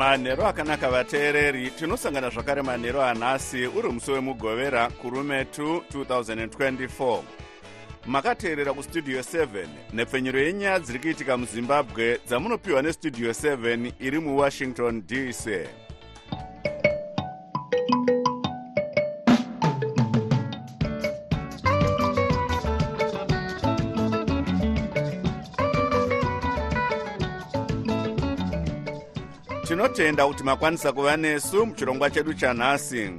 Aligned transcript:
manhero 0.00 0.46
akanaka 0.46 0.90
vateereri 0.90 1.70
tinosangana 1.70 2.30
zvakare 2.30 2.62
manhero 2.62 3.02
anhasi 3.02 3.66
uri 3.66 3.88
musi 3.88 4.10
wemugovera 4.10 4.88
kurume 4.88 5.42
2 5.42 5.80
2024 5.94 7.22
makateerera 8.06 8.72
kustudio 8.72 9.20
7 9.20 9.66
nhepfenyuro 9.92 10.40
yenyaya 10.40 10.78
dziri 10.78 10.98
kuitika 10.98 11.36
muzimbabwe 11.36 12.20
dzamunopiwa 12.26 12.82
nestudio 12.82 13.30
7 13.30 13.92
iri 14.00 14.18
muwashington 14.18 15.02
dc 15.06 15.68
tinotenda 29.80 30.26
kuti 30.26 30.44
makwanisa 30.44 30.92
kuva 30.92 31.16
nesu 31.16 31.66
muchirongwa 31.66 32.10
chedu 32.10 32.34
chanhasi. 32.34 33.10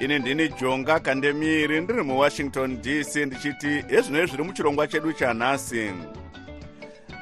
Ini 0.00 0.18
ndini 0.18 0.48
jonga 0.48 1.00
kandemiri 1.00 1.80
ndiri 1.80 2.02
muwashington 2.02 2.82
dc 2.82 3.16
ndichiti 3.16 3.66
hezvinoi 3.66 4.26
zviri 4.26 4.42
muchirongwa 4.42 4.86
chedu 4.86 5.12
chanhasi. 5.12 5.90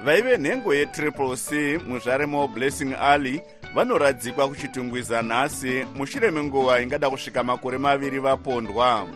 Vaive 0.04 0.36
nhengo 0.36 0.74
yetriple 0.74 1.36
c 1.36 1.78
muzvaremo 1.88 2.48
blessing 2.48 2.94
alley 3.00 3.40
vanoradzikwa 3.74 4.48
kuchitungwiza 4.48 5.22
nhasi 5.22 5.86
mushure 5.94 6.30
menguva 6.30 6.80
ingada 6.80 7.10
kusvika 7.10 7.44
makore 7.44 7.78
maviri 7.78 8.18
vapondwa. 8.18 9.08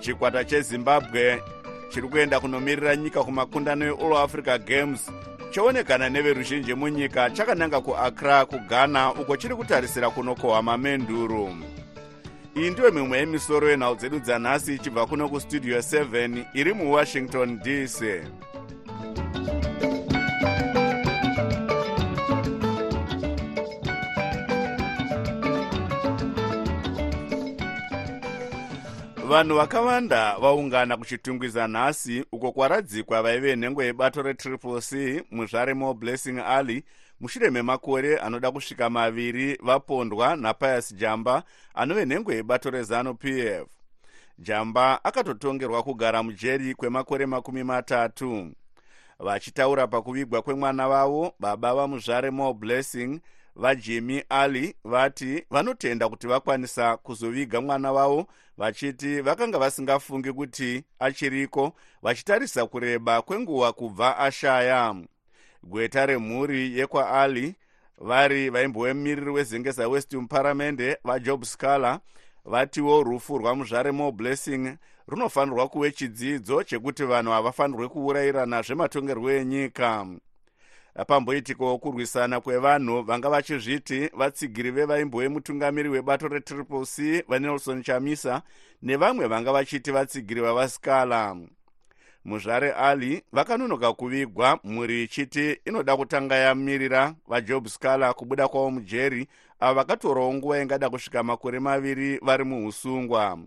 Chikwata 0.00 0.44
chezimbabwe 0.44 1.42
chiri 1.88 2.08
kuenda 2.08 2.40
kunomirira 2.40 2.96
nyika 2.96 3.24
kumakundano 3.24 3.84
eall 3.84 4.16
africa 4.16 4.58
games 4.66 5.10
choonekana 5.50 6.08
neveruzhinji 6.08 6.74
munyika 6.74 7.30
chakananga 7.30 7.80
kuakra 7.80 8.44
kughana 8.46 9.12
uko 9.14 9.36
chiri 9.36 9.54
kutarisira 9.54 10.10
kunokohwa 10.10 10.62
mamenduro. 10.62 11.48
Iyi 12.56 12.70
ndiyo 12.70 12.90
mimwe 12.92 13.18
yemisoro 13.18 13.70
yenhau 13.70 13.94
dzedu 13.96 14.18
dzanhasi 14.20 14.74
ichibva 14.74 15.06
kuno 15.06 15.28
kustudio 15.28 15.78
7 15.78 16.44
iri 16.54 16.72
muwashington 16.74 17.58
dc 17.58 18.02
vanhu 29.28 29.56
vakawanda 29.56 30.38
vaungana 30.38 30.96
kuchitungwiza 30.96 31.68
nhasi 31.68 32.24
uko 32.32 32.52
kwaradzikwa 32.52 33.22
vaive 33.22 33.56
nhengo 33.56 33.82
yebato 33.82 34.22
retriple 34.22 34.80
c 34.80 35.22
muzvaremo 35.30 35.94
blessing 35.94 36.38
alley 36.46 36.84
mushure 37.20 37.50
memakore 37.50 38.18
anoda 38.18 38.50
kusvika 38.50 38.90
maviri 38.90 39.58
vapondwa 39.62 40.36
napius 40.36 40.94
jamba 40.94 41.42
anove 41.74 42.04
nhengo 42.04 42.32
yebato 42.32 42.70
rezanup 42.70 43.24
f. 43.24 43.66
Jamba 44.38 45.04
akatotongerwa 45.04 45.82
kugara 45.82 46.22
mujeri 46.22 46.74
kwemakore 46.74 47.26
makumi 47.26 47.64
matatu. 47.64 48.52
Vachitaura 49.18 49.86
pakuvigwa 49.86 50.42
kwemwana 50.42 50.88
vavo 50.88 51.32
baba 51.40 51.74
vamuzvaremo 51.74 52.54
blessing 52.54 53.20
vajimi 53.58 54.22
alley 54.28 54.74
vati 54.84 55.44
vanotenda 55.50 56.08
kuti 56.08 56.26
vakwanisa 56.26 56.96
kuzoviga 56.96 57.60
mwana 57.60 57.92
wavo 57.92 58.26
vachiti 58.58 59.20
vakanga 59.20 59.58
vasingafungi 59.58 60.32
kuti 60.32 60.84
achiriko 60.98 61.72
vachitarisa 62.02 62.66
kureba 62.66 63.22
kwenguva 63.22 63.72
kubva 63.72 64.18
ashaya. 64.18 64.94
Gweta 65.62 66.06
remhuri 66.06 66.78
yekwaalley 66.78 67.54
vari 67.98 68.50
vaimbovemiriri 68.50 69.30
wezengeza 69.30 69.88
west 69.88 70.14
muparamende 70.14 70.96
vajob 71.04 71.44
scaler 71.44 72.00
vatiwo 72.44 73.02
rufu 73.02 73.38
rwamuzvaremo 73.38 74.12
blessing 74.12 74.76
runofanirwa 75.08 75.68
kuve 75.68 75.90
chidzidzo 75.90 76.62
chekuti 76.62 77.04
vanhu 77.04 77.32
havafanirwe 77.32 77.88
kuurayirana 77.88 78.62
zvematongerwo 78.62 79.30
enyika 79.30 80.06
pamboitikawo 81.04 81.78
kurwisana 81.78 82.40
kwevanhu 82.40 83.02
vanga 83.02 83.30
vachizviti 83.30 84.10
vatsigiri 84.16 84.70
vevaimbo 84.70 85.18
vemutungamiri 85.18 85.88
webato 85.88 86.28
retriple 86.28 86.86
c 86.86 87.24
vanelson 87.28 87.82
chamisa 87.82 88.42
nevamwe 88.82 89.26
vanga 89.26 89.52
vachiti 89.52 89.90
vatsigiri 89.90 90.40
vavascala 90.40 91.36
muzvare 92.24 92.72
alley 92.72 93.22
vakanonoka 93.32 93.92
kuvigwa 93.92 94.58
mhuri 94.64 95.02
ichiti 95.02 95.60
inoda 95.64 95.96
kutanga 95.96 96.36
yamirira 96.36 97.14
vajob 97.28 97.66
scaler 97.66 98.14
kubuda 98.14 98.48
kwavo 98.48 98.70
mujeri 98.70 99.28
avo 99.60 99.74
vakatorawo 99.74 100.34
nguva 100.34 100.62
ingada 100.62 100.90
kusvika 100.90 101.22
makore 101.22 101.60
maviri 101.60 102.18
vari 102.18 102.44
muusungwa 102.44 103.38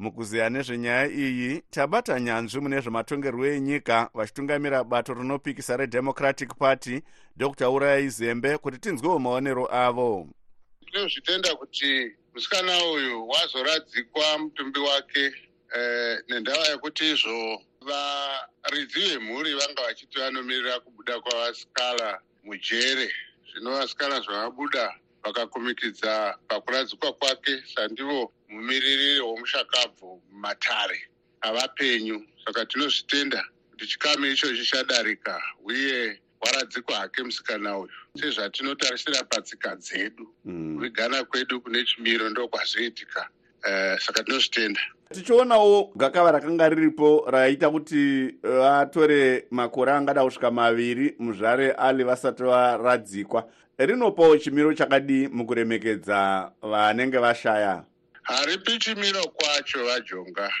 mukuziya 0.00 0.50
nezvenyaya 0.50 1.06
iyi 1.24 1.62
tabata 1.70 2.20
nyanzvi 2.20 2.60
mune 2.60 2.80
zvematongerwo 2.80 3.46
enyika 3.46 4.10
vachitungamira 4.14 4.84
bato 4.84 5.14
rinopikisa 5.14 5.76
redemocratic 5.76 6.50
party 6.58 7.02
dr 7.36 7.68
urayai 7.68 8.08
zembe 8.08 8.58
kuti 8.58 8.78
tinzwewo 8.78 9.18
maonero 9.18 9.64
avo. 9.72 10.28
Tinozvitenda 10.86 11.54
kuti 11.56 12.16
musikana 12.34 12.84
uyu 12.84 13.28
wazoradzikwa 13.28 14.38
mutumbi 14.38 14.80
wake 14.80 15.24
eh, 15.76 16.18
nendava 16.28 16.66
yekuti 16.68 17.10
izvo 17.10 17.62
varidzi 17.88 19.00
vemhuri 19.00 19.54
vanga 19.54 19.82
vachiti 19.82 20.18
vanomirira 20.18 20.80
kubuda 20.80 21.20
kwavasikala 21.20 22.20
mujere. 22.44 23.12
Zvino 23.52 23.70
vasikala 23.70 24.20
zvavabuda 24.20 24.94
vakakumikidza 25.22 26.38
pakuradzikwa 26.48 27.12
kwake 27.12 27.62
sandivo 27.74 28.32
mumiririri 28.50 29.20
womushakabvu 29.20 30.22
mumatare 30.32 31.00
avapenyu 31.40 32.26
saka 32.44 32.66
tinozvitenda. 32.66 33.44
Kuti 33.70 33.86
chikamu 33.86 34.26
ichochi 34.26 34.64
chadarika 34.64 35.42
uye 35.64 36.20
waradzikwa 36.40 36.96
hake 36.96 37.22
musikana 37.22 37.78
uyu. 37.78 37.90
Sezvatinotarisira 38.20 39.24
patsika 39.24 39.76
dzedu 39.76 40.26
kuvigana 40.42 41.18
mm. 41.18 41.24
kwedu 41.24 41.60
kune 41.60 41.84
chimiro 41.84 42.30
ndo 42.30 42.48
kwazvoitika 42.48 43.28
uh, 43.64 43.98
saka 43.98 44.24
tinozvitenda. 44.24 44.80
Tichionawo 45.14 45.92
gakava 45.96 46.32
rakanga 46.32 46.68
riripo 46.68 47.24
raita 47.30 47.70
kuti 47.70 48.34
vatore 48.42 49.46
makore 49.50 49.92
angada 49.92 50.24
kusvika 50.24 50.50
maviri 50.50 51.14
muzvare 51.18 51.72
ali 51.72 52.04
vasati 52.04 52.42
varadzikwa. 52.42 53.50
Rinopawo 53.78 54.36
chimiro 54.38 54.74
chakadii 54.74 55.28
mukuremekedza 55.28 56.52
vanenge 56.62 57.18
vashaya 57.18 57.84
haripi 58.30 58.78
chimiro 58.78 59.22
kwacho 59.28 59.84
vajonga 59.84 60.52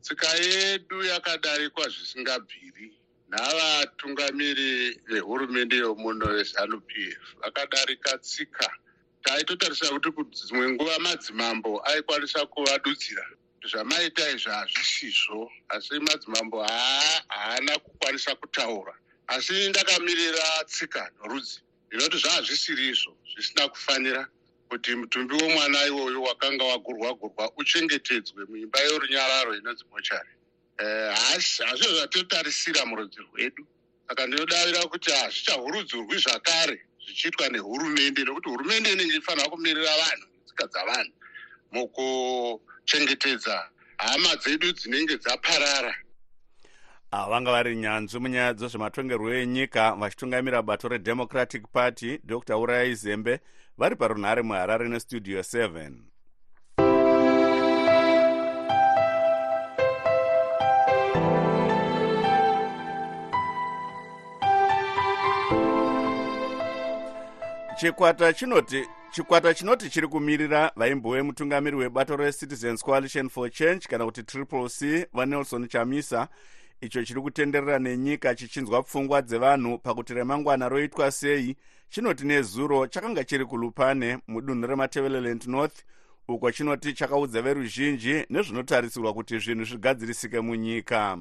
tsika 0.00 0.28
yedu 0.34 1.02
yakadarikwa 1.02 1.88
zvisingabviri. 1.88 2.92
Navatungamiri 3.28 5.00
vehurumende 5.10 5.76
yomuno 5.76 6.26
vezanup 6.36 6.90
f 6.90 7.34
vakadarika 7.42 8.18
tsika. 8.18 8.70
Taitotarisa 9.22 9.90
kuti 9.90 10.10
dzimwe 10.30 10.68
nguva 10.72 10.98
madzimambo 10.98 11.82
aikwanisa 11.88 12.46
kuvadudzira. 12.46 13.26
Zvamaita 13.70 14.30
izvo 14.30 14.50
hazvisizvo 14.50 15.50
asi 15.68 15.98
madzimambo 16.00 16.62
haana 17.28 17.78
kukwanisa 17.78 18.34
kutaura. 18.34 18.94
Asi 19.26 19.68
ndakamirira 19.68 20.64
tsika 20.66 21.10
norudzi. 21.18 21.60
Ndinoti 21.86 22.18
zvaa 22.18 22.42
zvisiri 22.42 22.88
izvo 22.88 23.16
zvisina 23.32 23.68
kufanira 23.68 24.28
kuti 24.68 24.94
mutumbi 24.94 25.34
womwana 25.34 25.86
iwoyo 25.86 26.22
wakanga 26.22 26.64
wagurwa 26.64 27.14
gurwa 27.14 27.52
uchengetedzwe 27.56 28.44
muimba 28.48 28.78
yorunyararo 28.80 29.56
inonzi 29.56 29.84
mochari 29.90 30.30
hazvo 30.78 31.88
zvatinotarisira 31.96 32.84
murudzi 32.86 33.20
rwedu. 33.20 33.66
Saka 34.08 34.26
ndinodavira 34.26 34.86
kuti 34.86 35.10
hazvichahurudzurwi 35.10 36.18
zvakare 36.18 36.80
zvichiitwa 37.04 37.48
nehurumende 37.48 38.24
nokuti 38.24 38.48
hurumende 38.48 38.92
inenge 38.92 39.16
ifanira 39.16 39.48
kumirira 39.48 39.90
vanhu 40.02 40.26
netsika 40.34 40.66
dzavanhu 40.66 41.12
mukuchengetedza 41.72 43.70
hama 43.96 44.36
dzedu 44.36 44.72
dzinenge 44.72 45.16
dzaparara. 45.18 45.94
Ava 47.10 47.30
vanga 47.30 47.50
vari 47.50 47.76
nyanzvi 47.76 48.18
munyaya 48.18 48.54
dzezvematongerwo 48.54 49.34
enyika 49.34 49.94
vachitungamira 49.94 50.62
bato 50.62 50.88
redemocratic 50.88 51.62
party 51.72 52.18
dr. 52.24 52.56
Urayai 52.56 52.94
zembe 52.94 53.40
vari 53.78 53.96
parunhare 53.96 54.42
muharare 54.42 54.88
nestudio 54.88 55.40
7 55.40 55.92
chikwata 67.76 68.32
chinoti 68.32 68.86
chikwata 69.10 69.54
chinoti 69.54 69.90
chiri 69.90 70.08
kumirira 70.08 70.72
vaimbowe 70.76 71.22
mutungamiri 71.22 71.76
webato 71.76 72.16
recitizens 72.16 72.82
coalition 72.82 73.28
for 73.28 73.50
change 73.50 73.80
kana 73.88 74.04
kuti 74.04 74.22
triple 74.22 74.68
c 74.68 75.06
vanelson 75.12 75.68
chamisa. 75.68 76.28
Icho 76.80 77.04
chiri 77.04 77.20
kutenderera 77.20 77.78
nenyika 77.78 78.34
chichinzwa 78.34 78.82
pfungwa 78.82 79.22
dzevanhu 79.22 79.78
pakuti 79.78 80.14
remangwana 80.14 80.68
roitwa 80.68 81.10
sei 81.10 81.56
chinoti 81.88 82.26
nezuro 82.26 82.86
chakanga 82.86 83.24
chiri 83.24 83.44
kulupane 83.44 84.18
mudunhu 84.28 84.66
rematevereland 84.66 85.46
north 85.46 85.84
uko 86.28 86.50
chinoti 86.50 86.92
chakaudza 86.92 87.42
veruzhinji 87.42 88.24
nezvinotarisirwa 88.30 89.14
kuti 89.14 89.38
zvinhu 89.38 89.64
zvigadzirisike 89.64 90.40
munyika. 90.40 91.18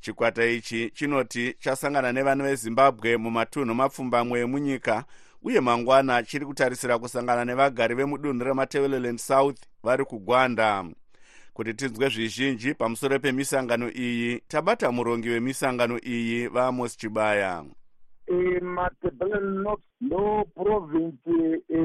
Chikwata 0.00 0.46
ichi 0.46 0.90
chinoti 0.90 1.54
chasangana 1.58 2.12
nevanhu 2.12 2.44
vezimbabwe 2.44 3.16
mumatunhu 3.16 3.74
mapfumbamwe 3.74 4.40
emunyika 4.40 5.04
uye 5.42 5.60
mangwana 5.60 6.22
chiri 6.22 6.46
kutarisira 6.46 6.98
kusangana 6.98 7.44
nevagari 7.44 7.94
vemudunhu 7.94 8.44
rematevereland 8.44 9.18
south 9.18 9.58
vari 9.82 10.04
kugwanda. 10.04 10.84
Kuti 11.52 11.74
tinzwe 11.74 12.08
zvizhinji 12.08 12.74
pamusoro 12.74 13.18
pemisangano 13.18 13.90
iyi 13.90 14.42
tabata 14.48 14.92
murongi 14.92 15.28
wemisangano 15.28 15.98
iyi 15.98 16.48
vaamos 16.48 16.96
chibaya 16.96 17.64
matebelen 18.62 19.62
north 19.62 19.82
ndo 20.00 20.44
provinsi 20.54 21.62
e, 21.68 21.78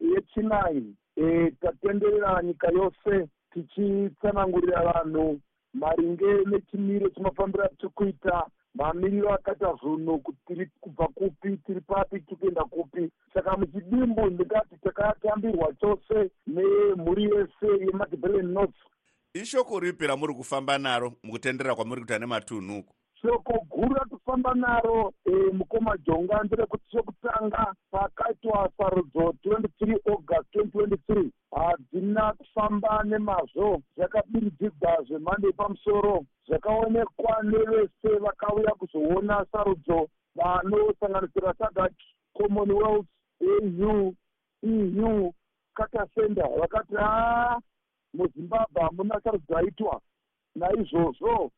yechinai 0.00 0.94
e, 1.16 1.50
tatenderera 1.50 2.42
nyika 2.42 2.68
yose 2.72 3.28
tichitsanangurira 3.54 4.82
vanhu 4.92 5.40
maringe 5.74 6.44
nechimiro 6.50 7.08
chinofambira 7.08 7.68
tikuita 7.68 8.46
mamiriro 8.74 9.34
akaita 9.34 9.74
zvinhu 9.82 10.18
kuti 10.18 10.38
tiri 10.46 10.66
kubva 10.80 11.06
kupi 11.08 11.56
tiri 11.56 11.80
papi 11.80 12.20
tiri 12.20 12.36
kuenda 12.36 12.64
kupi. 12.64 13.10
Saka 13.34 13.56
muchidimbu 13.56 14.26
ndingati 14.26 14.76
takatambirwa 14.84 15.74
chose 15.80 16.30
nemhuri 16.46 17.24
yese 17.24 17.84
yemadebelen 17.86 18.46
north. 18.52 18.74
Ishoko 19.34 19.80
ripi 19.80 20.06
ramuri 20.06 20.34
kufamba 20.34 20.78
naro 20.78 21.12
mukutenderera 21.22 21.74
kwamuri 21.74 22.00
kuita 22.00 22.18
nematunhu 22.18 22.78
uku 22.78 22.94
shoko 23.22 23.66
guru 23.70 23.94
ratofamba 23.94 24.54
naro 24.54 25.12
e, 25.24 25.30
mukoma 25.52 25.96
jonga 26.06 26.42
nderekuti 26.42 26.84
chekutanga 26.90 27.74
pakaitwa 27.90 28.70
sarudzo 28.76 29.34
23 29.44 29.98
august 30.10 30.54
2023 30.54 31.30
hadzina 31.56 32.32
kufamba 32.32 33.02
nemazvo 33.04 33.82
zvakabiridzigwa 33.96 35.02
zvemhando 35.06 35.46
yepamusoro. 35.48 36.24
Zvakaonekwa 36.46 37.42
nevese 37.42 38.18
vakauya 38.24 38.70
kuzoona 38.70 39.46
sarudzo 39.52 40.08
vanosanganisira 40.34 41.54
sadak 41.58 41.92
commonwealth 42.34 43.06
au 43.42 44.14
eu 44.62 45.34
katasenda 45.74 46.48
vakati 46.60 46.94
haa 46.94 47.60
muzimbabwe 48.14 48.82
hamuna 48.82 49.20
sarudzo 49.20 49.56
aitwa 49.56 50.00
naizvozvo 50.54 51.50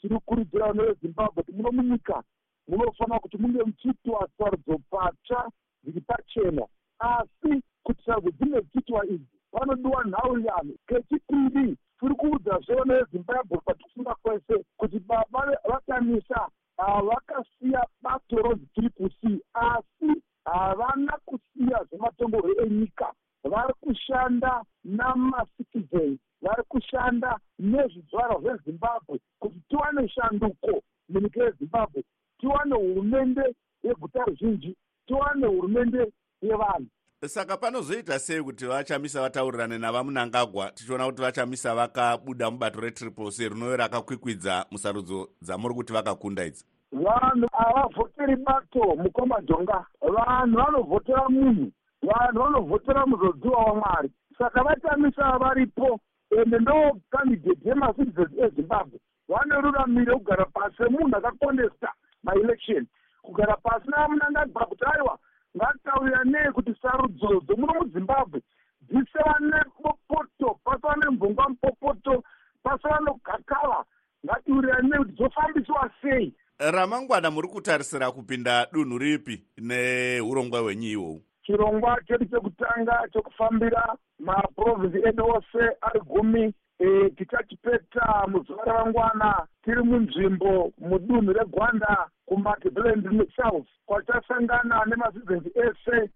tiri 0.00 0.14
kukurudzira 0.14 0.66
vana 0.66 0.82
vezimbabwe 0.82 1.42
kuti 1.42 1.52
muno 1.52 1.70
munyika 1.72 2.22
munofanira 2.68 3.20
kuti 3.20 3.36
munge 3.38 3.62
muchiitwa 3.64 4.28
sarudzo 4.38 4.78
patsva 4.90 5.40
dziri 5.82 6.00
pachena. 6.00 6.64
Asi 6.98 7.52
kuti 7.84 8.02
sarudzo 8.06 8.30
dzinge 8.30 8.60
dzichiitwa 8.60 9.06
idzi 9.06 9.36
vanodiwa 9.52 10.04
nhau 10.04 10.38
yano 10.46 10.72
kechipiri 10.88 11.76
tiri 11.98 12.14
kuudza 12.14 12.58
zvevo 12.64 12.84
nevezimbabwe 12.84 13.58
patikufunga 13.64 14.14
kwese 14.22 14.64
kuti 14.76 14.98
baba 14.98 15.58
vakanisa 15.70 16.48
havakasiya 16.76 17.82
bato 18.02 18.36
rozi 18.36 18.66
triple 18.74 19.08
c 19.20 19.40
asi 19.54 20.10
havana 20.44 21.18
kusiya 21.26 21.84
zvematongerwo 21.88 22.62
enyika 22.64 23.12
vari 23.44 23.74
kushanda 23.80 24.64
namacitizens 24.84 26.18
vari 26.42 26.62
kushanda 26.68 27.38
nezvidzvarwa 27.58 28.40
zvezimbabwe 28.40 29.20
kuti 29.38 29.60
tiwane 29.68 30.08
shanduko 30.08 30.82
munyika 31.08 31.44
yezimbabwe 31.44 32.04
tiwane 32.38 32.74
hurumende 32.74 33.54
yeguta 33.82 34.24
ruzhinji 34.24 34.76
tiwane 35.06 35.46
hurumende 35.46 36.12
yevanhu. 36.42 36.86
Saka 37.26 37.56
panozoita 37.56 38.18
sei 38.18 38.42
kuti 38.42 38.66
vachamisa 38.66 39.20
vataurirane 39.20 39.78
navamunangagwa 39.78 40.70
tichiona 40.70 41.06
kuti 41.06 41.22
vachamisa 41.22 41.74
vakabuda 41.74 42.50
mubato 42.50 42.80
retriple 42.80 43.30
c 43.30 43.48
rinove 43.48 43.76
rakakwikwidza 43.76 44.66
musarudzo 44.70 45.28
dzamuri 45.42 45.74
kuti 45.74 45.92
vakakunda 45.92 46.44
idzi? 46.44 46.64
Vanhu 46.92 47.48
havavhoteri 47.52 48.36
bato 48.36 48.96
mukoma 48.96 49.40
jonga. 49.40 49.86
Vanhu 50.00 50.56
vanovhotera 50.56 51.28
munhu 51.28 51.72
vanhu 52.06 52.42
vanovhotera 52.42 53.06
muzodziwa 53.06 53.64
wamwari 53.64 54.10
saka 54.38 54.62
vatamisa 54.62 55.38
varipo 55.38 56.00
ende 56.42 56.58
ndo 56.58 57.00
kandidate 57.10 57.68
yemacitizens 57.68 58.38
ezimbabwe. 58.38 58.98
Vane 59.28 59.54
ruramiro 59.62 60.12
yekugara 60.12 60.44
pasi 60.44 60.76
semunhu 60.76 61.16
akakondesta 61.16 61.92
maelection 62.22 62.86
kugara 63.22 63.56
pasi 63.56 63.90
navamunangagwa 63.90 64.66
kuti 64.66 64.84
aiwa 64.84 65.18
ngatitaurira 65.56 66.24
nei 66.24 66.52
kuti 66.52 66.74
sarudzo 66.82 67.40
dzomuno 67.46 67.72
muzimbabwe. 67.80 68.40
Dzisava 68.82 69.38
nepopoto 69.40 70.58
pasava 70.64 70.96
nemvungwa 70.96 71.48
mupopoto 71.48 72.22
pasava 72.62 73.00
nogakava 73.00 73.84
ngatiurira 74.26 74.82
nei 74.82 74.98
kuti 74.98 75.12
dzofambiswa 75.12 75.90
sei? 76.02 76.34
Ramangwana 76.58 77.30
muri 77.30 77.48
kutarisira 77.48 78.10
kupinda 78.10 78.66
dunhu 78.72 78.98
ripi 78.98 79.42
neurongwa 79.58 80.60
hwenyu 80.60 80.88
ihwohwu 80.88 81.22
chirongwa 81.46 81.98
chedu 82.06 82.24
chekutanga 82.24 82.98
chekufambira 83.12 83.94
maprovinsi 84.18 84.98
edu 85.08 85.24
ose 85.36 85.64
ari 85.80 86.00
gumi 86.00 86.54
e, 86.78 87.10
tichachipeta 87.16 88.26
muzuva 88.28 88.64
ramangwana 88.64 89.46
tiri 89.64 89.82
munzvimbo 89.82 90.72
mudunhu 90.78 91.32
regwanda 91.32 92.06
kumakebland 92.26 93.06
south 93.36 93.66
kwachasangana 93.86 94.84
nemacitizens 94.86 95.46
ese. 95.56 96.10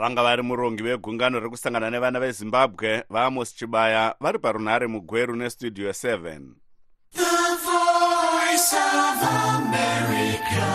Vanga 0.00 0.22
vari 0.22 0.42
murongi 0.42 0.82
vegungano 0.82 1.40
rekusangana 1.40 1.90
nevana 1.90 2.20
vezimbabwe 2.20 3.04
vaamos 3.10 3.54
chibaya 3.56 4.14
vari 4.20 4.38
parunhare 4.38 4.86
mugweru 4.86 5.36
nestudio 5.36 5.90
7 5.90 6.40
The 7.12 7.22
voice 7.66 8.72
of 8.72 9.22
America, 9.56 10.68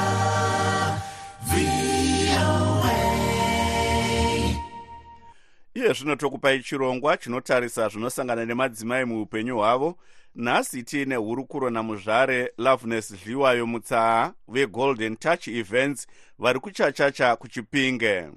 iye 5.76 5.94
zvino 5.94 6.16
tokupai 6.16 6.64
chirongwa 6.64 7.18
chinotarisa 7.18 7.90
zvinosangana 7.90 8.46
nemadzimai 8.46 9.06
muupenyu 9.06 9.56
hwavo 9.56 9.98
nhasi 10.36 10.84
tiine 10.84 11.16
hurukuro 11.16 11.70
namuzvare 11.70 12.52
loveness 12.58 13.14
dliwayo 13.24 13.68
mutsaa 13.68 14.34
vegolden 14.48 15.18
touch 15.18 15.48
events 15.48 16.08
vari 16.40 16.60
kuchachacha 16.60 17.36
kuchipinge 17.36 18.30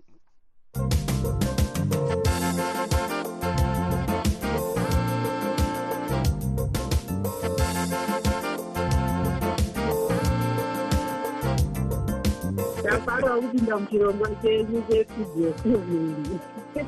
ndafara 13.19 13.41
kupinda 13.41 13.77
muchirongwa 13.79 14.29
chenyu 14.43 14.83
chestudio 14.89 15.55
seven 15.63 16.39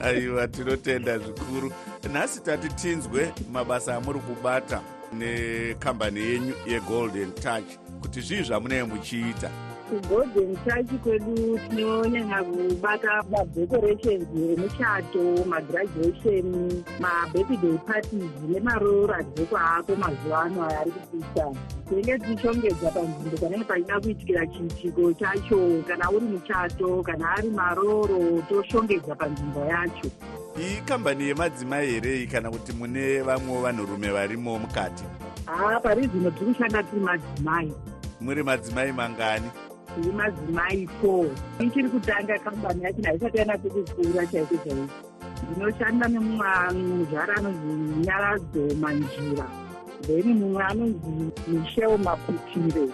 aiwa 0.03 0.49
tinotenda 0.49 1.19
zvikuru. 1.19 1.73
Nhasi 2.13 2.41
tati 2.41 2.69
tinzwe 2.69 3.33
mabasa 3.53 3.95
amuri 3.95 4.21
kubata 4.21 4.81
nekambani 5.13 6.21
yenyu 6.21 6.55
yegolden 6.67 7.33
touch 7.33 7.71
kuti 8.03 8.21
zvii 8.21 8.43
zvamunee 8.43 8.83
muchiita 8.83 9.51
kugolden 9.89 10.57
touch 10.65 11.01
kwedu 11.03 11.59
tinonyanya 11.69 12.43
kubata 12.45 13.23
madecorations 13.31 14.27
emuchato 14.35 15.45
magraduation 15.47 16.83
mabirthday 17.01 17.79
parties 17.87 18.31
nemaroro 18.49 19.15
adzekwa 19.15 19.77
ako 19.77 19.97
mazuva 19.97 20.41
ano 20.41 20.65
aya 20.67 20.81
ari 20.81 20.91
kupisa 20.91 21.53
tinenge 21.89 22.19
tichishongedza 22.19 22.91
panzvimbo 22.91 23.37
panenge 23.37 23.65
pachida 23.65 24.01
kuitikira 24.01 24.47
chiitiko 24.47 25.13
chacho 25.13 25.83
kana 25.89 26.11
uri 26.11 26.27
muchato 26.27 27.03
kana 27.03 27.31
ari 27.31 27.51
maroro 27.51 28.43
toshongedza 28.49 29.15
panzvimbo 29.15 29.61
yacho. 29.61 30.11
Iyi 30.61 30.81
kambani 30.85 31.29
yemadzimai 31.29 31.93
herei 31.93 32.27
kana 32.27 32.51
kuti 32.51 32.73
mune 32.73 33.23
vamwewo 33.23 33.63
vanhurume 33.63 34.09
varimo 34.11 34.59
mukati? 34.59 35.05
Haa 35.47 35.81
pari 35.81 36.07
zvino 36.07 36.31
tiri 36.31 36.47
kushanda 36.55 36.83
tiri 36.83 37.03
madzimai. 37.03 37.73
Muri 38.21 38.43
madzimai 38.43 38.93
mangani 38.93 39.51
tiri 39.97 40.13
madzimai 40.13 40.87
four 41.01 41.27
ichiri 41.61 41.89
kutanga 41.89 42.39
kambani 42.39 42.85
yacho 42.85 43.03
haisati 43.03 43.39
yanatse 43.39 43.69
kukura 43.69 44.27
chaiko 44.27 44.57
chaiko. 44.57 44.89
Ndinoshanda 45.51 46.09
nemumuzvara 46.09 47.37
anonzi 47.37 48.01
nyaradzo 48.07 48.75
manjira. 48.81 49.47
Then 50.07 50.35
mumwe 50.39 50.65
anonzi 50.65 51.33
michel 51.49 51.99
maputire 51.99 52.89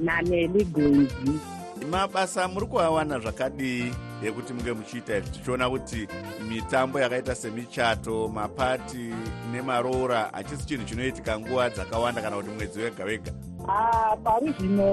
naneli 0.00 0.64
gonzi 0.64 1.40
mabasa 1.84 2.48
muri 2.48 2.66
kuawana 2.66 3.18
zvakadii 3.18 3.92
yekuti 4.22 4.52
munge 4.52 4.72
muchiita 4.72 5.16
izvi 5.16 5.30
tichiona 5.30 5.70
kuti 5.70 6.08
mitambo 6.48 7.00
yakaita 7.00 7.34
semichato 7.34 8.28
mapati 8.28 9.14
nemaroora 9.52 10.30
hachisi 10.32 10.66
chinhu 10.66 10.84
chinoitika 10.84 11.38
nguva 11.38 11.70
dzakawanda 11.70 12.22
kana 12.22 12.36
kuti 12.36 12.50
mwedzi 12.50 12.80
wega 12.80 13.04
wega. 13.04 13.32
Ah, 13.68 14.16
pari 14.24 14.54
zvino 14.58 14.86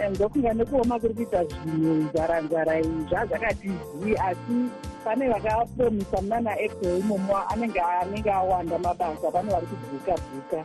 eh, 0.00 0.10
ndokunga 0.10 0.54
nekuoma 0.54 1.00
kuri 1.00 1.14
kuita 1.14 1.44
zvinhu 1.44 1.94
nzara-nzara 1.94 2.80
iyi 2.80 3.04
zvazvakati 3.08 3.68
zii 4.00 4.16
asi 4.16 4.56
pane 5.04 5.28
vakapromisa 5.28 6.20
muna 6.22 6.40
naapril 6.40 6.98
imomo 6.98 7.36
anenge 7.48 7.80
anenge 7.80 8.32
awanda 8.32 8.78
mabasa 8.78 9.30
pane 9.30 9.52
vari 9.52 9.66
kubvuka 9.66 10.14
bvuka 10.16 10.64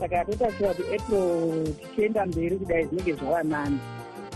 saka 0.00 0.24
totaura 0.24 0.74
kuti 0.74 0.94
april 0.94 1.74
tichienda 1.74 2.26
mberi 2.26 2.58
kudai 2.58 2.84
zvinenge 2.84 3.12
zvava 3.12 3.42
nani 3.42 3.78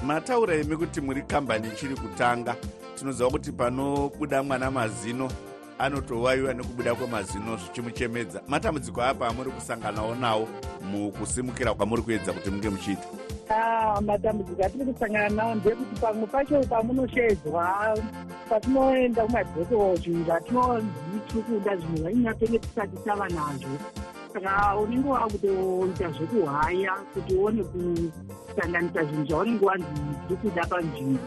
mataura 0.05 0.55
imi 0.57 0.77
kuti 0.77 1.01
muri 1.01 1.23
kambani 1.23 1.69
ichiri 1.69 1.97
kutanga. 1.97 2.57
Tinoziva 2.95 3.31
kuti 3.31 3.53
panobuda 3.53 4.43
mwana 4.43 4.71
mazino 4.71 5.31
anotowayiwa 5.79 6.55
nekubuda 6.55 6.95
kwemazino 6.95 7.57
zvichimuchemedza. 7.57 8.43
Matambudziko 8.49 9.03
apa 9.03 9.29
amuri 9.29 9.51
kusanganawo 9.51 10.15
nawo 10.15 10.49
mukusimukira 10.93 11.75
kwamuri 11.75 12.03
kuedza 12.03 12.33
kuti 12.33 12.51
munge 12.51 12.71
muchiita. 12.71 13.07
Ah, 13.51 14.01
matambudziko 14.01 14.65
atiri 14.65 14.85
kusangana 14.85 15.29
nawo 15.29 15.55
ndekuti 15.55 16.01
pamwe 16.01 16.27
pacho 16.27 16.61
pamunoshedzwa 16.61 17.99
patinoenda 18.49 19.23
kumadhoko 19.27 19.97
zvinhu 19.97 20.25
zvatinonzi 20.25 20.87
tiri 21.27 21.43
kuda 21.43 21.77
zvinhu 21.77 21.97
zvainyatenge 21.97 22.59
tisati 22.59 22.97
tava 23.05 23.29
nazvo. 23.29 23.79
Saka 24.33 24.77
unenge 24.79 25.09
wakutoita 25.09 26.11
zvekuhaya 26.11 26.93
kuti 27.15 27.35
uone 27.35 27.63
kusanganisa 28.55 29.05
zvinhu 29.05 29.27
zvaunenge 29.27 29.65
wanzi 29.65 29.87
tiri 30.29 30.37
kuda 30.37 30.67
panzvimbo. 30.67 31.21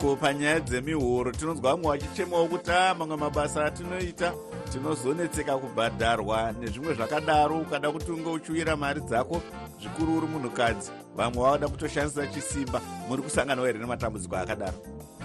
Ko 0.00 0.16
panyaya 0.16 0.60
dzemihoro 0.60 1.32
tinonzwa 1.32 1.70
vamwe 1.70 1.88
vachichemawo 1.88 2.46
kuti 2.48 2.70
a 2.70 2.94
mamwe 2.94 3.16
mabasa 3.16 3.64
atinoita 3.64 4.32
tinozonetseka 4.72 5.56
kubhadharwa 5.58 6.52
nezvimwe 6.60 6.94
zvakadaro. 6.94 7.58
Ukada 7.58 7.90
kuti 7.90 8.12
unge 8.12 8.30
uchiwira 8.30 8.76
mari 8.76 9.00
dzako 9.00 9.42
zvikuru 9.80 10.18
uri 10.18 10.26
munhukadzi 10.26 10.90
vamwe 11.16 11.42
vavada 11.42 11.68
kutoshandisa 11.68 12.26
chisimba 12.26 12.80
muri 13.08 13.22
kusanganawo 13.22 13.66
here 13.66 13.78
nematambudziko 13.78 14.36
akadaro? 14.36 14.78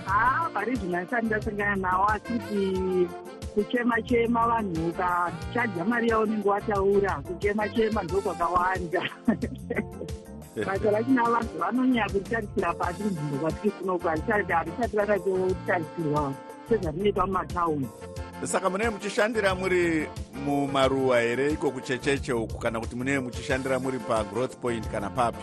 Haa 0.06 0.50
pari 0.54 0.76
zvino 0.76 0.98
asati 0.98 1.26
ndasangana 1.26 1.76
nawo 1.76 2.06
asiti 2.10 3.08
kuchema-chema 3.54 4.48
vanhu 4.48 4.88
ukachadza 4.88 5.86
mari 5.86 6.10
yaunenge 6.10 6.50
wataura 6.50 7.22
kuchema-chema 7.28 8.04
ndokwakawanda 8.04 9.02
basa 10.66 10.92
rachina 10.92 11.24
vanhu 11.24 11.58
vanonyanya 11.60 12.10
kutarisira 12.10 12.74
pasi 12.74 13.04
kunzvimbo 13.04 13.38
kwatiri 13.38 13.72
kunoku 13.72 14.08
harisati 14.08 14.98
vanatotarisirwa 14.98 16.34
sezvatinoita 16.70 17.26
mumataundi 17.26 17.88
saka 18.44 18.70
munee 18.70 18.90
muchishandira 18.90 19.56
muri 19.56 20.08
mumaruwa 20.46 21.20
here 21.22 21.52
iko 21.52 21.72
kuchecheche 21.72 22.34
uku 22.34 22.58
kana 22.60 22.80
kuti 22.80 22.96
munee 22.96 23.20
muchishandira 23.20 23.80
muri 23.80 24.00
pagrowth 24.00 24.56
point 24.58 24.88
kana 24.88 25.10
papi? 25.10 25.38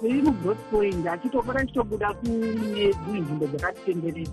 Tiri 0.00 0.22
mugrowth 0.22 0.70
point 0.70 1.06
achitopota 1.06 1.66
chitobuda 1.66 2.12
kune 2.14 2.92
dzimwe 2.92 3.20
nzvimbo 3.20 3.46
dzakatitenderedza 3.46 4.32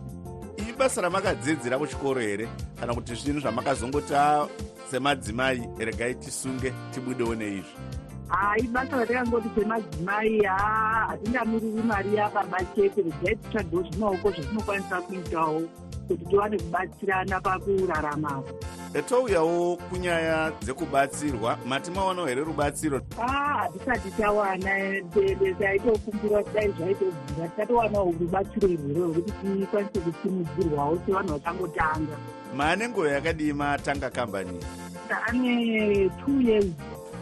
ibasa 0.69 1.01
ramakadzidzira 1.01 1.77
kuchikoro 1.77 2.21
here 2.21 2.47
kana 2.79 2.93
kuti 2.93 3.15
zvinhu 3.15 3.39
zvamakazongoti 3.39 4.13
a 4.15 4.47
semadzimai 4.91 5.69
regai 5.77 6.15
tisunge 6.15 6.73
tibudewo 6.91 7.35
neizvi 7.35 7.75
hai 8.27 8.61
basa 8.61 8.97
ratakangoti 8.97 9.49
semadzimai 9.55 10.43
haa 10.43 11.07
hatingamiriri 11.07 11.83
mari 11.83 12.15
yababa 12.15 12.59
chete 12.75 13.01
regai 13.01 13.35
titsvagewo 13.35 13.83
zvemaoko 13.83 14.31
zvatinokwanisa 14.31 15.01
kuitawo 15.01 15.61
kuti 16.07 16.25
tiwane 16.25 16.57
kubatsirana 16.57 17.41
pakurarama. 17.41 18.43
Touyawo 19.09 19.75
kunyaya 19.89 20.51
dzekubatsirwa 20.61 21.57
mati 21.65 21.91
maonawo 21.91 22.27
here 22.27 22.43
rubatsiro? 22.43 23.01
Hatisati 23.17 24.11
tawana 24.11 25.01
taitokumbira 25.59 26.43
kuti 26.43 26.53
dai 26.53 26.69
zvaitobvira 26.71 27.47
tisatowanawo 27.47 28.15
rubatsiro 28.19 28.67
irwero 28.67 29.07
rwekuti 29.07 29.31
tikwanise 29.31 29.99
kusimudzirwawo 29.99 30.99
sevanhu 31.05 31.33
vachangotanga. 31.33 32.17
Maane 32.55 32.89
nguva 32.89 33.09
yakadii 33.11 33.53
matanga 33.53 34.09
kambani? 34.09 34.59
Ane 35.27 36.09
two 36.25 36.41
years 36.41 36.65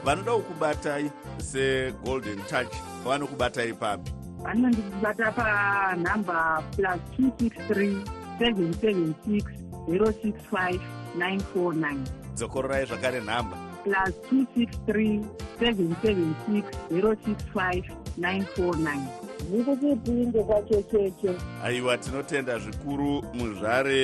vanoda 0.06 0.32
kukubatai 0.40 1.12
segolden 1.38 2.40
touch 2.50 2.74
vanokubatai 3.06 3.74
papi 3.74 4.12
vanondibata 4.44 5.32
panhamba 5.38 6.64
plus 6.76 7.00
two 7.16 7.32
six 7.40 7.56
three 7.68 7.96
seven 8.40 8.74
seven 8.84 9.16
six 9.26 9.46
zero 9.88 10.12
six 10.24 10.36
five 10.52 10.82
nine 11.16 11.40
four 11.40 11.74
nine. 11.74 12.04
Dzokororai 12.36 12.86
zvakare 12.86 13.22
nhamba. 13.22 13.56
Plus 13.84 14.14
two 14.30 14.48
six 14.56 14.76
three 14.88 15.22
seven 15.60 15.96
seven 16.02 16.36
six 16.48 16.66
zero 16.90 17.16
six 17.26 17.44
five 17.54 17.84
nine 18.18 18.46
four 18.56 18.76
nine 18.76 19.08
ndiri 19.50 19.78
chipinge 19.82 20.44
kwachecheche 20.44 21.32
aiwa 21.64 21.98
tinotenda 21.98 22.60
zvikuru 22.60 23.24
muzvare 23.34 24.02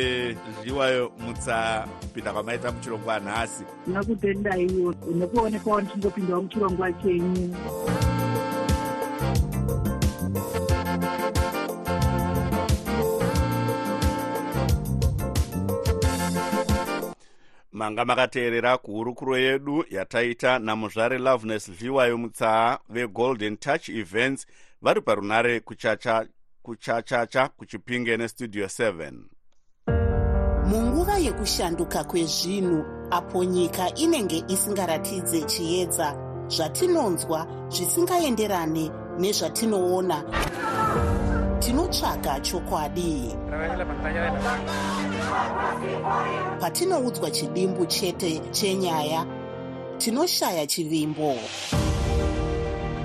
zviwayo 0.61 1.11
mutsa 1.19 1.87
kupinda 2.01 2.33
kwamaita 2.33 2.71
muchirongwa 2.71 3.15
nhasi 3.19 3.63
ndinokutendaiwo 3.83 4.89
nekuonekawo 5.19 5.77
ndichindopindawo 5.81 6.41
muchirongwa 6.41 6.87
chenyu. 6.93 7.55
Manga 17.71 18.05
makateerera 18.05 18.77
kuhurukuro 18.77 19.37
yedu 19.37 19.85
yataita 19.89 20.59
namuzvare 20.59 21.17
loveness 21.17 21.71
zviwayo 21.71 22.17
mutsaa 22.17 22.77
vegolden 22.89 23.57
touch 23.57 23.89
events 23.89 24.47
vari 24.81 25.01
parunare 25.01 25.59
kuchacha 25.59 26.25
kuchachacha 26.61 27.47
kuchipinge 27.47 28.17
nestudio 28.17 28.65
7 28.65 29.11
munguva 30.65 31.17
yekushanduka 31.17 32.03
kwezvinhu 32.03 32.85
apo 33.11 33.43
nyika 33.43 33.95
inenge 33.95 34.43
isingaratidze 34.47 35.41
chiedza 35.41 36.15
zvatinonzwa 36.47 37.47
zvisingaenderane 37.69 38.91
nezvatinoona. 39.19 40.23
Tinotsvaga 41.59 42.39
chokwadi. 42.39 43.35
Patinoudzwa 46.59 47.31
chidimbu 47.31 47.85
chete 47.85 48.41
chenyaya 48.51 49.25
tinoshaya 49.97 50.67
chivimbo 50.67 51.35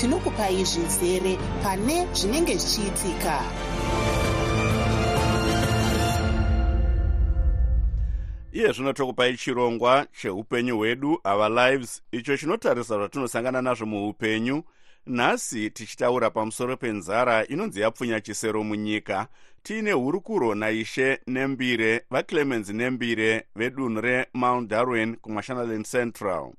tinokupai 0.00 0.64
zvizere 0.64 1.36
pane 1.62 2.06
zvinenge 2.14 2.56
zvichiitika. 2.56 3.40
Iye 8.52 8.72
zvino 8.72 8.92
tokupai 8.92 9.36
chirongwa 9.36 10.06
cheupenyu 10.22 10.76
hwedu 10.76 11.20
our 11.24 11.50
lives 11.50 12.02
icho 12.12 12.36
chinotarisa 12.36 12.94
zvatinosangana 12.94 13.62
nazvo 13.62 13.86
muupenyu. 13.86 14.62
Nhasi 15.06 15.70
tichitaura 15.70 16.30
pamusoro 16.30 16.76
penzara 16.76 17.46
inonzi 17.46 17.80
yapfunya 17.80 18.20
chisero 18.20 18.64
munyika. 18.64 19.26
Tiine 19.62 19.92
hurukuro 19.92 20.54
naishe 20.54 21.18
nembire 21.26 22.04
vaclemens 22.10 22.68
nembire 22.68 23.46
vedunhu 23.56 24.00
remount 24.00 24.70
darwin 24.70 25.16
kumashonaland 25.16 25.86
central 25.86 26.52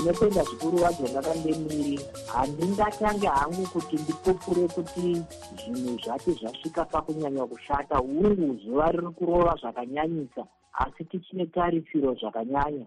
ndinotenda 0.00 0.42
zvikuru 0.44 0.78
vadzo 0.78 1.06
vakandemiri 1.14 2.00
handingatange 2.32 3.26
hangu 3.26 3.66
kuti 3.72 3.96
ndipupure 3.96 4.68
kuti 4.68 5.22
zvinhu 5.58 5.98
zvati 6.04 6.30
zvasvika 6.30 6.84
pakunyanya 6.84 7.46
kushata. 7.46 7.96
Hungu 7.98 8.58
zuva 8.64 8.90
riri 8.90 9.06
kurova 9.06 9.56
zvakanyanyisa 9.60 10.46
asi 10.72 11.04
tichine 11.04 11.46
tarisiro 11.46 12.14
zvakanyanya. 12.14 12.86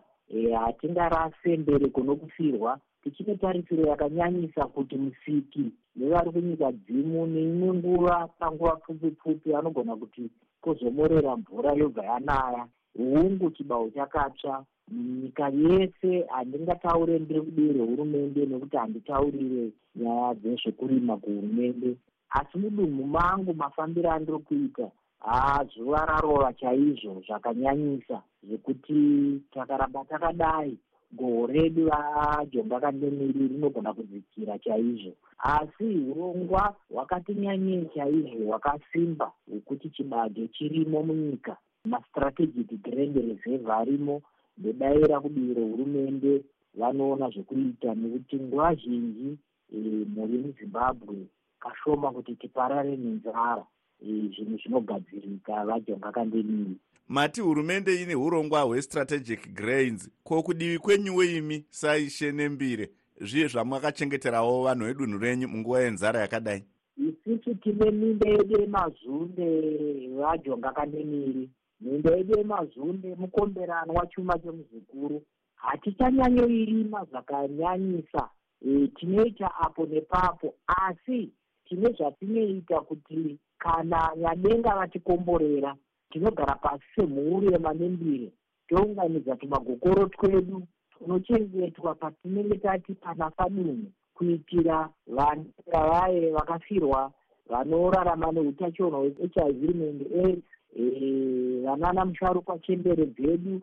Hatingarase 0.60 1.58
mberi 1.58 1.90
kuno 1.90 2.16
kufirwa 2.16 2.80
tichine 3.04 3.36
tarisiro 3.36 3.84
yakanyanyisa 3.88 4.66
kuti 4.66 4.96
musiki 4.96 5.72
nevari 5.96 6.32
kunyika 6.32 6.72
dzimu 6.72 7.28
neimwe 7.28 7.74
nguva 7.74 8.28
panguva 8.40 8.76
pfupi 8.76 9.12
pfupi 9.12 9.56
anogona 9.56 9.96
kuti 9.96 10.30
kwozomorera 10.62 11.38
mvura 11.38 11.74
yobva 11.74 12.04
yanaya. 12.06 12.68
Hungu 12.98 13.52
chibau 13.52 13.92
chakatsva 13.92 14.66
nyika 14.92 15.50
yese 15.50 16.26
handingataure 16.34 17.20
ndiri 17.20 17.42
kudivi 17.42 17.74
rehurumende 17.74 18.46
nekuti 18.46 18.78
handitaurire 18.78 19.72
nyaya 19.96 20.34
dzezvekurima 20.34 21.18
kuhurumende. 21.18 21.98
Asi 22.30 22.58
mudunhu 22.58 23.04
mangu 23.08 23.54
mafambiro 23.54 24.12
andiri 24.12 24.40
kuita 24.40 24.88
haa 25.20 25.64
zuva 25.64 26.06
rarova 26.06 26.54
chaizvo 26.54 27.22
zvakanyanyisa 27.28 28.22
zvekuti 28.44 29.42
takaramba 29.54 30.06
takadai. 30.06 30.78
Goho 31.12 31.48
redu 31.48 31.86
vajonga 31.90 32.80
kandemiri 32.80 33.48
rinogona 33.48 33.94
kudzikira 33.94 34.60
chaizvo. 34.60 35.14
Asi 35.38 35.84
urongwa 35.84 36.76
hwakati 36.90 37.34
nyanyei 37.34 37.90
chaizvo 37.96 38.46
hwakasimba 38.46 39.32
hwekuti 39.48 39.90
chibage 39.90 40.48
chirimo 40.48 41.04
munyika. 41.04 41.58
Mastrategic 41.86 42.82
grand 42.82 43.16
reserve 43.16 43.72
arimo 43.72 44.22
ndodaira 44.58 45.20
kudivi 45.20 45.54
rehurumende 45.54 46.44
vanoona 46.80 47.30
zvekuita 47.30 47.96
nekuti 47.96 48.36
nguva 48.36 48.76
zhinji 48.76 49.38
e, 49.74 49.78
mhuri 50.14 50.38
muzimbabwe 50.38 51.16
kashoma 51.60 52.12
kuti 52.12 52.36
tiparare 52.36 52.96
nenzara 52.98 53.66
e, 54.02 54.08
zvinhu 54.34 54.58
zvinogadzirika 54.62 55.66
vajonga 55.66 56.12
kandemiri 56.12 56.76
mati 57.08 57.42
hurumende 57.42 58.02
ine 58.02 58.16
urongwa 58.16 58.62
hwestrategic 58.62 59.54
grains. 59.54 60.10
Ko 60.24 60.44
kudivi 60.44 60.80
kwenyuwo 60.80 61.24
imi 61.24 61.66
saishe 61.70 62.32
nembire 62.32 62.90
zviye 63.22 63.48
zvamakachengeterawo 63.48 64.64
vanhu 64.64 64.86
vedunhu 64.86 65.18
renyu 65.20 65.48
munguva 65.48 65.82
yenzara 65.82 66.20
yakadai? 66.20 66.64
Isusu 66.98 67.56
tine 67.56 67.92
minda 67.92 68.30
yedu 68.30 68.60
yemazunde 68.62 69.48
vajonga 70.18 70.72
kandemiri 70.72 71.50
minda 71.84 72.16
yedu 72.16 72.38
yemazunde 72.38 73.16
mukomberanwa 73.16 74.08
chuma 74.08 74.40
chemuzukuru 74.40 75.22
hatichanyanyoirima 75.56 77.06
zvakanyanyisa 77.10 78.30
e, 78.68 78.88
tinoita 78.88 79.56
apo 79.56 79.86
nepapo 79.86 80.54
asi 80.68 81.30
tine 81.66 81.92
zvatinoita 81.98 82.80
kuti 82.82 83.38
kana 83.58 84.12
nyadenga 84.18 84.76
vatikomborera 84.76 85.76
tinogara 86.10 86.56
pasi 86.56 86.84
semhuru 86.96 87.52
yemanembire 87.52 88.32
tounganidza 88.68 89.36
tumagokoro 89.36 90.06
twedu 90.06 90.64
tunochengetwa 90.98 91.96
patinenge 91.96 92.58
tati 92.58 92.94
panafa 92.94 93.50
dunhu 93.50 93.92
kuitira 94.14 94.90
vanenga 95.08 95.82
vaye 95.90 96.32
vakafirwa 96.32 97.12
vanorarama 97.50 98.32
neutachiona 98.32 98.98
hwehiv 98.98 99.62
rimende 99.62 100.06
aids 100.24 100.48
vanana 101.74 102.06
musharukwa 102.06 102.60
chembere 102.60 103.06
dzedu 103.06 103.62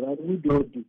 vari 0.00 0.22
widhodhi 0.28 0.84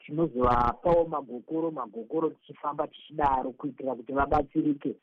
tinozovapawo 0.00 1.04
magokoro 1.08 1.70
magokoro 1.70 2.30
tichifamba 2.30 2.86
tichidaro 2.86 3.50
kuitira 3.50 3.94
kuti 3.94 4.12
vabatsirike. 4.12 4.96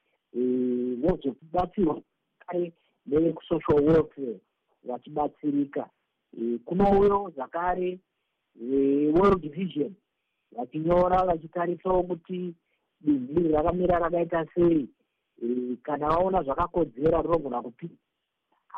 Vozobatsirwa 1.02 2.02
kare 2.40 2.74
nevesocial 3.06 3.84
welfare 3.86 4.40
vachibatsirika. 4.84 5.90
Kunouyo 6.66 7.32
zvakare 7.36 8.00
world 9.14 9.52
vision 9.52 9.94
vachinyora 10.52 11.26
vachitarisawo 11.26 12.04
kuti 12.04 12.54
bindu 13.02 13.42
iri 13.42 13.52
rakamira 13.52 14.00
rakaita 14.00 14.46
sei. 14.56 14.90
Kana 15.84 16.08
vaona 16.10 16.44
zvakakodzera 16.44 17.22
rinogona 17.22 17.62
kupii 17.62 17.98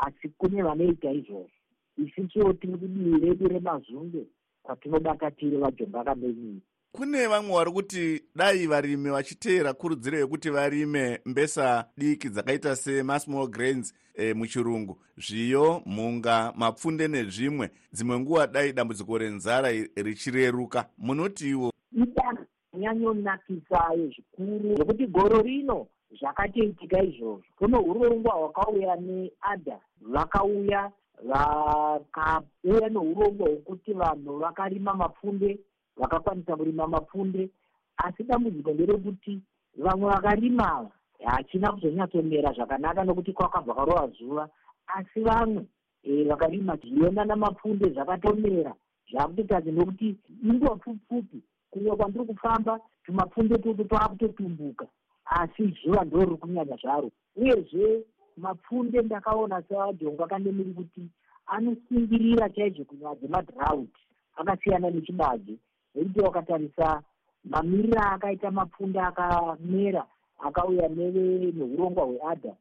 asi 0.01 0.29
kune 0.29 0.63
vanoita 0.63 1.11
izvozvo 1.11 1.60
isusuwo 1.97 2.53
tiri 2.53 2.77
kudivi 2.77 3.25
redu 3.25 3.47
remazunge 3.47 4.23
kwatinobata 4.63 5.31
tiri 5.31 5.57
vajonga 5.57 6.03
kamenyiri 6.03 6.61
kune 6.91 7.27
vamwe 7.27 7.55
vari 7.55 7.71
kuti 7.71 8.23
dai 8.35 8.67
varimi 8.67 9.09
vachiteera 9.09 9.73
kurudziro 9.73 10.17
yekuti 10.17 10.49
varime 10.49 11.19
mbesa 11.25 11.85
diki 11.97 12.29
dzakaita 12.29 12.75
semasmall 12.75 13.47
grains 13.47 13.93
e, 14.15 14.33
muchirungu. 14.33 14.97
Zviyo 15.17 15.81
mhunga 15.85 16.53
mapfunde 16.55 17.07
nezvimwe. 17.07 17.69
Dzimwe 17.93 18.19
nguva 18.19 18.47
dai 18.47 18.73
dambudziko 18.73 19.17
renzara 19.17 19.71
richireruka. 19.95 20.85
Munotiwo 20.97 21.71
idanho 21.91 22.45
nyanyonakisa 22.73 23.79
zvikuru 23.95 24.75
zvokuti 24.75 25.07
goro 25.07 25.41
rino 25.41 25.87
zvakatoitika 26.19 27.03
izvozvo. 27.03 27.43
Kuno 27.57 27.81
urongwa 27.81 28.33
hwakauya 28.33 28.95
neadha 28.95 29.79
vakauya 30.01 30.91
vakauya 31.29 32.89
neurongwa 32.89 33.47
hwekuti 33.49 33.93
vanhu 33.93 34.37
vakarima 34.37 34.93
mapfunde 34.93 35.59
vakakwanisa 35.97 36.55
kurima 36.57 36.87
mapfunde. 36.87 37.49
Asi 37.97 38.23
dambudziko 38.23 38.71
nderekuti 38.71 39.41
vamwe 39.77 40.09
vakarima 40.09 40.71
ava 40.77 40.91
hachina 41.25 41.71
kuzonyatsomera 41.71 42.53
zvakanaka 42.53 43.03
nokuti 43.03 43.33
kwakabva 43.33 43.73
karova 43.75 44.07
zuva. 44.07 44.49
Asi 44.87 45.19
vamwe 45.19 45.65
e, 46.03 46.23
vakarima 46.23 46.75
zviyona 46.75 47.25
namapfunde 47.25 47.89
zvakatomera 47.89 48.73
zvakutotadzi 49.11 49.71
nokuti 49.71 50.15
inguva 50.43 50.75
pfupi 50.75 51.43
kunge 51.71 51.91
kwandiri 51.91 52.25
kufamba 52.25 52.79
tumapfunde 53.05 53.57
tutu 53.57 53.83
twakutotumbuka 53.83 54.87
asi 55.25 55.77
zuva 55.83 56.03
ndo 56.05 56.19
riri 56.19 56.37
kunyanya 56.37 56.75
zvaro. 56.75 57.11
Uyezve 57.35 58.03
mapfunde 58.41 59.01
ndakaona 59.01 59.63
seajonga 59.69 60.27
kandemiri 60.27 60.73
kuti 60.73 61.01
anosungirira 61.45 62.49
chaizvo 62.49 62.83
kunyaya 62.85 63.15
dzemadhraut 63.15 63.89
akasiyana 64.35 64.89
nechibage. 64.89 65.55
Nekuti 65.95 66.19
wakatarisa 66.19 67.01
mamiriro 67.43 68.01
akaita 68.01 68.51
mapfunde 68.51 68.99
akamera 68.99 70.05
akauya 70.39 70.89
neurongwa 70.89 72.05
hweadha 72.05 72.53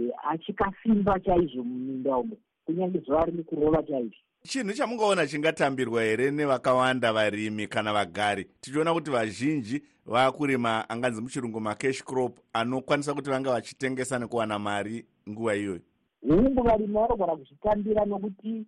e, 0.00 0.10
achikasimba 0.30 1.20
chaizvo 1.20 1.62
muminda 1.64 2.16
umo 2.16 2.36
kunyange 2.66 2.98
zuva 2.98 3.24
riri 3.24 3.42
kurova 3.44 3.82
chaizvo. 3.82 4.16
Chinhu 4.42 4.72
chamungaona 4.72 5.26
chingatambirwa 5.26 6.02
here 6.02 6.30
nevakawanda 6.30 7.12
varimi 7.12 7.66
kana 7.66 7.92
vagari? 7.92 8.44
Tichiona 8.60 8.94
kuti 8.94 9.10
vazhinji 9.10 9.82
vaakurima 10.06 10.88
anganzi 10.90 11.20
muchirungu 11.22 11.60
macash 11.60 12.02
crop 12.04 12.38
anokwanisa 12.52 13.14
kuti 13.14 13.30
vanga 13.30 13.50
vachitengesa 13.52 14.18
nekuwana 14.18 14.58
mari 14.58 15.06
nguva 15.28 15.56
iyoyo? 15.56 15.80
Hungu 16.22 16.62
varimi 16.62 16.94
vanogona 16.94 17.36
kuzvitambira 17.36 18.04
nokuti 18.04 18.66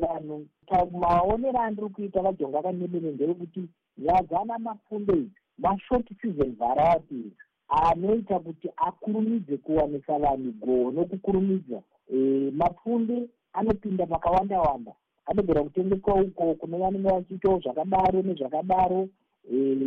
vanhu 0.00 0.46
maonero 1.00 1.58
andiri 1.60 1.88
kuita 1.88 2.22
vajonga 2.22 2.62
kanebere 2.62 3.12
ndeyekuti 3.12 3.68
nyaya 3.98 4.22
dzana 4.22 4.58
mapfunde 4.58 5.12
idzi 5.12 5.30
mashort 5.58 6.06
season 6.20 6.56
varieties 6.58 7.32
anoita 7.68 8.38
kuti 8.38 8.68
akurumidze 8.76 9.56
kuwanisa 9.56 10.18
vanhu 10.18 10.52
goho 10.52 10.90
nokukurumidza 10.90 11.82
mapfunde 12.52 13.28
anopinda 13.52 14.06
pakawanda 14.06 14.60
wanda 14.60 14.92
anogona 15.26 15.62
kutengeswa 15.62 16.14
uko 16.14 16.54
kune 16.54 16.78
vanenge 16.78 17.08
vachiitawo 17.10 17.60
zvakadaro 17.60 18.22
nezvakadaro. 18.22 19.08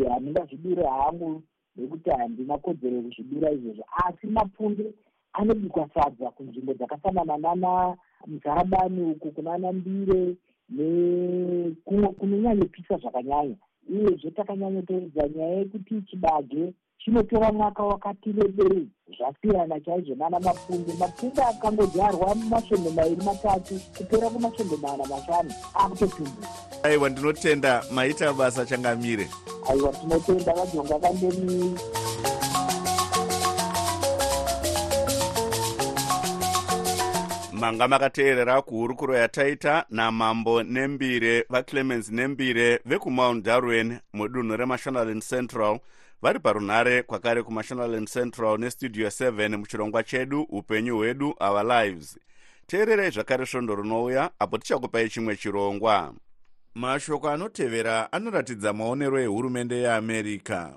Handingazvidure 0.09 0.83
hangu 0.87 1.41
nekuti 1.75 2.09
handina 2.09 2.57
kodzero 2.57 2.95
yekuzvidura 2.95 3.51
izvozvo 3.51 3.83
asi 4.05 4.27
mapfunde 4.27 4.93
anobikwa 5.33 5.89
sadza 5.93 6.29
kunzvimbo 6.31 6.73
dzakafanana 6.73 7.37
nana 7.37 7.97
muzarabani 8.27 9.01
uku 9.11 9.31
kunana 9.31 9.71
mbire 9.71 10.35
nekumwe 10.69 12.07
kunonyanyopisa 12.07 12.97
zvakanyanya. 12.97 13.55
Uyezve 13.89 14.31
takanyanyotoedza 14.31 15.27
nyaya 15.35 15.55
yekuti 15.59 16.01
chibage 16.01 16.73
chinotora 16.99 17.51
mwaka 17.51 17.83
wakati 17.83 18.31
reberei 18.31 18.87
zvasiyana 19.17 19.79
chaizvo 19.79 20.15
nana 20.15 20.39
mapfunde. 20.39 20.93
Mapfunde 20.99 21.41
akangodyarwa 21.43 22.35
masvondo 22.35 22.91
mairi 22.91 23.15
matatu 23.15 23.79
kupera 23.97 24.29
kumasvondo 24.29 24.77
mana 24.77 25.05
mashanu. 25.05 25.51
Akutotumbuka 25.73 26.47
aiwa 26.83 27.09
ndinotenda. 27.09 27.83
Maita 27.93 28.33
basa 28.33 28.65
changamire. 28.65 29.27
Aiwa 29.69 29.93
tinotenda 29.93 30.53
vajonga 30.53 30.99
kandemii 30.99 31.75
manga 37.59 37.87
makateerera 37.87 38.61
kuhurukuro 38.61 39.17
yataita 39.17 39.85
namambo 39.89 40.63
nembire 40.63 41.45
vaclemens 41.49 42.11
nembire 42.11 42.79
vekumount 42.85 43.45
darwen 43.45 43.99
mudunhu 44.13 44.57
remashonaland 44.57 45.23
central. 45.23 45.79
Vari 46.21 46.39
parunhare 46.39 47.03
kwakare 47.03 47.43
kumashonaland 47.43 48.07
central 48.07 48.57
nestudio 48.57 49.07
7 49.07 49.57
muchirongwa 49.57 50.03
chedu 50.03 50.41
upenyu 50.41 50.97
hwedu 50.97 51.35
our 51.39 51.63
lives. 51.63 52.19
Teererei 52.67 53.11
zvakare 53.11 53.45
svondo 53.45 53.75
rinouya 53.75 54.29
apo 54.39 54.57
tichakupai 54.57 55.09
chimwe 55.09 55.35
chirongwa. 55.35 56.13
Mashoko 56.75 57.29
anotevera 57.29 58.11
anoratidza 58.11 58.73
maonero 58.73 59.19
ehurumende 59.19 59.75
yeamerica 59.75 60.69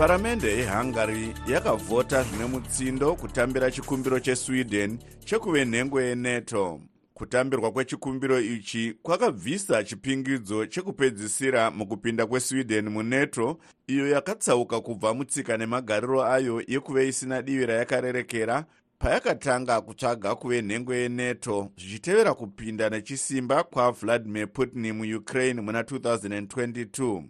paramende 0.00 0.48
yehungary 0.48 1.34
yakavhota 1.48 2.22
zvine 2.22 2.44
mutsindo 2.44 3.14
kutambira 3.14 3.70
chikumbiro 3.70 4.20
chesweden 4.20 4.98
chekuve 5.24 5.64
nhengo 5.64 6.00
yenato 6.00 6.80
kutambirwa 7.14 7.72
kwechikumbiro 7.72 8.40
ichi 8.40 8.94
kwakabvisa 9.02 9.84
chipingidzo 9.84 10.66
chekupedzisira 10.66 11.70
mukupinda 11.70 12.26
kwesweden 12.26 12.88
munato 12.88 13.58
iyo 13.86 14.08
yakatsauka 14.08 14.80
kubva 14.80 15.14
mutsika 15.14 15.56
nemagariro 15.56 16.24
ayo 16.24 16.62
yekuve 16.66 17.08
isina 17.08 17.42
divi 17.42 17.66
rayakarerekera 17.66 18.64
payakatanga 18.98 19.80
kutsvaga 19.80 20.34
kuve 20.34 20.62
nhengo 20.62 20.94
yenato 20.94 21.70
zvichitevera 21.76 22.34
kupinda 22.34 22.90
nechisimba 22.90 23.62
kwavladimir 23.62 24.52
putin 24.52 24.92
muukraine 24.92 25.60
muna 25.60 25.82
2022 25.82 27.22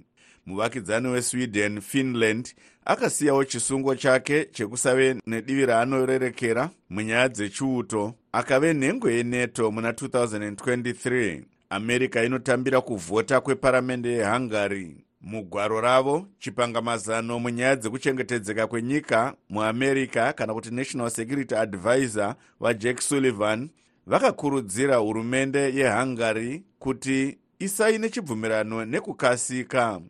muvakidzani 0.50 1.08
wesweden 1.08 1.80
finland 1.80 2.54
akasiyawo 2.84 3.44
chisungo 3.44 3.94
chake 3.94 4.44
chekusave 4.44 5.16
nedivi 5.26 5.66
raanorerekera 5.66 6.70
munyaya 6.90 7.28
dzechiuto. 7.28 8.14
Akave 8.32 8.72
nhengo 8.74 9.10
yenato 9.10 9.70
muna 9.70 9.90
2023 9.90 11.42
america 11.70 12.16
inotambira 12.26 12.80
kuvhota 12.80 13.40
kweparamende 13.40 14.08
yehungary. 14.08 14.96
Mugwaro 15.20 15.80
ravo 15.80 16.26
chipangamazano 16.38 17.38
munyaya 17.38 17.76
dzekuchengetedzeka 17.76 18.66
kwenyika 18.66 19.34
muamerica 19.50 20.32
kana 20.36 20.54
kuti 20.54 20.70
national 20.70 21.10
security 21.10 21.54
advisor 21.54 22.34
vajack 22.60 23.00
sullivan 23.00 23.68
vakakurudzira 24.06 24.96
hurumende 24.96 25.74
yehungary 25.74 26.62
kuti 26.78 27.38
isaine 27.58 28.08
chibvumirano 28.08 28.84
nekukasika 28.84 30.00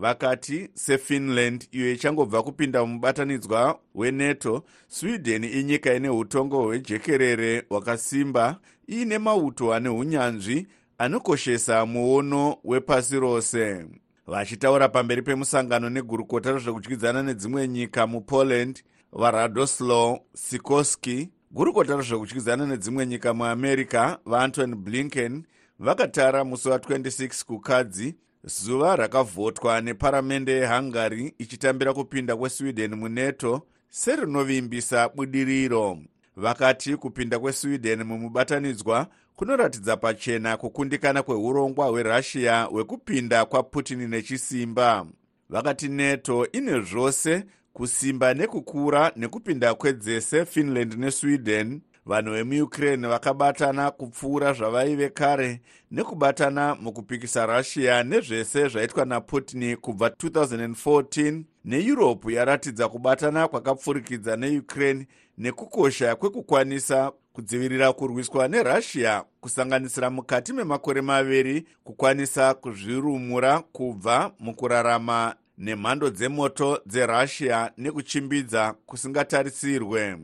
vakati 0.00 0.70
sefinland 0.74 1.68
iyo 1.72 1.92
ichangobva 1.92 2.42
kupinda 2.42 2.84
mubatanidzwa 2.86 3.80
wenato 3.94 4.62
sweden 4.88 5.44
inyika 5.44 5.94
ine 5.94 6.08
utongo 6.08 6.62
hwejekerere 6.62 7.64
hwakasimba 7.68 8.58
iine 8.90 9.18
mauto 9.18 9.74
ane 9.74 9.88
unyanzvi 9.88 10.66
anokoshesa 10.98 11.86
muono 11.86 12.56
wepasi 12.64 13.20
rose. 13.20 13.86
Vachitaura 14.26 14.88
pamberi 14.88 15.22
pemusangano 15.22 15.90
negurukota 15.90 16.52
rezvekudyidzana 16.52 17.22
nedzimwe 17.22 17.68
nyika 17.68 18.06
mupoland 18.06 18.82
varadoslaw 19.12 20.16
sikorsky. 20.34 21.30
Gurukota 21.50 21.96
rezvekudyidzana 21.96 22.66
nedzimwe 22.66 23.06
nyika 23.06 23.34
muamerica 23.34 24.18
vaantony 24.26 24.74
blinken 24.74 25.42
vakatara 25.78 26.44
musi 26.44 26.68
wa26 26.68 27.44
kukadzi 27.44 28.14
zuva 28.48 28.96
rakavhotwa 28.96 29.80
neparamende 29.80 30.52
yehungary 30.52 31.34
ichitambira 31.38 31.94
kupinda 31.94 32.36
kwesweden 32.36 32.94
munato 32.94 33.62
serinovimbisa 33.88 35.08
budiriro. 35.08 35.98
Vakati 36.36 36.96
kupinda 36.96 37.38
kwesweden 37.38 38.02
mumubatanidzwa 38.02 39.06
kunoratidza 39.36 39.96
pachena 39.96 40.56
kukundikana 40.56 41.22
kweurongwa 41.22 41.86
hwerussia 41.86 42.62
hwekupinda 42.62 43.44
kwaputin 43.44 44.08
nechisimba. 44.08 45.06
Vakati 45.50 45.88
nato 45.88 46.46
ine 46.52 46.80
zvose 46.80 47.44
kusimba 47.72 48.34
nekukura 48.34 49.12
nekupinda 49.16 49.74
kwedzese 49.74 50.44
finland 50.44 50.94
nesweden 50.94 51.80
vanhu 52.08 52.32
vemuukraine 52.32 53.08
vakabatana 53.08 53.90
kupfuura 53.90 54.52
zvavaive 54.52 55.08
kare 55.08 55.60
nekubatana 55.90 56.74
mukupikisa 56.74 57.46
russia 57.46 58.02
nezvese 58.02 58.68
zvaitwa 58.68 59.04
naputin 59.04 59.76
kubva 59.76 60.08
2014 60.08 61.42
neeurope 61.64 62.32
yaratidza 62.32 62.88
kubatana 62.88 63.48
kwakapfurikidza 63.48 64.36
neukraine 64.36 65.06
nekukosha 65.38 66.16
kwekukwanisa 66.16 67.12
kudzivirira 67.32 67.92
kurwiswa 67.92 68.48
nerussia 68.48 69.24
kusanganisira 69.40 70.10
mukati 70.10 70.52
memakore 70.52 71.00
maviri 71.00 71.66
kukwanisa 71.84 72.54
kuzvirumura 72.54 73.60
kubva 73.60 74.32
mukurarama 74.38 75.34
nemhando 75.58 76.10
dzemoto 76.10 76.80
dzerussia 76.86 77.72
nekuchimbidza 77.78 78.74
kusingatarisirwe 78.86 80.18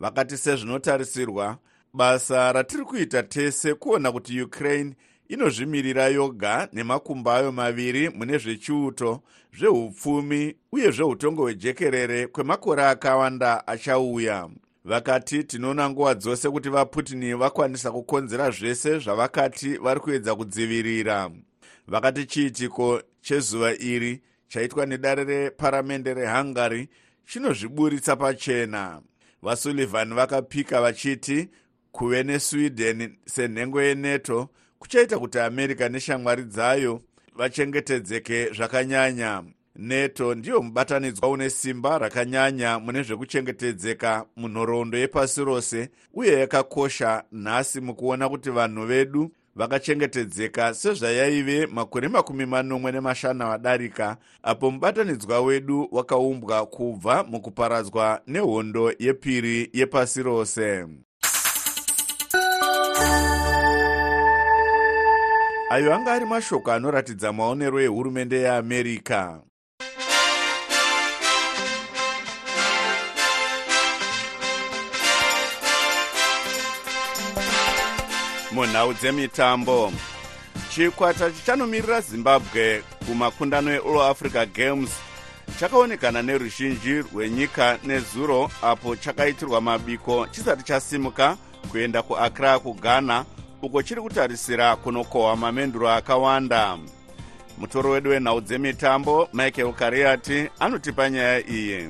vakati 0.00 0.36
sezvinotarisirwa 0.36 1.58
basa 1.92 2.52
ratiri 2.52 2.84
kuita 2.84 3.22
tese 3.22 3.74
kuona 3.74 4.12
kuti 4.12 4.42
ukraine 4.42 4.94
inozvimirira 5.28 6.08
yoga 6.08 6.68
nemakumbo 6.72 7.30
ayo 7.30 7.52
maviri 7.52 8.08
mune 8.08 8.38
zvechiuto 8.38 9.22
zveupfumi 9.58 10.56
uye 10.72 10.90
zveutongo 10.90 11.42
hwejekerere 11.42 12.26
kwemakore 12.26 12.84
akawanda 12.84 13.66
achauya. 13.66 14.48
Vakati 14.84 15.44
tinoona 15.44 15.90
nguva 15.90 16.14
dzose 16.14 16.50
kuti 16.50 16.68
vaputin 16.68 17.36
vakwanisa 17.36 17.92
kukonzera 17.92 18.50
zvese 18.50 18.98
zvavakati 18.98 19.76
vari 19.76 20.00
kuedza 20.00 20.34
kudzivirira. 20.34 21.30
Vakati 21.88 22.26
chiitiko 22.26 23.02
chezuva 23.20 23.72
iri 23.72 24.22
chaitwa 24.48 24.86
nedare 24.86 25.24
reparamende 25.24 26.14
rehungary 26.14 26.88
chinozviburitsa 27.26 28.16
pachena 28.16 29.00
vasullivan 29.42 30.14
vakapika 30.14 30.80
vachiti 30.80 31.48
kuve 31.92 32.22
nesweden 32.22 33.16
senhengo 33.26 33.82
yenato 33.82 34.48
kuchaita 34.78 35.18
kuti 35.18 35.38
america 35.38 35.88
neshamwari 35.88 36.44
dzayo 36.44 37.00
vachengetedzeke 37.40 38.52
zvakanyanya. 38.52 39.42
Nato 39.76 40.34
ndiyo 40.34 40.62
mubatanidzwa 40.62 41.28
une 41.28 41.50
simba 41.50 41.98
rakanyanya 41.98 42.78
mune 42.78 43.02
zvekuchengetedzeka 43.02 44.26
munhoroondo 44.36 44.98
yepasi 44.98 45.44
rose 45.44 45.90
uye 46.14 46.32
yakakosha 46.40 47.24
nhasi 47.32 47.80
mukuona 47.80 48.28
kuti 48.28 48.50
vanhu 48.50 48.86
vedu 48.86 49.30
vakachengetedzeka 49.56 50.74
sezvayaive 50.74 51.66
makore 51.66 52.08
makumi 52.08 52.46
manomwe 52.46 52.92
nemashana 52.92 53.46
vadarika 53.46 54.16
apo 54.42 54.70
mubatanidzwa 54.70 55.40
wedu 55.40 55.88
wakaumbwa 55.92 56.66
kubva 56.66 57.24
mukuparadzwa 57.24 58.20
nehondo 58.26 58.92
yepiri 58.98 59.70
yepasi 59.72 60.22
rose. 60.22 60.86
Ayo 65.70 65.94
anga 65.94 66.12
ari 66.12 66.26
mashoko 66.26 66.72
anoratidza 66.72 67.32
maonero 67.32 67.80
ehurumende 67.80 68.36
yeamerica 68.40 69.49
munhau 78.52 78.92
dzemitambo. 78.94 79.92
Chikwata 80.74 81.30
chichanomiririra 81.30 82.00
zimbabwe 82.00 82.82
kumakundano 83.06 83.70
eall 83.72 84.00
africa 84.10 84.46
games. 84.54 84.90
Chakaonekana 85.60 86.22
neruzhinji 86.22 87.02
rwenyika 87.02 87.78
nezuro 87.84 88.50
apo 88.62 88.96
chakaitirwa 88.96 89.60
mabiko 89.60 90.26
chisati 90.26 90.62
chasimuka 90.64 91.36
kuenda 91.70 92.02
kuakra 92.02 92.58
kughana 92.58 93.24
uko 93.62 93.82
chiri 93.82 94.00
kutarisira 94.00 94.76
kunokohwa 94.76 95.36
mamenduro 95.36 95.90
akawanda. 95.90 96.78
Mutoro 97.58 97.90
wedu 97.90 98.10
wenhau 98.10 98.40
dzemitambo 98.40 99.28
michael 99.32 99.72
kariati 99.72 100.48
anotipa 100.60 101.10
nyaya 101.10 101.48
iyi 101.50 101.88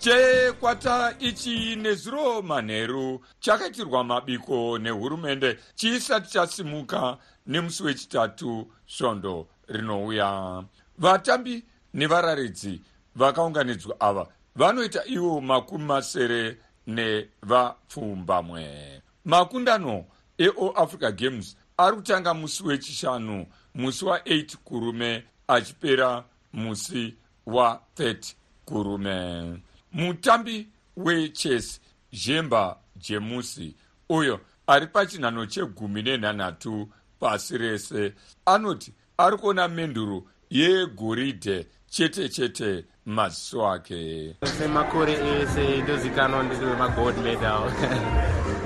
chekwata 0.00 1.14
ichi 1.18 1.76
nezuro 1.76 2.42
manheru 2.42 3.20
chakaitirwa 3.40 4.04
mabiko 4.04 4.78
nehurumende 4.78 5.58
chisati 5.74 6.30
chasimuka 6.30 7.18
nemusi 7.46 7.82
wechitatu 7.82 8.72
svondo 8.86 9.48
rinouya. 9.68 10.64
Vatambi 10.98 11.64
nevararidzi 11.94 12.80
vakaunganidzwa 13.16 14.00
ava 14.00 14.26
vanoita 14.56 15.04
ivo 15.06 15.40
makumi 15.40 15.84
masere 15.84 16.56
nevapfumbamwe. 16.86 19.02
Makundano 19.24 20.04
eall 20.38 20.72
africa 20.76 21.12
games 21.12 21.56
ari 21.78 21.96
kutanga 21.96 22.34
musi 22.34 22.62
wechishanu 22.62 23.46
musi 23.74 24.04
wa8 24.04 24.56
kurume 24.56 25.24
achipera 25.48 26.24
musi 26.52 27.14
wa30 27.46 28.34
kurume 28.64 29.58
mutambi 29.92 30.68
wechess 30.96 31.80
zhemba 32.12 32.76
jemusi 32.96 33.74
uyo 34.08 34.40
ari 34.66 34.86
pachinhano 34.86 35.46
chegumi 35.46 36.02
nenhanhatu 36.02 36.88
pasi 37.20 37.58
rese 37.58 38.12
anoti 38.46 38.92
ari 39.18 39.36
kuona 39.36 39.68
menduro 39.68 40.24
yegoridhe 40.50 41.66
chete 41.88 42.28
chete 42.28 42.84
maziso 43.06 43.66
ake. 43.68 44.36
Semakore 44.58 45.12
ese 45.12 45.82
ndozikanwa 45.82 46.42
ndiri 46.42 46.66
wemagold 46.66 47.18
medal. 47.18 47.72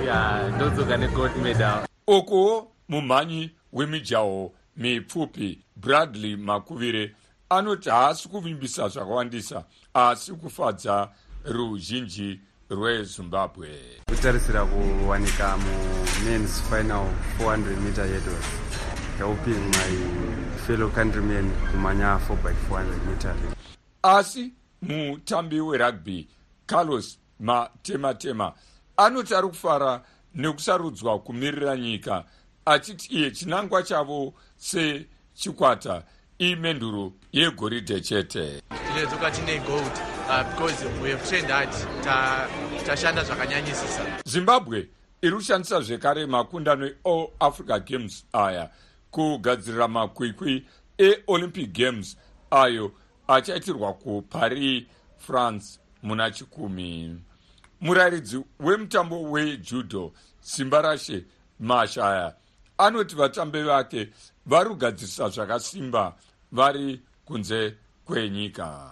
Ya 0.07 0.49
ndodzoka 0.57 0.97
negold 0.97 1.37
medal. 1.37 1.87
Uku 2.07 2.71
mumhanyi 2.89 3.51
wemijaho 3.73 4.53
mipfupi 4.77 5.59
bradley 5.77 6.37
makuvire 6.37 7.15
anoti 7.57 7.91
haasi 7.91 8.29
kuvimbisa 8.29 8.89
zvakawandisa 8.89 9.65
asi 9.95 10.33
kufadza 10.33 11.11
ruzhinji 11.45 12.41
rwezimbabwe. 12.71 13.69
Kutarisira 14.09 14.65
kuwanika 14.65 15.57
mumens 15.57 16.63
final 16.63 17.07
400 17.39 17.81
meter 17.81 18.07
hurdles 18.07 18.45
helping 19.19 19.61
my 19.71 19.93
fellow 20.67 20.91
countrymen 20.91 21.51
kumanya 21.71 22.21
4 22.29 22.37
by 22.37 22.53
400 22.69 23.07
meter. 23.07 23.35
Asi 24.03 24.53
mutambi 24.83 25.61
werugby 25.61 26.29
carlos 26.67 27.19
matematema 27.41 28.53
anoti 28.97 29.35
ari 29.35 29.49
kufara 29.49 30.03
nekusarudzwa 30.35 31.19
kumirira 31.19 31.77
nyika 31.77 32.25
achiti 32.65 33.15
iye 33.15 33.31
chinangwa 33.31 33.83
chavo 33.83 34.35
sechikwata 34.57 36.03
imenduro 36.39 37.13
yegoridhe 37.35 38.01
chete. 38.01 38.63
Tinedzoka 38.71 39.31
tine 39.31 39.59
gold. 39.67 39.93
Uh, 40.29 40.43
because 40.51 40.85
we 41.03 41.11
have 41.11 41.29
trained 41.29 41.51
hard. 41.51 41.69
Tashanda 42.85 43.25
zvakanyanyisisa. 43.25 44.23
Zimbabwe 44.27 44.89
iri 45.23 45.33
kushandisa 45.33 45.81
zvekare 45.81 46.27
makundano 46.27 46.91
eall 47.05 47.31
africa 47.41 47.81
games 47.85 48.25
aya 48.33 48.71
kugadzirira 49.11 49.89
makwikwi 49.89 50.67
eolympic 50.99 51.73
games 51.73 52.17
ayo 52.51 52.93
achaitirwa 53.29 53.93
kuparis 53.93 54.85
france 55.19 55.79
muna 56.03 56.31
chikumi. 56.31 57.21
Murayiridzi 57.81 58.41
wemutambo 58.61 59.23
wejudo 59.23 60.13
simba 60.41 60.83
rashe 60.83 61.25
mashaya 61.61 62.35
anoti 62.79 63.15
vatambi 63.17 63.63
vake 63.63 64.09
vari 64.47 64.69
kugadzirisa 64.69 65.29
zvakasimba 65.29 66.15
vari 66.53 67.01
kunze 67.25 67.75
kwenyika. 68.05 68.91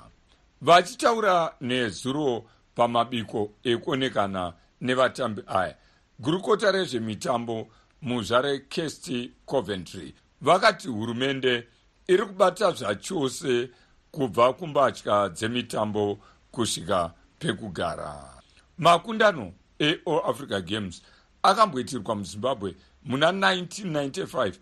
Vachitaura 0.60 1.54
nezuro 1.60 2.44
pamabiko 2.74 3.50
ekuonekana 3.64 4.52
nevatambi 4.80 5.42
aya. 5.46 5.76
Gurukota 6.18 6.72
rezvemitambo 6.72 7.68
muzvare 8.02 8.58
kesti 8.58 9.30
coventry. 9.46 10.14
Vakati 10.40 10.88
hurumende 10.88 11.66
iri 12.08 12.26
kubata 12.26 12.72
zvachose 12.72 13.70
kubva 14.10 14.52
kumbatya 14.52 15.28
dzemitambo 15.28 16.18
kusvika 16.52 17.12
pekugara. 17.38 18.42
Makundano 18.78 19.52
eall 19.78 20.22
africa 20.24 20.60
games 20.60 21.02
akamboitirwa 21.42 22.14
muzimbabwe 22.14 22.74
muna 23.04 23.32
1995 23.32 24.52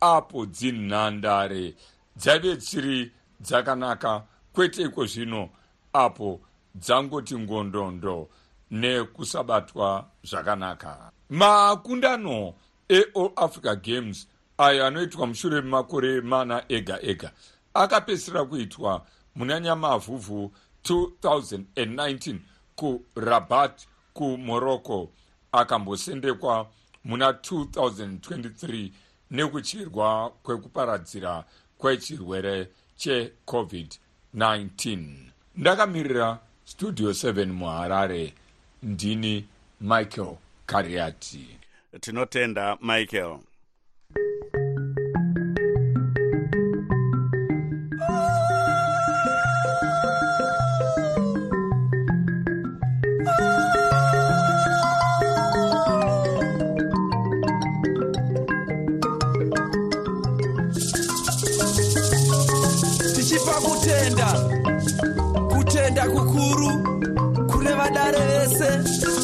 apo 0.00 0.46
dzinhandare. 0.46 1.74
Dzaive 2.16 2.56
dziri 2.56 3.12
dzakanaka. 3.40 4.22
Kwete 4.52 4.82
iko 4.82 5.06
zvino 5.06 5.48
apo 5.92 6.40
dzangoti 6.74 7.38
ngondondo 7.38 8.28
nekusabatwa 8.70 10.06
zvakanaka. 10.24 11.12
Makundano 11.30 12.54
eall 12.88 13.32
africa 13.36 13.76
games 13.82 14.28
ayo 14.58 14.86
anoitwa 14.86 15.26
mushure 15.26 15.60
memakore 15.60 16.20
mana 16.20 16.64
ega 16.68 16.98
ega 17.02 17.32
akapedzisira 17.74 18.44
kuitwa 18.44 19.06
muna 19.34 19.60
nyamavhuvhu 19.60 20.52
2019 20.84 22.38
kurabat 22.74 23.86
kumorocco 24.12 25.10
akambosendekwa 25.52 26.70
muna 27.04 27.30
2023 27.30 28.90
nekutyirwa 29.30 30.30
kwekuparadzira 30.42 31.44
kwechirwere 31.78 32.68
checovid-19 33.00 34.98
ndakamirira 35.56 36.38
studio 36.64 37.10
7 37.10 37.46
muharare. 37.46 38.34
Ndini 38.82 39.44
michael 39.80 40.36
kariati. 40.66 41.46
Tinotenda 42.00 42.78
michael 42.82 43.38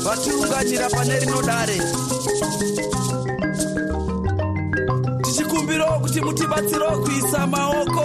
vatiunganira 0.06 0.88
pane 0.88 1.18
rino 1.20 1.42
dare 1.42 1.78
tichikumbirawo 5.22 6.00
kuti 6.00 6.20
mutibatsirawo 6.20 6.98
kuisa 7.04 7.46
maoko 7.46 8.04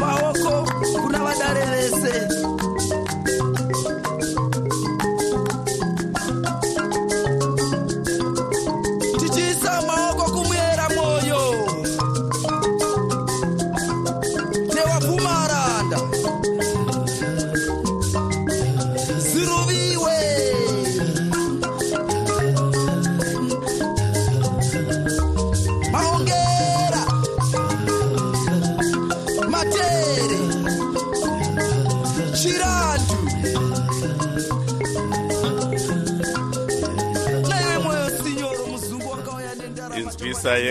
maoko 0.00 0.52
kuna 1.02 1.18
vadare 1.24 1.64
vese 1.72 2.12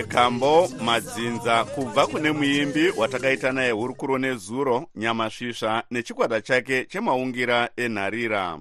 inzwisa 0.01 0.19
yekambo 0.19 0.67
madzinza 0.83 1.63
kubva 1.63 2.07
kune 2.07 2.31
muimbi 2.31 2.89
watakaita 2.97 3.51
naye 3.51 3.71
hurukuro 3.71 4.17
nezuro 4.17 4.87
nyamasvisva 4.95 5.83
nechikwata 5.91 6.41
chake 6.41 6.85
chemaungira 6.85 7.69
enharira. 7.75 8.59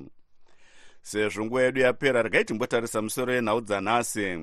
Sezvo 1.03 1.45
nguva 1.45 1.63
yedu 1.63 1.81
yapera 1.81 2.23
regai 2.23 2.45
timbotarisa 2.45 3.03
musoro 3.03 3.33
yenhau 3.35 3.61
dzanhasi 3.61 4.39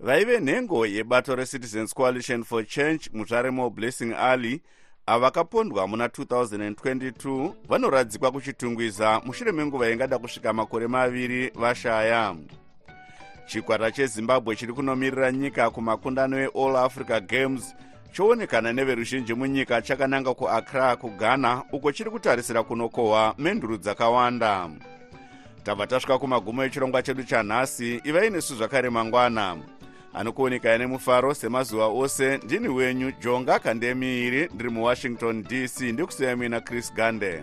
vaive 0.00 0.40
nhengo 0.40 0.86
yebato 0.86 1.36
recitizens 1.36 1.94
coalition 1.94 2.44
for 2.44 2.66
change 2.66 3.10
muzvaremo 3.12 3.70
blessing 3.70 4.14
alley 4.14 4.60
avakapondwa 5.06 5.86
muna 5.88 6.06
2022 6.06 7.52
vanoradzikwa 7.68 8.32
kuchitungwiza 8.32 9.20
mushure 9.24 9.52
menguva 9.52 9.90
ingada 9.90 10.18
kusvika 10.18 10.52
makore 10.52 10.86
maviri 10.86 11.50
vashaya 11.54 12.36
chikwata 13.46 13.90
chezimbabwe 13.90 14.56
chiri 14.56 14.72
kunomirira 14.72 15.32
nyika 15.32 15.70
kumakundano 15.70 16.38
eall 16.38 16.76
africa 16.76 17.20
games 17.20 17.74
choonekana 18.12 18.72
neveruzhinji 18.72 19.34
munyika 19.34 19.82
chakananga 19.82 20.34
kuaccra 20.34 20.96
kughana 20.96 21.62
uko 21.72 21.92
chiri 21.92 22.10
kutarisira 22.10 22.62
kunokohwa 22.62 23.34
menduru 23.38 23.76
dzakawanda. 23.76 24.70
Tabva 25.64 25.86
tasvika 25.86 26.18
kumagumo 26.18 26.64
echirongwa 26.64 27.02
chedu 27.02 27.22
chanhasi 27.22 28.00
ivai 28.04 28.30
nesu 28.30 28.54
zvakare 28.54 28.90
mangwana. 28.90 29.56
Anokuonekai 30.14 30.78
nemufaro 30.78 31.34
semazuva 31.34 31.86
ose 31.86 32.38
ndini 32.44 32.68
wenyu 32.68 33.12
jonga 33.20 33.58
kandemiiri 33.58 34.48
ndiri 34.54 34.70
muwashington 34.70 35.42
dc 35.42 35.80
ndikusiya 35.80 36.36
mina 36.36 36.60
chris 36.60 36.94
gande 36.94 37.42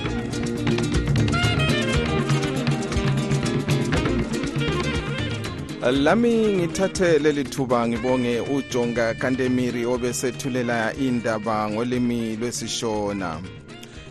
lami 5.89 6.29
ngithathe 6.29 7.19
leli 7.19 7.43
thuba 7.43 7.87
ngibonge 7.87 8.39
ujonga 8.39 9.13
kantemiri 9.13 9.85
obesethulela 9.85 10.93
indaba 10.93 11.69
ngolimi 11.69 12.35
lwesishona. 12.35 13.41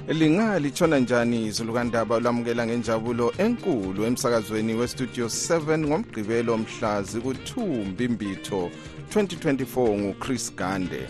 Lingalitshona 0.09 0.99
njani 0.99 1.47
izulukandaba 1.47 2.15
olamukela 2.15 2.67
ngenjabulo 2.67 3.33
enkulu 3.39 4.05
emsakazweni 4.05 4.75
westudio 4.75 5.27
7 5.27 5.79
ngomgqibelo 5.79 6.59
mhla 6.59 7.03
ziku-2 7.03 7.85
mbimbitho 7.87 8.71
2024 9.15 9.99
nguchris 9.99 10.55
gande. 10.57 11.03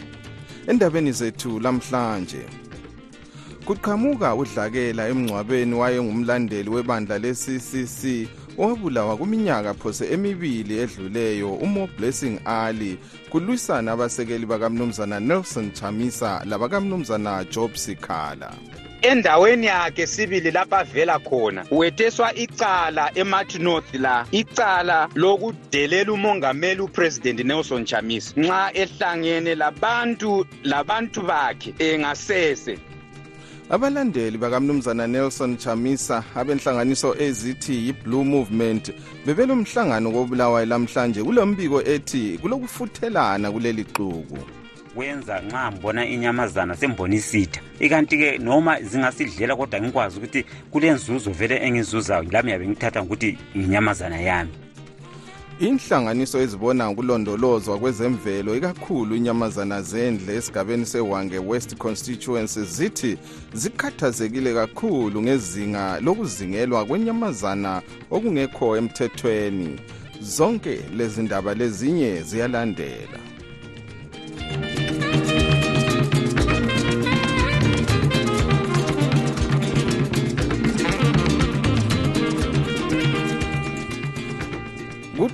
Endabeni 0.67 1.13
zethu 1.13 1.61
lamhlanje 1.61 2.45
kuqhamuka 3.65 4.35
udlakela 4.35 5.09
emngcwabeni 5.09 5.75
wayengumlandeli 5.75 6.71
webandla 6.71 7.19
le-ccc 7.19 8.29
owabulawa 8.61 9.17
kuminyaka 9.17 9.75
phose 9.75 10.05
emibili 10.13 10.79
edluleyo 10.79 11.53
umo 11.55 11.89
blessing 11.99 12.39
ali 12.45 12.99
kulwisana 13.31 13.93
abasekeli 13.93 14.47
bakamnumzana 14.47 15.21
nelson 15.21 15.73
chamisa 15.73 16.43
labakamnumzana 16.45 17.45
job 17.45 17.75
sikhala. 17.75 18.53
Endaweni 19.03 19.67
yakhe 19.67 20.07
sibili 20.07 20.51
lapho 20.51 20.77
avela 20.77 21.19
khona 21.19 21.65
wetheswa 21.71 22.35
icala 22.35 23.11
emathi 23.15 23.59
north 23.59 23.95
la 23.95 24.27
icala 24.31 25.09
lokudelela 25.15 26.13
umongameli 26.13 26.81
upresident 26.81 27.41
nelson 27.45 27.85
chamisa. 27.85 28.33
Nxa 28.37 28.71
ehlangene 28.75 29.55
labantu 29.55 30.47
labantu 30.65 31.23
bakhe 31.23 31.75
engasese 31.79 32.79
abalandeli 33.71 34.39
bakamnumzana 34.39 35.07
nelson 35.07 35.57
chamisa 35.57 36.25
abenhlanganiso 36.35 37.15
ezithi 37.19 37.87
yi-blue 37.87 38.25
movement 38.25 38.93
bebelomhlangano 39.27 40.11
kobulawayo 40.11 40.67
lamhlanje 40.67 41.23
kulo 41.23 41.47
mbiko 41.47 41.83
ethi 41.83 42.39
kulokufuthelana 42.43 43.53
kuleli 43.53 43.85
xuku 43.85 44.39
kwenza 44.95 45.41
nxa 45.41 45.73
ngibona 45.73 46.09
inyamazana 46.09 46.77
sembona 46.77 47.15
isitha 47.15 47.61
ikanti-ke 47.81 48.39
noma 48.39 48.83
zingasidlela 48.83 49.57
kodwa 49.57 49.81
ngikwazi 49.81 50.19
ukuthi 50.19 50.45
kulenzuzo 50.71 51.31
vele 51.31 51.57
engizuzayo 51.67 52.27
lami 52.31 52.51
yabe 52.51 52.69
ngithatha 52.69 53.03
ngokuthi 53.03 53.39
inyamazana 53.55 54.21
yami 54.21 54.51
inhlanganiso 55.61 56.41
ezibona 56.41 56.91
ngokulondolozwa 56.91 57.79
kwezemvelo 57.79 58.57
ikakhulu 58.57 59.17
inyamazana 59.17 59.83
zendle 59.83 60.37
esigabeni 60.37 60.87
sewange 60.87 61.39
west 61.39 61.77
constituency 61.77 62.63
zithi 62.65 63.19
zikhathazekile 63.53 64.55
kakhulu 64.55 65.23
ngezinga 65.23 66.01
lokuzingelwa 66.01 66.85
kwenyamazana 66.85 67.83
okungekho 68.11 68.77
emthethweni. 68.77 69.81
Zonke 70.21 70.81
lezi 70.97 71.23
ndaba 71.23 71.55
lezinye 71.55 72.23
ziyalandela. 72.23 73.30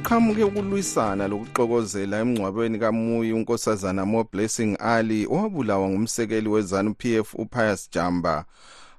Kuqhamuke 0.07 0.45
ukulwisana 0.45 1.29
lokuxokozela 1.29 2.19
emngcwabeni 2.23 2.79
kamuyi 2.79 3.33
unkosazana 3.33 4.07
mo 4.07 4.25
blessing 4.33 4.77
ali 4.79 5.27
owabulawa 5.27 5.88
ngumsekeli 5.88 6.49
wezanu 6.49 6.95
pf 6.95 7.35
upius 7.35 7.90
jamba. 7.90 8.45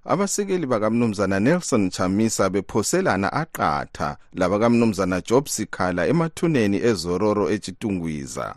Abasekeli 0.06 0.66
bakamnumzana 0.66 1.40
nelson 1.40 1.90
chamisa 1.90 2.50
bephoselana 2.50 3.34
aqatha 3.34 4.18
labakamnumzana 4.34 5.22
job 5.22 5.48
sikhala 5.48 6.08
emathuneni 6.08 6.78
ezororo 6.78 7.50
etshitungwiza 7.50 8.56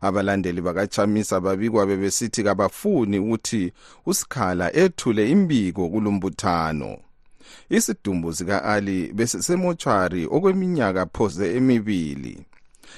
abalandeli 0.00 0.60
bakachamisa 0.60 1.40
babikwa 1.40 1.86
bebesithi 1.86 2.42
kabafuni 2.42 3.18
ukuthi 3.18 3.72
usikhala 4.06 4.76
ethule 4.76 5.30
imbiko 5.30 5.88
kulumbuthano 5.88 6.98
isidumbu 7.70 8.32
sika-ali 8.34 9.12
besisemotshwari 9.12 10.26
okweminyaka 10.26 11.06
phose 11.06 11.56
emibili. 11.56 12.34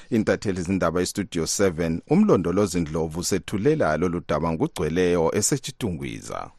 Intatheli 0.09 0.61
zindaba 0.61 1.01
istudio 1.01 1.43
7 1.43 1.99
umlondolozi 2.09 2.79
ndlovu 2.79 3.23
sethulela 3.23 3.97
lolu 3.97 4.21
daba 4.27 4.51
ngugcweleyo 4.51 5.35
esechitungwiza 5.35 6.49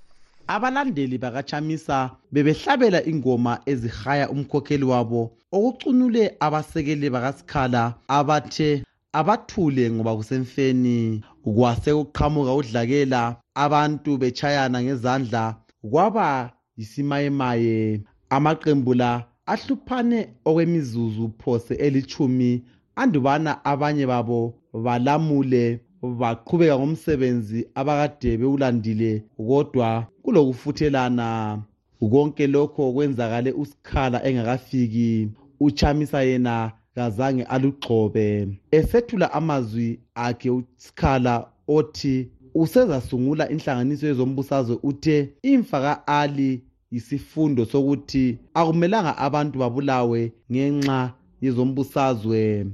abalandeli 0.46 1.18
bakachamisa 1.18 2.10
bebehlabela 2.32 3.04
ingoma 3.04 3.52
ezihaya 3.66 4.30
umkhokheli 4.30 4.84
wabo 4.84 5.22
okucunule 5.52 6.24
abasekeli 6.46 7.10
bakasikhala 7.14 7.82
abathe 8.08 8.70
abathule 9.12 9.90
ngoba 9.90 10.16
kusemfeni 10.16 11.22
kwase 11.44 11.90
kuqhamuka 11.94 12.52
udlakela 12.60 13.22
abantu 13.54 14.10
betshayana 14.20 14.78
ngezandla 14.82 15.44
kwaba 15.90 16.50
yisimayemaye. 16.76 18.00
Amaqembu 18.30 18.94
la 18.94 19.26
ahluphane 19.46 20.28
okwemizuzu 20.44 21.32
phose 21.38 21.74
elithumi 21.74 22.62
andubana 22.96 23.64
abanye 23.64 24.06
babo 24.06 24.54
balamule 24.84 25.80
baqhubeka 26.02 26.78
ngomsebenzi 26.78 27.66
abakade 27.74 28.36
bewulandile 28.38 29.22
kodwa 29.36 30.06
kulokufuthelana. 30.22 31.62
Konke 32.10 32.46
lokho 32.46 32.92
kwenzakale 32.92 33.52
usikhala 33.52 34.24
engakafiki. 34.26 35.28
Uchamisa 35.60 36.22
yena 36.22 36.72
kazange 36.94 37.42
alugxobe. 37.44 38.48
Esethula 38.70 39.32
amazwi 39.32 40.00
akhe 40.14 40.50
usikhala 40.50 41.46
othi 41.68 42.28
usezasungula 42.54 43.48
inhlanganiso 43.50 44.06
yezombusazwe 44.06 44.78
uthe 44.82 45.28
imfa 45.42 45.80
ka-ali 45.80 46.60
yisifundo 46.90 47.64
sokuthi 47.64 48.38
akumelanga 48.54 49.18
abantu 49.18 49.58
babulawe 49.58 50.32
ngenxa 50.52 51.12
yezombusazwe. 51.40 52.66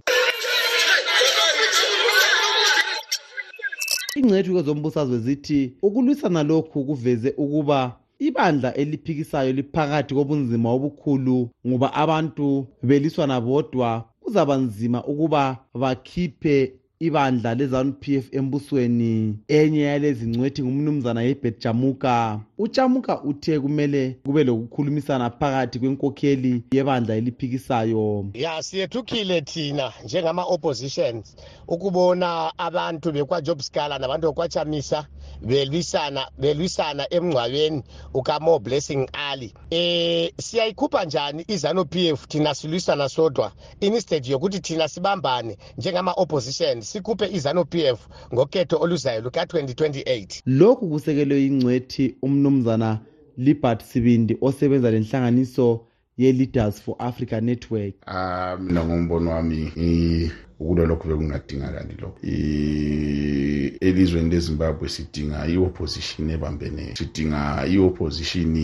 Ingcethu 4.16 4.52
kwezombusazwe 4.52 5.18
zithi 5.18 5.72
ukulwisana 5.82 6.42
lokhu 6.42 6.84
kuveze 6.84 7.34
ukuba 7.36 7.96
ibandla 8.18 8.74
eliphikisayo 8.74 9.52
liphakathi 9.52 10.14
kobunzima 10.14 10.68
obukhulu 10.70 11.48
ngoba 11.66 11.94
abantu 11.94 12.66
beliswana 12.82 13.40
bodwa 13.40 14.04
kuzaba 14.20 14.56
nzima 14.56 15.04
ukuba 15.04 15.56
bakhiphe 15.74 16.72
ibandla 17.00 17.54
lezanu-p 17.54 18.16
f 18.16 18.28
embusweni. 18.32 19.38
Enye 19.48 19.80
yalezi 19.80 20.26
ngcwethi 20.26 20.62
ngumnumzana 20.62 21.22
yebet 21.22 21.62
jamuka. 21.62 22.40
Ujamuka 22.58 23.22
uthe 23.22 23.60
kumele 23.60 24.16
kube 24.24 24.44
lokukhulumisana 24.44 25.30
phakathi 25.30 25.78
kwenkokheli 25.78 26.62
yebandla 26.72 27.14
eliphikisayo. 27.14 28.26
Ya 28.34 28.62
siyethukile 28.62 29.40
thina 29.40 29.92
njengama-oppositions 30.04 31.36
ukubona 31.68 32.52
abantu 32.58 33.12
bekwajob 33.12 33.60
scala 33.60 33.98
nabantu 33.98 34.28
bekwachamisa 34.28 35.06
belwisana 35.42 36.30
belwisana 36.38 37.06
emngcwabeni 37.14 37.82
ukamo 38.14 38.58
blessing 38.58 39.08
ali. 39.12 39.54
Eh 39.70 40.32
siyayikhupha 40.40 41.04
njani 41.04 41.44
izanu 41.48 41.84
PF 41.84 42.26
thina 42.28 42.54
silwisana 42.54 43.08
sodwa? 43.08 43.52
Instead 43.80 44.26
yokuthi 44.26 44.60
thina 44.60 44.88
sibambane 44.88 45.56
njengama 45.78 46.12
opposition 46.16 46.82
sikhuphe 46.90 47.26
izanu 47.36 47.64
PF 47.64 47.98
ngokhetho 48.34 48.76
oluzayo 48.84 49.20
luka 49.20 49.44
2028 49.44 50.40
lokhu 50.46 50.88
kusekelwe 50.88 51.44
ingcwethi 51.46 52.14
umnumzana 52.22 52.98
Libert 53.38 53.82
Sibindi 53.82 54.36
osebenza 54.40 54.90
lenhlanganiso 54.90 55.87
ye-leaders 56.18 56.80
for 56.80 56.96
africa 56.98 57.40
network. 57.40 57.94
Ah 58.06 58.56
mina 58.60 58.84
ngombono 58.84 59.30
wami 59.30 59.72
ukulo 60.60 60.86
lokhu 60.86 61.08
bekungadingakali 61.08 61.94
lokho 62.00 62.18
elizweni 63.80 64.30
lezimbabwe 64.30 64.88
sidinga 64.88 65.46
i-opposition 65.46 66.30
ebambeneyo 66.30 66.96
sidinga 66.96 67.66
i-opposition 67.66 68.56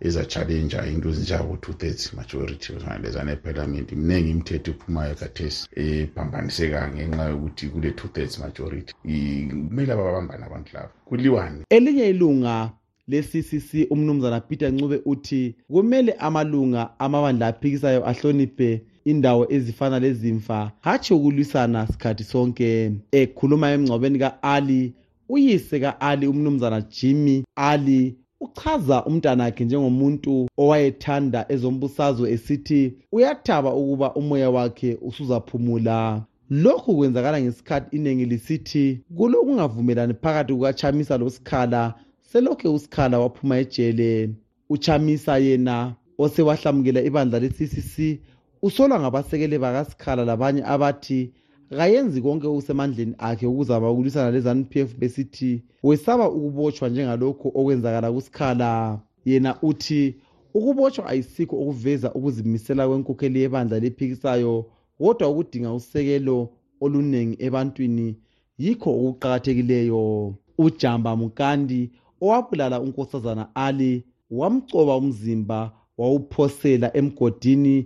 eza-challenja 0.00 0.86
into 0.86 1.08
ezinjengabo 1.08 1.56
two-thirds 1.56 2.14
majority 2.14 2.72
lezana 3.02 3.32
ephalamenti 3.32 3.96
mningi 3.96 4.30
imithetho 4.30 4.70
ephumayo 4.70 5.14
kathesi 5.14 5.68
ephambaniseka 5.76 6.88
ngenxa 6.88 7.24
yokuthi 7.24 7.66
kule 7.66 7.90
two-thirds 7.90 8.38
majority. 8.38 8.94
Kumele 9.02 9.92
ababambane 9.92 10.44
abantu 10.44 10.70
labo 10.74 10.88
kuliwane. 11.04 11.64
Elinye 11.70 12.08
ilunga 12.10 12.70
le-ccc 13.08 13.90
umnumzana 13.90 14.40
peter 14.40 14.72
ncube 14.72 15.00
uthi 15.04 15.54
kumele 15.70 16.12
amalunga 16.12 16.90
amabandla 16.98 17.46
aphikisayo 17.46 18.08
ahloniphe 18.08 18.82
indawo 19.04 19.46
ezifana 19.52 19.98
lezimfa 19.98 20.72
hatshi 20.80 21.14
ukulwisana 21.14 21.86
sikhathi 21.86 22.24
sonke. 22.24 22.92
Ekhuluma 23.12 23.70
emngcwabeni 23.72 24.18
ka-ali 24.18 24.92
uyise 25.28 25.80
ka-ali 25.80 26.26
umnumzana 26.26 26.80
jimmy 26.80 27.44
ali 27.56 28.16
uchaza 28.40 29.04
umntanakhe 29.04 29.64
njengomuntu 29.64 30.48
owayethanda 30.58 31.46
ezombusazwe 31.48 32.30
esithi 32.32 32.94
uyathaba 33.12 33.74
ukuba 33.74 34.14
umoya 34.14 34.50
wakhe 34.50 34.98
usuzaphumula. 35.02 36.22
Lokhu 36.50 36.96
kwenzakala 36.96 37.40
ngesikhathi 37.40 37.96
iningi 37.96 38.24
lisithi 38.24 39.00
kulokungavumelani 39.16 40.14
phakathi 40.14 40.52
kukachamisa 40.54 41.18
losikhala 41.18 41.94
selokhe 42.32 42.68
usikhala 42.68 43.18
waphuma 43.18 43.58
ejele 43.58 44.30
uchamisa 44.70 45.38
yena 45.38 45.94
osewahlamukela 46.18 47.00
ibandla 47.02 47.40
le-ccc 47.40 48.20
usolwa 48.62 49.00
ngabasekeli 49.00 49.58
bakasikhala 49.58 50.24
labanye 50.24 50.62
abathi 50.64 51.32
kayenzi 51.70 52.22
konke 52.22 52.46
okusemandleni 52.46 53.14
akhe 53.18 53.46
ukuzama 53.46 53.90
ukulwisana 53.90 54.30
le-zanup 54.30 54.76
f 54.76 54.90
besithi 54.98 55.62
wesaba 55.82 56.30
ukubotshwa 56.30 56.88
njengalokhu 56.88 57.48
okwenzakala 57.48 58.12
kusikhala. 58.12 59.00
Yena 59.24 59.56
uthi 59.62 60.16
ukubotshwa 60.54 61.06
ayisikho 61.06 61.56
okuveza 61.62 62.14
ukuzimisela 62.14 62.88
kwenkokheli 62.88 63.40
yebandla 63.40 63.80
lephikisayo 63.80 64.66
kodwa 64.98 65.28
ukudinga 65.28 65.72
usekelo 65.72 66.48
oluningi 66.80 67.36
ebantwini 67.46 68.16
yikho 68.58 68.90
okuqakathekileyo. 68.90 70.34
Ujamba 70.58 71.16
mukandi 71.16 71.90
owabulala 72.24 72.80
unkosazana 72.80 73.44
ali 73.54 74.04
wamcoba 74.30 74.96
umzimba 74.96 75.72
wawuphosela 75.98 76.96
emgodini 76.96 77.76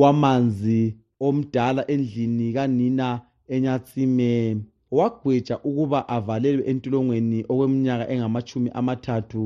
wamanzi 0.00 0.96
omdala 1.20 1.82
endlini 1.90 2.52
kanina 2.52 3.08
enyatsime. 3.48 4.56
Wagweja 4.90 5.58
ukuba 5.68 6.08
avalelwe 6.08 6.64
entolongweni 6.70 7.38
okweminyaka 7.50 8.04
engamachumi 8.12 8.70
amathathu 8.74 9.42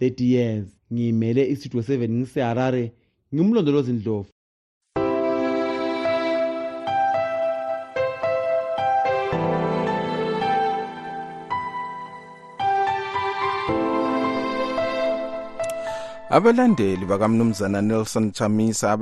30 0.00 0.24
years. 0.34 0.66
Ngiyimele 0.92 1.42
isitudio 1.52 1.80
7 1.80 2.08
ngiseharare 2.10 2.92
ngimlondolozi 3.34 3.92
ndlovu. 3.92 4.31
Abalandeli 16.32 17.04
bakamnumzana 17.06 17.82
nelson 17.82 18.32
chamisa 18.32 18.92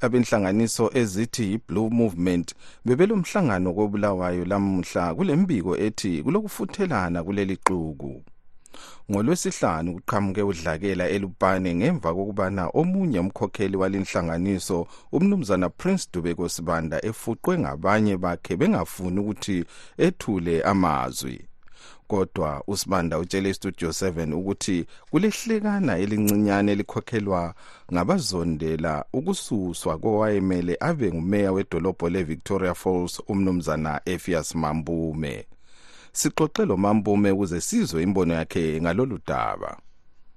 abenhlanganiso 0.00 0.90
ezithi 0.94 1.42
yi-blue 1.50 1.90
movement 1.90 2.54
bebelomhlangano 2.84 3.72
kobulawayo 3.72 4.44
lamuhla 4.44 5.14
kulembiko 5.14 5.76
ethi 5.76 6.22
kulokufuthelana 6.22 7.22
kuleli 7.24 7.56
xuku. 7.66 8.22
Ngolwesihlanu 9.10 9.94
kuqhamuke 9.94 10.42
udlakela 10.42 11.08
elupane 11.08 11.74
ngemva 11.74 12.14
kokubana 12.14 12.68
omunye 12.80 13.18
umkhokheli 13.20 13.76
walinhlanganiso 13.76 14.86
umnumzana 15.12 15.68
prince 15.68 16.08
dubeko 16.12 16.48
sibanda 16.48 17.04
efuqwe 17.04 17.58
ngabanye 17.58 18.16
bakhe 18.16 18.56
bengafuni 18.56 19.20
ukuthi 19.20 19.64
ethule 19.98 20.62
amazwi. 20.62 21.49
Kodwa 22.10 22.62
usibanda 22.66 23.18
utshele 23.18 23.50
istudio 23.50 23.88
7 23.88 24.34
ukuthi 24.34 24.86
kulehlekana 25.10 25.98
elincinyane 25.98 26.72
elikhokhelwa 26.72 27.54
ngabazondela 27.92 29.04
ukususwa 29.12 29.98
kowayemele 29.98 30.76
abe 30.80 31.12
ngumeya 31.12 31.52
wedolobho 31.52 32.08
le-victoria 32.08 32.74
falls 32.74 33.22
umnumzana 33.28 34.00
efias 34.04 34.54
mambume. 34.54 35.46
Sixoxe 36.12 36.64
lo 36.64 36.76
mambume 36.76 37.30
ukuze 37.30 37.60
sizwe 37.60 38.02
imbono 38.02 38.34
yakhe 38.34 38.80
ngalolu 38.80 39.18
daba. 39.26 39.76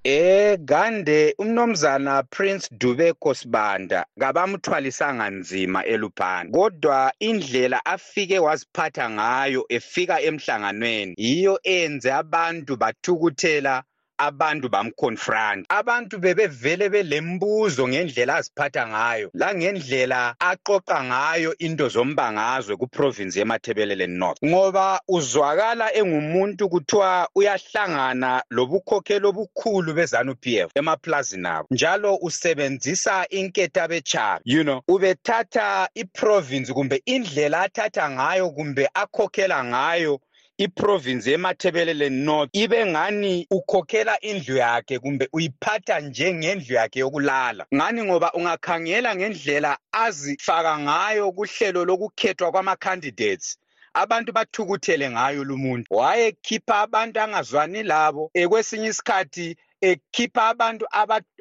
Eh 0.06 0.58
gande 0.58 1.34
umnomzana 1.38 2.22
Prince 2.30 2.68
Dubeko 2.78 3.34
Sibanda 3.34 4.04
kabamthwalisanga 4.20 5.30
nzima 5.30 5.84
elupani 5.84 6.50
kodwa 6.50 7.12
indlela 7.18 7.84
afike 7.86 8.38
waziphatha 8.38 9.10
ngayo 9.10 9.64
efika 9.68 10.20
emhlanganweni 10.20 11.14
yiyo 11.18 11.58
enze 11.62 12.12
abantu 12.12 12.76
bathukuthela 12.76 13.82
abantu 14.18 14.68
bamconfront. 14.68 15.66
Abantu 15.68 16.18
bebevele 16.18 16.88
belembuzo 16.88 17.88
ngendlela 17.88 18.36
aziphatha 18.36 18.86
ngayo 18.88 19.30
langendlela 19.34 20.34
aqoqa 20.40 21.04
ngayo 21.04 21.54
into 21.58 21.88
zombangazwe 21.88 22.76
kuprovince 22.76 23.38
yemathebelele 23.38 24.06
north. 24.06 24.38
Ngoba 24.44 25.00
uzwakala 25.08 25.94
engumuntu 25.94 26.68
kuthiwa 26.68 27.28
uyahlangana 27.34 28.42
lobukhokheli 28.50 29.26
obukhulu 29.26 29.94
bezanu 29.94 30.34
p 30.34 30.58
f 30.58 30.70
emaplazini 30.74 31.48
abo 31.48 31.66
njalo 31.70 32.16
usebenzisa 32.16 33.26
inketa 33.30 33.88
bechabi 33.88 34.42
you 34.44 34.62
know 34.62 34.82
ubethatha 34.88 35.88
iprovince 35.94 36.72
kumbe 36.72 37.02
indlela 37.06 37.60
athatha 37.60 38.10
ngayo 38.10 38.50
kumbe 38.50 38.88
akhokhela 38.94 39.64
ngayo 39.64 40.20
iprovince 40.58 41.30
yemathebelele 41.30 42.10
north 42.10 42.50
ibe 42.52 42.86
ngani 42.86 43.46
ukhokhela 43.50 44.20
indlu 44.20 44.56
yakhe 44.56 44.98
kumbe 44.98 45.28
uyiphatha 45.32 46.00
njengendlu 46.00 46.74
yakhe 46.74 47.00
yokulala? 47.00 47.66
Ngani 47.74 48.02
ngoba 48.02 48.32
ungakhangela 48.32 49.16
ngendlela 49.16 49.78
azifaka 49.92 50.78
ngayo 50.78 51.32
kuhlelo 51.32 51.84
lokukhethwa 51.84 52.52
kwama-candidates? 52.52 53.58
Abantu 53.94 54.32
bathukuthele 54.32 55.10
ngayo 55.10 55.44
lumuntu 55.44 55.94
wayekhipha 55.94 56.80
abantu 56.80 57.20
angazwani 57.20 57.82
labo 57.82 58.30
ekwesinye 58.34 58.88
isikhathi 58.88 59.56
ekhipha 59.80 60.48
abantu 60.48 60.86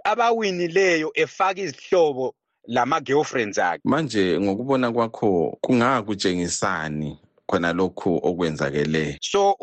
abawinileyo 0.04 1.12
efaka 1.16 1.62
izihlobo 1.62 2.36
lama-girlfriends 2.68 3.58
akhe. 3.58 3.82
Manje 3.84 4.40
ngokubona 4.40 4.92
kwakho 4.92 5.58
kungakutshengisani? 5.62 7.20
Khona 7.48 7.74
lokhu 7.74 8.20
okwenzakele. 8.24 9.18
So 9.22 9.56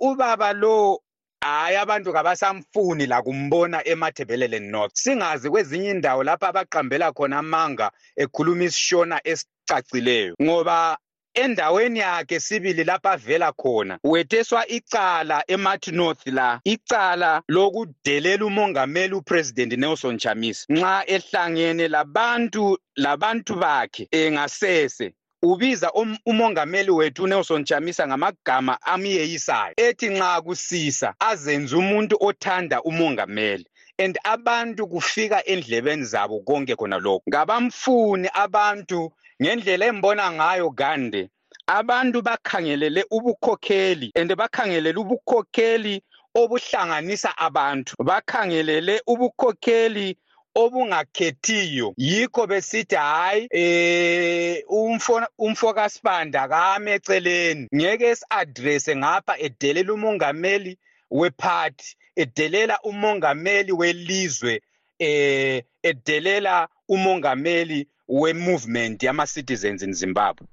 ubaba 0.00 0.52
lo 0.52 1.00
hayi 1.40 1.76
abantu 1.76 2.12
kabasamfuni 2.12 3.06
la 3.06 3.22
kumbona 3.22 3.84
emathebelele 3.84 4.60
north. 4.60 4.94
Singazi 4.94 5.50
kwezinye 5.50 5.90
indawo 5.90 6.24
lapho 6.24 6.46
abaqambela 6.46 7.12
khona 7.12 7.38
amanga 7.38 7.90
ekhuluma 8.16 8.64
isishona 8.64 9.20
esicacileyo. 9.24 10.34
Ngoba 10.42 10.98
endaweni 11.34 11.98
yakhe 11.98 12.40
sibili 12.40 12.84
lapho 12.84 13.08
avela 13.08 13.52
khona 13.52 13.98
wetheswa 14.04 14.68
icala 14.68 15.44
emathi 15.46 15.92
north 15.92 16.26
la 16.26 16.60
icala 16.64 17.42
lokudelela 17.48 18.44
umongameli 18.46 19.14
upresident 19.14 19.72
nelson 19.72 20.18
chamisa 20.18 20.66
nxa 20.68 21.04
ehlangene 21.06 21.88
labantu 21.88 22.78
labantu 22.96 23.54
bakhe 23.54 24.08
engasese 24.10 25.14
ubiza 25.42 25.92
um, 25.92 26.18
umongameli 26.26 26.90
wethu 26.90 27.22
uNelson 27.24 27.64
Chamisa 27.64 28.06
ngamagama 28.06 28.82
amyeyisayo 28.82 29.74
ethi 29.76 30.08
nxa 30.08 30.40
kusisa 30.42 31.14
azenze 31.18 31.76
umuntu 31.76 32.16
othanda 32.20 32.82
umongameli 32.82 33.66
and 33.98 34.18
abantu 34.24 34.86
kufika 34.86 35.46
endlebeni 35.46 36.04
zabo 36.04 36.40
konke 36.40 36.76
khona 36.76 36.98
lokho 36.98 37.22
ngabamfuni 37.28 38.28
abantu 38.34 39.12
ngendlela 39.42 39.86
embona 39.86 40.32
ngayo 40.32 40.70
gande 40.70 41.30
abantu 41.66 42.22
bakhangelele 42.22 43.04
ubukhokheli 43.10 44.12
and 44.14 44.30
bakhangelele 44.36 44.98
ubukhokheli 44.98 46.02
obuhlanganisa 46.34 47.30
abantu. 47.38 47.94
Bakhangelele 47.98 49.00
ubukhokheli 49.06 50.16
obungakhethiyo. 50.54 51.94
Yikho 51.96 52.46
besithi 52.46 52.96
hayi 52.96 53.48
eh 53.50 54.64
umfo 54.68 55.22
umfo 55.38 55.74
kaSibanda 55.74 56.48
kame 56.48 56.92
eceleni. 56.92 57.68
Ngeke 57.74 58.16
si-address 58.16 58.88
ngapha 58.96 59.38
edelela 59.38 59.92
umongameli 59.92 60.78
wephathi 61.10 61.96
edelela 62.16 62.80
umongameli 62.82 63.72
welizwe 63.72 64.60
eh 64.98 65.62
edelela 65.82 66.68
umongameli 66.88 67.88
we-movement 68.08 69.02
yama-citizens 69.02 69.82
in 69.82 69.92
zimbabwe. 69.92 70.46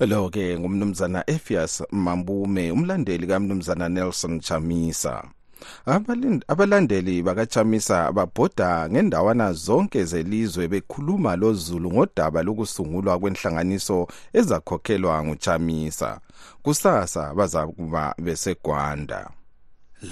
Lo 0.00 0.28
ke 0.30 0.58
ngumnumzana 0.58 1.24
efias 1.26 1.82
mambume 1.90 2.70
umlandeli 2.70 3.26
kamnumzana 3.26 3.88
nelson 3.88 4.40
chamisa. 4.40 5.22
Abalandeli 6.48 7.22
bakachamisa 7.22 8.12
babhoda 8.12 8.88
ngendawana 8.90 9.52
zonke 9.52 10.04
zelizwe 10.04 10.68
bekhuluma 10.68 11.36
lozulu 11.36 11.92
ngodaba 11.92 12.42
lokusungulwa 12.42 13.18
kwenhlanganiso 13.18 14.06
ezakhokhelwa 14.32 15.24
nguchamisa 15.24 16.20
kusasa 16.62 17.34
bazakuba 17.34 18.14
besegwanda. 18.18 19.30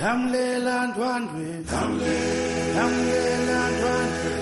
Lamlela 0.00 0.86
ndwandwe 0.86 1.46
lamlela 2.76 3.58
ndwandwe 3.72 4.34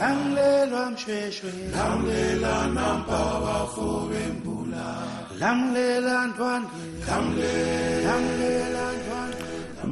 lamlelwa 0.00 0.90
mshweshwe 0.90 1.50
lamlela 1.74 2.54
nampa 2.76 3.22
bafo 3.44 4.08
bembula 4.10 4.86
lamlela 5.40 6.26
ndwandwe 6.26 6.82
lamlela 8.06 8.84
ndwandwe. 8.98 9.23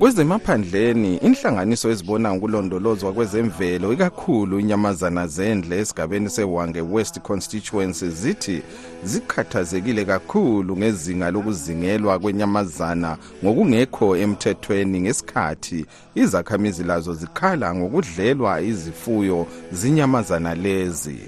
Kwezemaphandleni 0.02 1.16
inhlanganiso 1.16 1.90
ezibona 1.90 2.34
ngokulondolozwa 2.34 3.12
kwezemvelo 3.12 3.92
ikakhulu 3.92 4.60
inyamazana 4.60 5.26
zendle 5.26 5.78
esigabeni 5.78 6.30
sewange 6.30 6.80
west 6.80 7.20
constituency 7.20 8.08
zithi 8.08 8.62
zikhathazekile 9.04 10.04
kakhulu 10.04 10.76
ngezinga 10.76 11.30
lokuzingelwa 11.30 12.18
kwenyamazana 12.18 13.16
ngokungekho 13.44 14.16
emthethweni 14.16 15.00
ngesikhathi. 15.00 15.86
Izakhamizi 16.14 16.84
lazo 16.84 17.14
zikhala 17.14 17.74
ngokudlelwa 17.74 18.60
izifuyo 18.60 19.46
zinyamazana 19.72 20.54
lezi. 20.54 21.18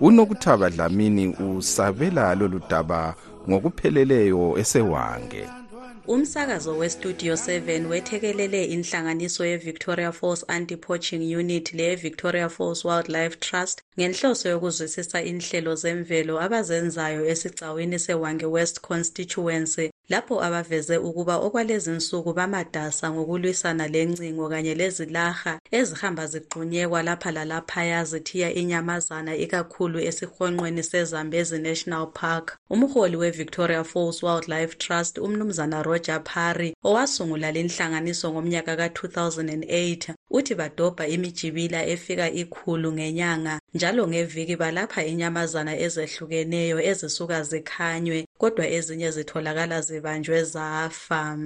Unokuthaba 0.00 0.70
dlamini 0.70 1.28
usabela 1.28 2.34
lolu 2.34 2.60
daba 2.70 3.14
ngokupheleleyo 3.48 4.58
esewange 4.58 5.61
umsakazo 6.06 6.76
westudio 6.78 7.34
7 7.34 7.86
wethekelele 7.86 8.64
inhlanganiso 8.64 9.46
ye-victoria 9.46 10.12
falls 10.12 10.44
anti-poaching 10.48 11.36
unit 11.36 11.72
leye-victoria 11.74 12.48
falls 12.48 12.84
wildlife 12.84 13.36
trust 13.36 13.82
ngenhloso 13.98 14.48
yokuzwisisa 14.48 15.22
inhlelo 15.22 15.74
zemvelo 15.74 16.40
abazenzayo 16.40 17.26
esigcawini 17.32 17.98
sewange 17.98 18.46
west 18.46 18.80
constituency 18.80 19.90
lapho 20.12 20.34
abaveze 20.46 20.96
ukuba 21.08 21.34
okwalezinsuku 21.46 22.30
bamadasa 22.38 23.06
ngokulwisana 23.12 23.84
lencingo 23.94 24.48
kanye 24.52 24.74
lezilaha 24.80 25.52
ezihamba 25.78 26.24
zigxunyekwa 26.32 27.00
lapha 27.08 27.30
lalaphaya 27.36 28.04
zithiya 28.10 28.48
inyamazana 28.60 29.32
ikakhulu 29.44 29.98
esihonqweni 30.08 30.82
sezambezi 30.90 31.58
national 31.58 32.06
park. 32.20 32.46
Umholi 32.74 33.16
we-victoria 33.16 33.84
falls 33.84 34.22
wildlife 34.22 34.74
trust 34.84 35.18
umnumzana 35.18 35.82
roger 35.82 36.20
parry 36.24 36.74
owasungula 36.88 37.48
linhlanganiso 37.52 38.32
ngomnyaka 38.32 38.76
ka-2008 38.76 40.14
uthi 40.30 40.54
badobha 40.54 41.06
imijibila 41.06 41.86
efika 41.86 42.30
ikhulu 42.30 42.92
ngenyanga 42.92 43.60
njalo 43.74 44.08
ngeviki 44.08 44.56
balapha 44.56 45.04
inyamazana 45.04 45.72
ezehlukeneyo 45.84 46.78
ezisuka 46.90 47.42
zikhanywe 47.42 48.18
kodwa 48.38 48.64
ezinye 48.76 49.10
zitholakala 49.16 49.80
zibanjwe 49.80 50.44
zafa. 50.44 51.38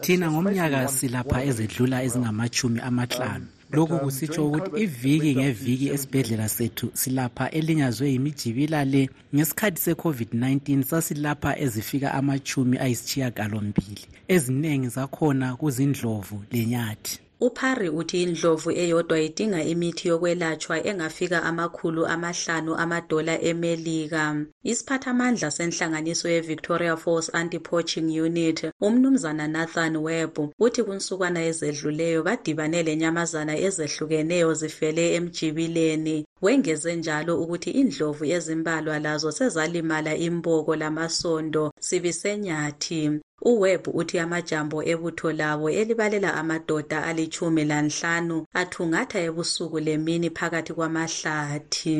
Thina 0.00 0.26
ngomnyaka 0.30 0.88
silapha 0.88 1.44
ezedlula 1.48 2.02
ezingamachumi 2.06 2.80
amahlanu. 2.88 3.46
Lokhu 3.72 3.98
kusitsho 3.98 4.46
ukuthi 4.46 4.82
iviki 4.84 5.36
ngeviki 5.36 5.86
esibhedlela 5.94 6.48
sethu 6.48 6.86
silapha 6.94 7.50
elinyazwe 7.50 8.10
yimijibila 8.12 8.84
le. 8.84 9.10
Ngesikhathi 9.34 9.80
se-covid-19 9.84 10.82
sasilapha 10.82 11.58
ezifika 11.64 12.14
amachumi 12.14 12.76
ayisishiyagalombili 12.78 14.04
eziningi 14.28 14.88
zakhona 14.88 15.56
kuzindlovu 15.56 16.36
lenyathi 16.52 17.27
uphari 17.40 17.88
uthi 17.88 18.22
indlovu 18.22 18.70
eyodwa 18.70 19.20
idinga 19.20 19.60
imithi 19.72 20.08
yokwelatshwa 20.08 20.76
engafika 20.88 21.38
amakhulu 21.42 22.06
amahlanu 22.06 22.72
amadola 22.82 23.34
emelika. 23.50 24.24
Isiphathamandla 24.70 25.48
senhlanganiso 25.50 26.28
ye-victoria 26.34 26.96
falls 26.96 27.34
anti-poaching 27.34 28.08
unit 28.26 28.58
umnumzana 28.80 29.46
nathan 29.48 29.96
webb 29.96 30.34
uthi 30.64 30.82
kunsukwana 30.82 31.40
ezedluleyo 31.50 32.22
badibane 32.22 32.82
lenyamazana 32.82 33.54
ezehlukeneyo 33.66 34.54
zifele 34.54 35.14
emjibileni. 35.16 36.26
Wengeze 36.42 36.96
njalo 36.96 37.32
ukuthi 37.42 37.70
indlovu 37.70 38.24
ezimbalwa 38.24 38.98
lazo 38.98 39.30
sezalimala 39.32 40.12
imboko 40.16 40.76
lamasondo 40.76 41.72
sibisenyathi 41.86 43.20
uwebb 43.42 43.88
uthi 43.94 44.18
amajambo 44.18 44.82
ebutho 44.82 45.32
labo 45.32 45.70
elibalela 45.70 46.34
amadoda 46.34 47.04
alitshumi 47.04 47.64
lanhlanu 47.64 48.46
athungatha 48.54 49.18
ebusuku 49.20 49.78
lemini 49.80 50.30
phakathi 50.30 50.72
kwamahlathi. 50.72 51.96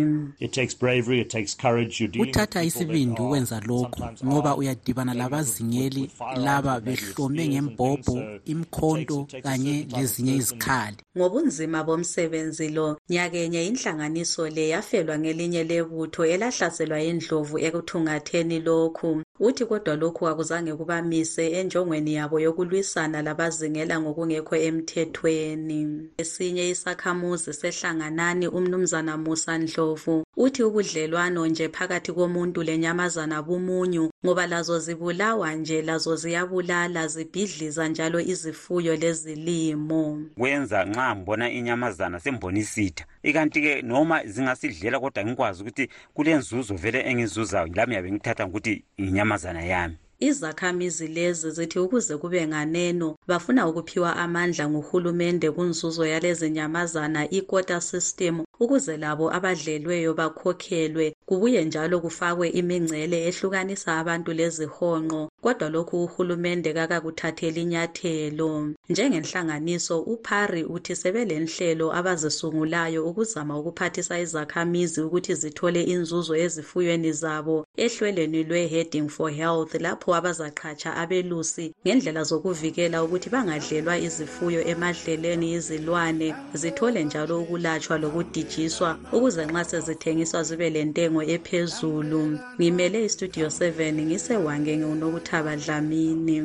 Kuthatha 2.18 2.64
isibindi 2.64 3.20
ukwenza 3.22 3.60
lokhu 3.60 4.02
ngoba 4.24 4.56
uyadibana 4.56 5.14
labazingeli 5.14 6.10
laba 6.36 6.80
behlome 6.80 7.48
ngembhobho 7.48 8.16
imkhonto 8.44 9.28
kanye 9.42 9.86
lezinye 9.96 10.34
izikhali. 10.36 10.96
Ngobunzima 11.16 11.84
bomsebenzi 11.84 12.68
lo 12.68 12.98
nyakenye 13.10 13.66
inhlanganiso 13.66 14.48
le 14.48 14.68
yafelwa 14.68 15.18
ngelinye 15.18 15.64
lebutho 15.64 16.26
elahlaselwa 16.26 17.00
indlovu 17.00 17.58
ekuthungatheni 17.58 18.60
lokhu 18.60 19.22
uthi 19.40 19.64
kodwa 19.66 19.96
lokhu 19.96 20.28
akuzange 20.28 20.74
kubamise 20.74 21.50
enjongweni 21.50 22.14
yabo 22.14 22.40
yokulwisana 22.40 23.22
labazingela 23.22 24.00
ngokungekho 24.00 24.56
emthethweni. 24.56 26.10
Esinye 26.18 26.68
isakhamuzi 26.70 27.52
sehlanganani 27.52 28.46
umnumzana 28.48 29.16
musa 29.16 29.58
ndlovu. 29.58 30.24
Uthi 30.36 30.62
ubudlelwano 30.62 31.46
nje 31.46 31.68
phakathi 31.68 32.12
komuntu 32.12 32.62
lenyamazana 32.62 33.42
bumunyu 33.42 34.10
ngoba 34.24 34.46
lazo 34.46 34.78
zibulawa 34.78 35.54
nje 35.54 35.82
lazo 35.82 36.16
ziyabulala 36.16 37.06
zibhidliza 37.08 37.88
njalo 37.88 38.20
izifuyo 38.20 38.96
lezilimo. 38.96 40.22
Kwenza 40.38 40.84
nxa 40.84 41.16
ngibona 41.16 41.50
inyamazana 41.50 42.20
sembonisitha 42.20 43.04
ikanti-ke 43.22 43.82
noma 43.82 44.26
zingasidlela 44.26 45.00
kodwa 45.00 45.24
ngikwazi 45.24 45.62
ukuthi 45.62 45.88
kulenzuzo 46.14 46.74
vele 46.74 47.00
engizuzayo 47.10 47.68
lami 47.74 47.94
yabe 47.94 48.12
ngithatha 48.12 48.46
ngokuthi 48.46 48.84
inyamazana 49.28 49.62
yami. 49.62 49.96
Izakhamizi 50.20 51.06
lezi 51.08 51.50
zithi 51.50 51.78
ukuze 51.78 52.16
kube 52.16 52.46
nganeno 52.46 53.16
bafuna 53.28 53.68
ukuphiwa 53.68 54.16
amandla 54.16 54.68
nguhulumende 54.68 55.50
kunzuzo 55.50 56.06
yalezinyamazana 56.06 57.30
i-quota 57.38 57.80
system 57.80 58.44
ukuze 58.60 58.96
labo 58.96 59.34
abadlelweyo 59.36 60.14
bakhokhelwe. 60.14 61.14
Kubuye 61.26 61.64
njalo 61.64 62.00
kufakwe 62.00 62.48
imingcele 62.48 63.18
ehlukanisa 63.28 63.90
abantu 64.00 64.30
lezihonqo 64.38 65.30
kodwa 65.42 65.68
lokhu 65.74 66.04
uhulumende 66.04 66.72
kakakuthatheli 66.72 67.62
inyathelo 67.62 68.50
njengenhlanganiso 68.88 69.96
uphari 70.12 70.62
uthi 70.74 70.94
sebelenhlelo 70.96 71.86
abazisungulayo 71.98 73.00
ukuzama 73.08 73.58
ukuphathisa 73.60 74.20
izakhamizi 74.24 75.00
ukuthi 75.06 75.34
zithole 75.40 75.82
inzuzo 75.94 76.34
ezifuyweni 76.44 77.12
zabo 77.12 77.56
ehlelweni 77.84 78.40
lwe-heading 78.48 79.08
for 79.16 79.30
health 79.30 79.72
lapho 79.84 80.08
abazaqhatsha 80.18 80.90
abelusi 81.02 81.66
ngendlela 81.84 82.22
zokuvikela 82.28 83.04
ukuthi 83.04 83.17
bangadlelwa 83.32 83.98
izifuyo 84.06 84.60
emadleleni 84.72 85.52
izilwane 85.58 86.28
zithole 86.60 87.04
njalo 87.04 87.34
ukulatshwa 87.42 87.98
lokudijiswa 88.02 88.90
ukuze 89.12 89.42
nxa 89.46 89.64
sezithengiswa 89.70 90.42
zibe 90.42 90.70
lentengo 90.70 91.22
ephezulu. 91.34 92.38
Ngimele 92.58 92.98
istudio 93.04 93.46
7 93.46 93.92
ngisewange 94.06 94.72
ngiunokuthaba 94.76 95.56
dlamini 95.56 96.38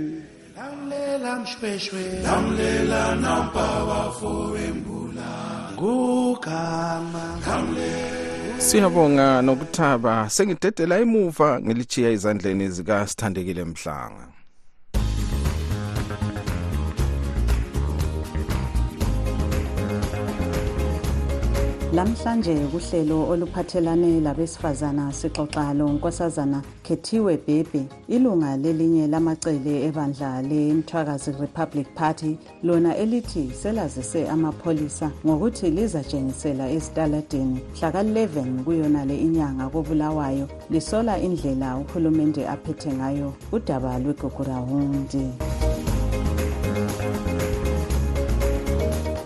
lamlela 0.58 1.40
mshweshwe. 1.40 2.04
Lamlela 2.24 3.16
nampa 3.16 3.68
bafo 3.88 4.58
embula 4.68 5.30
ngugama. 5.74 7.24
Siyabonga 8.58 9.42
nokuthaba. 9.42 10.30
Sengidedela 10.30 11.00
emuva 11.04 11.62
ngilichiya 11.62 12.10
ezandleni 12.16 12.70
zikasithandekile 12.70 13.64
mhlanga. 13.64 14.33
Lamhlanje 21.94 22.56
kuhlelo 22.72 23.30
oluphathelane 23.30 24.20
labesifazana 24.20 25.14
sixoxa 25.14 25.74
lo 25.74 25.88
nkosazana 25.90 26.62
khethiwe 26.84 27.38
bhebhe 27.38 27.86
ilunga 28.08 28.58
lelinye 28.58 29.08
lamacele 29.08 29.86
ebandla 29.88 30.42
lemthwakazi 30.42 31.32
republic 31.40 31.88
party. 31.96 32.38
Lona 32.64 32.98
elithi 32.98 33.52
selazise 33.54 34.28
amapholisa 34.28 35.12
ngokuthi 35.26 35.70
lizatshengisela 35.70 36.66
ezitaladeni 36.76 37.60
mhlaka-11 37.76 38.64
kuyona 38.64 39.06
le 39.06 39.16
inyanga 39.18 39.70
kobulawayo 39.70 40.48
lisola 40.70 41.20
indlela 41.20 41.78
uhulumende 41.78 42.48
aphethe 42.48 42.92
ngayo 42.94 43.34
udaba 43.52 44.00
lwegugurawundi. 44.00 45.26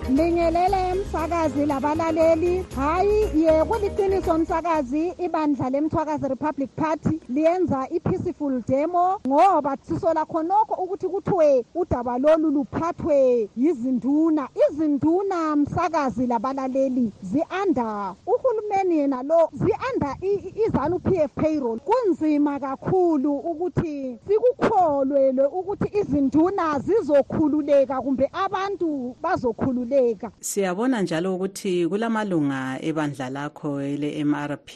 Mbingelele 0.09 0.96
msakazi 1.07 1.65
labalaleli. 1.65 2.65
Hayi 2.75 3.43
ye 3.43 3.63
kuliqiniso 3.63 4.37
msakazi 4.37 5.13
ibandla 5.17 5.69
lemthwakazi 5.69 6.27
republic 6.27 6.69
party 6.75 7.19
liyenza 7.29 7.87
i-peaceful 7.89 8.61
demo 8.67 9.19
ngoba 9.27 9.77
sisola 9.81 10.25
khonokho 10.25 10.83
ukuthi 10.83 11.07
kuthiwe 11.07 11.65
udaba 11.75 12.17
lolu 12.17 12.51
luphathwe 12.51 13.49
yizinduna. 13.57 14.49
Izinduna 14.69 15.55
msakazi 15.55 16.27
labalaleli 16.27 17.11
zi-under. 17.21 18.15
Uhulumeni 18.25 18.97
yena 18.97 19.23
lo 19.23 19.49
zi-under 19.53 20.15
izanu 20.67 20.99
p 20.99 21.15
f 21.15 21.31
payroll. 21.35 21.79
Kunzima 21.79 22.59
kakhulu 22.59 23.37
ukuthi 23.37 24.19
sikukholwelwe 24.27 25.45
ukuthi 25.45 25.99
izinduna 25.99 26.79
zizokhululeka 26.79 28.01
kumbe 28.01 28.29
abantu 28.33 29.15
bazokhululeka. 29.21 30.31
Siyabona 30.39 30.96
njalo 31.01 31.35
ukuthi 31.35 31.87
kulamalunga 31.87 32.79
ebandla 32.81 33.29
lakho 33.29 33.81
ele-mrp 33.81 34.69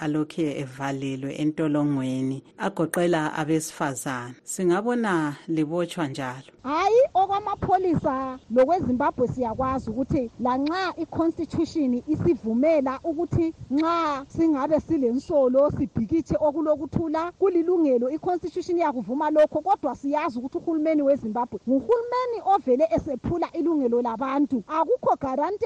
alokhe 0.00 0.60
evalelwe 0.62 1.34
entolongweni 1.42 2.42
agoqela 2.58 3.34
abesifazane. 3.34 4.34
Singabona 4.42 5.36
libotshwa 5.48 6.08
njalo. 6.08 6.50
Hayi 6.62 7.00
okwamapholisa 7.14 8.38
lokwezimbabwe 8.50 9.28
siyakwazi 9.28 9.90
ukuthi 9.90 10.30
lanxa 10.40 10.94
i-constitution 10.96 12.02
isivumela 12.06 13.00
ukuthi 13.04 13.54
nxa 13.70 14.24
singabe 14.28 14.80
silensolo 14.80 15.70
sibhikitshe 15.70 16.36
okulokuthula 16.40 17.32
kulilungelo 17.38 18.10
i-constitution 18.10 18.78
iyakuvuma 18.78 19.30
lokho 19.30 19.60
kodwa 19.60 19.94
siyazi 19.96 20.38
ukuthi 20.38 20.58
uhulumeni 20.58 21.02
wezimbabwe 21.02 21.60
nguhulumeni 21.68 22.38
ovele 22.54 22.88
esephula 22.96 23.48
ilungelo 23.52 24.02
labantu. 24.02 24.64
Akukho 24.66 25.16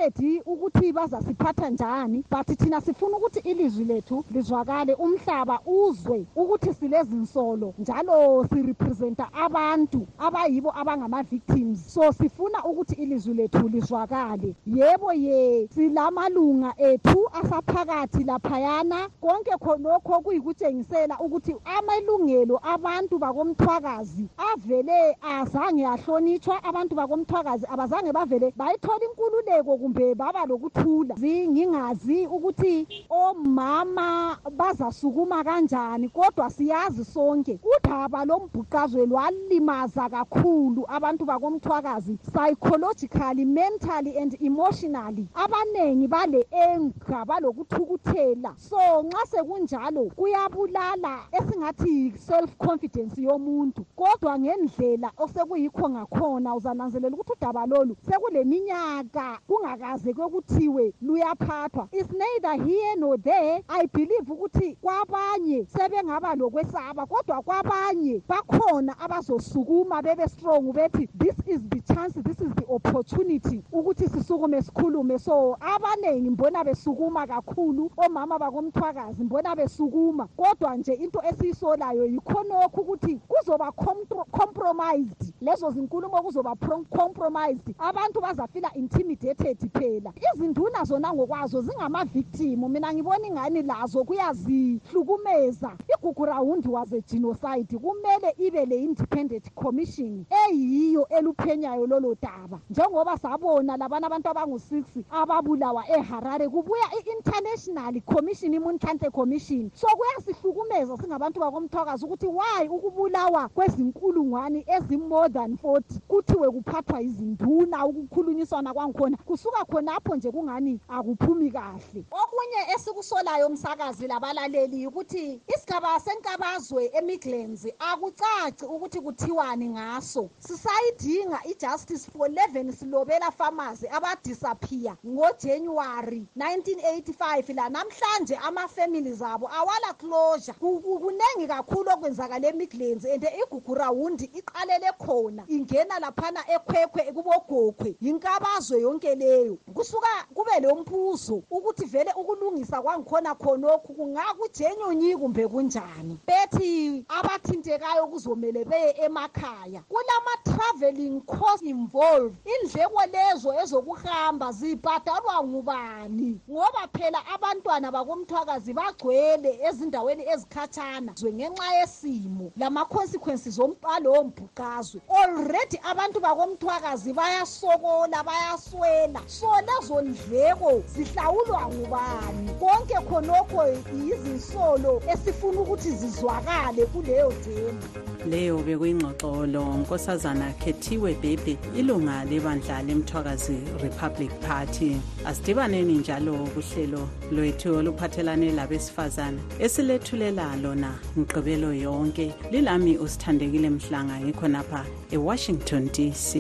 guaranteed 0.00 0.42
ukuthi 0.46 0.92
bazasiphatha 0.92 1.70
njani 1.70 2.24
but 2.30 2.58
thina 2.58 2.80
sifuna 2.80 3.16
ukuthi 3.16 3.38
ilizwi 3.38 3.84
lethu 3.84 4.24
lizwakale 4.30 4.94
umhlaba 4.94 5.60
uzwe 5.66 6.26
ukuthi 6.36 6.74
silezinsolo 6.74 7.74
njalo 7.78 8.44
sirepresenta 8.44 9.32
abantu 9.32 10.06
abayibo 10.18 10.70
abangama-victims. 10.70 11.94
So 11.94 12.12
sifuna 12.12 12.64
ukuthi 12.64 12.94
ilizwi 12.94 13.34
lethu 13.34 13.68
lizwakale. 13.68 14.54
Yebo 14.66 15.12
ye 15.12 15.68
silamalunga 15.68 16.74
ethu 16.78 17.28
asaphakathi 17.32 18.24
laphayana. 18.24 19.08
Konke 19.20 19.50
khonokho 19.50 20.20
kuyikutshengisela 20.20 21.18
ukuthi 21.20 21.56
amalungelo 21.64 22.60
abantu 22.62 23.18
bakomthwakazi 23.18 24.28
avele 24.52 25.16
azange 25.22 25.86
ahlonitshwa. 25.86 26.64
Abantu 26.64 26.94
bakomthwakazi 26.94 27.66
abazange 27.66 28.12
bavele 28.12 28.52
bayithola 28.56 29.04
inkululeko 29.04 29.76
kumbe 29.90 30.14
baba 30.14 30.46
lokuthula 30.46 31.16
ngingazi 31.18 32.26
ukuthi 32.26 32.86
omama 33.10 34.38
bazasukuma 34.56 35.44
kanjani 35.44 36.08
kodwa 36.08 36.50
siyazi 36.50 37.04
sonke. 37.04 37.58
Udaba 37.62 38.24
lombhuqazwe 38.24 39.06
lwalimaza 39.06 40.08
kakhulu 40.08 40.84
abantu 40.88 41.24
bakomthwakazi 41.24 42.18
psychologically 42.22 43.44
mentally 43.44 44.16
and 44.16 44.36
emotionally. 44.40 45.26
Abaningi 45.34 46.08
bale 46.08 46.46
enga 46.50 47.24
balokuthukuthela. 47.24 48.54
So 48.56 49.02
nxa 49.02 49.26
sekunjalo 49.26 50.12
kuyabulala 50.16 51.26
esingathi 51.32 52.14
self 52.18 52.56
confidence 52.58 53.18
yomuntu. 53.18 53.84
Kodwa 53.96 54.38
ngendlela 54.38 55.10
osekuyikho 55.18 55.90
ngakhona 55.90 56.54
uzananzelela 56.54 57.16
ukuthi 57.16 57.32
udaba 57.32 57.66
lolu 57.66 57.96
sekuleminyaka 58.06 59.38
kungakaze 59.80 60.14
kwekuthiwe 60.14 60.94
luyaphathwa. 61.02 61.88
Is 61.92 62.06
neither 62.10 62.64
here 62.64 62.96
nor 62.96 63.16
there. 63.16 63.62
I 63.68 63.86
believe 63.86 64.28
ukuthi 64.28 64.76
kwabanye 64.82 65.66
sebengaba 65.66 66.34
lokwesaba 66.34 67.06
kodwa 67.06 67.42
kwabanye 67.42 68.22
bakhona 68.28 68.98
abazosukuma 68.98 70.02
bebe 70.02 70.28
strong 70.28 70.72
bethi 70.72 71.08
this 71.18 71.36
is 71.46 71.60
the 71.68 71.94
chance 71.94 72.14
this 72.22 72.40
is 72.40 72.52
the 72.54 72.64
opportunity 72.68 73.62
ukuthi 73.72 74.08
sisukume 74.08 74.62
sikhulume. 74.62 75.18
So 75.18 75.56
abaningi 75.60 76.30
mbona 76.30 76.64
besukuma 76.64 77.26
kakhulu 77.26 77.90
omama 77.96 78.38
bakomthwakazi 78.38 79.24
mbona 79.24 79.56
besukuma. 79.56 80.28
Kodwa 80.36 80.76
nje 80.76 80.92
into 80.92 81.22
esiyisolayo 81.22 82.06
yikhonokho 82.06 82.80
ukuthi 82.80 83.20
kuzoba 83.28 83.72
compromised. 83.72 85.34
Lezo 85.40 85.70
zinkulumo 85.70 86.22
kuzoba 86.22 86.56
compromised. 86.90 87.74
Abantu 87.78 88.20
bazafila 88.20 88.74
intimidated 88.74 89.69
phela 89.70 90.12
izinduna 90.34 90.84
zona 90.84 91.12
ngokwazo 91.12 91.62
zingama-victim. 91.62 92.68
Mina 92.68 92.92
ngibona 92.94 93.26
ingani 93.26 93.62
lazo 93.62 94.04
kuyazihlukumeza 94.04 95.72
igugu 95.98 96.24
rawundi 96.24 96.68
waze 96.68 97.00
genocide. 97.02 97.78
Kumele 97.78 98.34
ibe 98.38 98.66
le-independent 98.66 99.50
commission 99.54 100.24
eyiyo 100.48 101.08
eluphenyayo 101.08 101.86
lolo 101.86 102.16
daba. 102.22 102.60
Njengoba 102.70 103.18
sabona 103.18 103.76
labana 103.76 104.06
abantu 104.06 104.28
abangu-six 104.28 104.84
ababulawa 105.10 105.84
eharare 105.88 106.48
kubuya 106.48 106.84
i-international 106.98 108.00
commission 108.00 108.54
imuntlante 108.54 109.10
commission. 109.10 109.70
So 109.74 109.86
kuyasihlukumeza 109.96 110.96
singabantu 110.96 111.40
bakomthwakazi 111.40 112.04
ukuthi 112.04 112.26
why 112.26 112.68
ukubulawa 112.68 113.48
kwezinkulungwane 113.48 114.64
ezi-more 114.66 115.28
than 115.28 115.56
forty 115.56 116.00
kuthiwe 116.08 116.50
kuphathwa 116.50 117.02
izinduna 117.02 117.86
ukukhulunyiswana 117.86 118.72
kwangikhona 118.74 119.16
kusuka 119.16 119.59
khonapho 119.64 120.16
nje 120.16 120.30
kungani? 120.30 120.80
Akuphumi 120.88 121.50
kahle. 121.50 122.04
Okunye 122.10 122.74
esikusolayo 122.74 123.48
msakazi 123.48 124.06
labalaleli 124.06 124.86
ukuthi 124.86 125.40
isigaba 125.56 126.00
senkabazwe 126.00 126.90
emidlands 126.94 127.66
akucaci 127.78 128.64
ukuthi 128.64 129.00
kuthiwani 129.00 129.68
ngaso. 129.68 130.30
Sisayidinga 130.38 131.40
i-justice 131.44 132.10
for 132.10 132.28
11 132.28 132.72
silobela 132.72 133.30
pharmacy 133.30 133.86
abadisappear 133.88 134.96
ngojanuwari 135.06 136.26
1985 136.36 137.54
la 137.54 137.68
namhlanje 137.68 138.36
ama-families 138.36 139.22
abo 139.22 139.48
awala 139.48 139.94
closure. 139.94 140.54
Kuningi 140.60 141.46
kakhulu 141.48 141.90
okwenzakala 141.90 142.48
emidlands 142.48 143.04
and 143.04 143.22
igugu 143.22 143.74
rawundi 143.74 144.24
iqalele 144.24 144.92
khona 144.98 145.44
ingena 145.48 145.98
laphana 145.98 146.40
ekhwekhwe 146.48 147.12
kubogokhwe 147.12 147.96
yinkabazwe 148.00 148.80
yonke 148.80 149.14
leyo 149.14 149.39
kusuka 149.74 150.06
kube 150.34 150.60
lo 150.60 150.74
mbuzo 150.74 151.42
ukuthi 151.50 151.84
vele 151.84 152.12
ukulungisa 152.16 152.82
kwangikhona 152.82 153.34
khonokhu 153.34 153.94
kungakujenyonyi 153.94 155.16
kumbe 155.16 155.48
kunjani. 155.48 156.18
Bethi 156.26 157.04
abathintekayo 157.08 158.06
kuzomele 158.06 158.64
beye 158.64 158.94
emakhaya. 159.04 159.82
Kulama-traveling 159.88 161.20
cost 161.26 161.62
involved. 161.62 162.36
Indleko 162.44 163.00
lezo 163.12 163.52
ezokuhamba 163.62 164.52
zibhadalwa 164.52 165.44
ngubani? 165.44 166.40
Ngoba 166.50 166.88
phela 166.92 167.18
abantwana 167.34 167.90
bakomthwakazi 167.92 168.72
bagcwele 168.74 169.60
ezindaweni 169.68 170.24
ezikhatshana 170.28 171.12
zwe 171.16 171.32
ngenxa 171.32 171.74
yesimo 171.78 172.52
lama-consequences 172.56 173.58
ompalo 173.58 174.12
wombhuqazwe 174.12 175.00
already 175.08 175.78
abantu 175.84 176.20
bakomthwakazi 176.20 177.12
bayasokola 177.12 178.22
bayaswela. 178.22 179.20
So 179.30 179.46
lezo 179.60 180.02
ndleko 180.02 180.82
zihlawulwa 180.94 181.68
ngubani? 181.68 182.50
Konke 182.60 182.94
khonokho 183.08 183.66
yizinsolo 184.06 185.02
esifuna 185.12 185.60
ukuthi 185.60 185.90
zizwakale 185.90 186.86
kuleyo 186.86 187.32
demo 187.44 187.80
leyo 188.28 188.58
bekuyingxoxo 188.66 189.46
lo 189.46 189.64
nkosazana 189.78 190.52
khethiwe 190.60 191.14
bhebhe 191.22 191.56
ilunga 191.78 192.24
lebandla 192.24 192.82
lemthwakazi 192.82 193.58
republic 193.82 194.30
party. 194.46 194.96
Asidibaneni 195.24 195.94
njalo 195.94 196.34
kuhlelo 196.54 197.08
lwethu 197.32 197.76
oluphathelane 197.76 198.52
labesifazana 198.52 199.40
esilethulela 199.58 200.56
lona 200.56 200.98
mgqibelo 201.16 201.72
yonke 201.74 202.34
lilami 202.50 202.98
usithandekile 202.98 203.70
mhlanga 203.70 204.20
ngikhonapha 204.20 204.84
ewashington 205.10 205.88
dc 205.88 206.30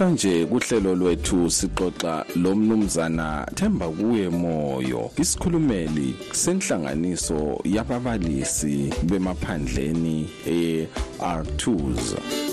lamhlanje 0.00 0.46
kuhlelo 0.46 0.94
lwethu 0.94 1.50
sixoxa 1.50 2.24
lomnumzana 2.36 3.46
Themba 3.54 3.88
kuye 3.88 4.30
moyo 4.30 5.10
isikhulumeli 5.16 6.14
senhlanganiso 6.32 7.60
yababalisi 7.64 8.90
bemaphandleni 9.02 10.28
e-R2s 10.46 12.49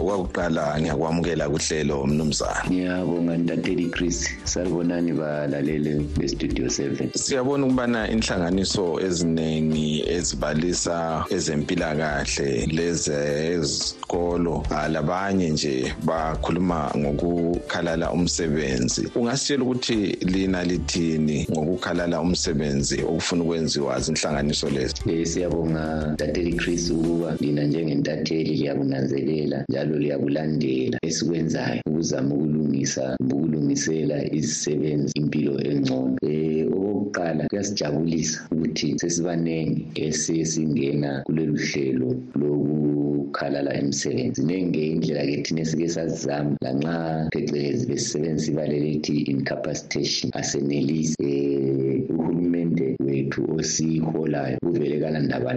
okwakuqala 0.00 0.80
ngiyakwamukela 0.80 1.48
kuhlelo 1.48 2.06
mnumzana 2.06 2.64
ngiyabonga 2.70 3.36
ntateli 3.36 3.90
chris. 3.90 4.30
Salibonani 4.44 5.12
balalele 5.12 6.00
bestudio 6.18 6.66
7 6.66 7.08
siyabona 7.14 7.66
ukubana 7.66 8.10
inhlanganiso 8.10 9.00
eziningi 9.00 10.04
ezibalisa 10.08 11.24
ezempilakahle 11.30 12.66
lezezikolo 12.66 14.66
labanye 14.92 15.50
nje 15.50 15.94
bakhuluma 16.04 16.90
ngokukhalala 16.96 18.12
umsebenzi. 18.12 19.08
Ungasitshela 19.14 19.64
ukuthi 19.64 19.96
lina 20.32 20.64
lithini 20.64 21.46
ngokukhalala 21.50 22.20
umsebenzi 22.20 23.02
okufuna 23.02 23.42
ukwenziwa 23.42 24.00
zinhlanganiso 24.00 24.70
lezi? 24.70 24.94
Um 25.06 25.24
siyabonga 25.24 26.10
ntateli 26.12 26.52
chris 26.52 26.90
ukuba 26.90 27.36
lina 27.40 27.64
njengentatheli 27.64 28.54
liyakunanzelela 28.54 29.64
njalo 29.68 29.97
liyakulandela 30.02 30.98
esikwenzayo 31.08 31.80
ukuzama 31.88 32.34
ukulungisa 32.34 33.04
ukulungisela 33.20 34.16
izisebenzi 34.38 35.12
impilo 35.20 35.54
engcono. 35.70 36.16
Um 36.22 36.48
okokuqala 36.76 37.42
kuyasijabulisa 37.50 38.38
ukuthi 38.52 38.88
sesibanengi 39.00 39.82
esesingena 40.06 41.10
kulolu 41.26 41.56
hlelo 41.66 42.10
lokukhalala 42.40 43.70
emsebenzi 43.80 44.40
ziningi 44.40 44.82
indlela-ke 44.92 45.36
thina 45.44 45.60
esike 45.64 45.88
sazizama 45.88 46.56
lanxa 46.64 46.94
phecelezi 47.32 47.84
besisebenzisa 47.90 48.50
ibale 48.52 48.76
lethi 48.84 49.14
incapacitation 49.32 50.28
asenelisi 50.40 51.16
um 52.10 52.18
uhulumende 52.18 52.96
wethu 53.28 53.44
osiholayo 53.58 54.58
uvele 54.62 54.96
kalandaba 55.00 55.52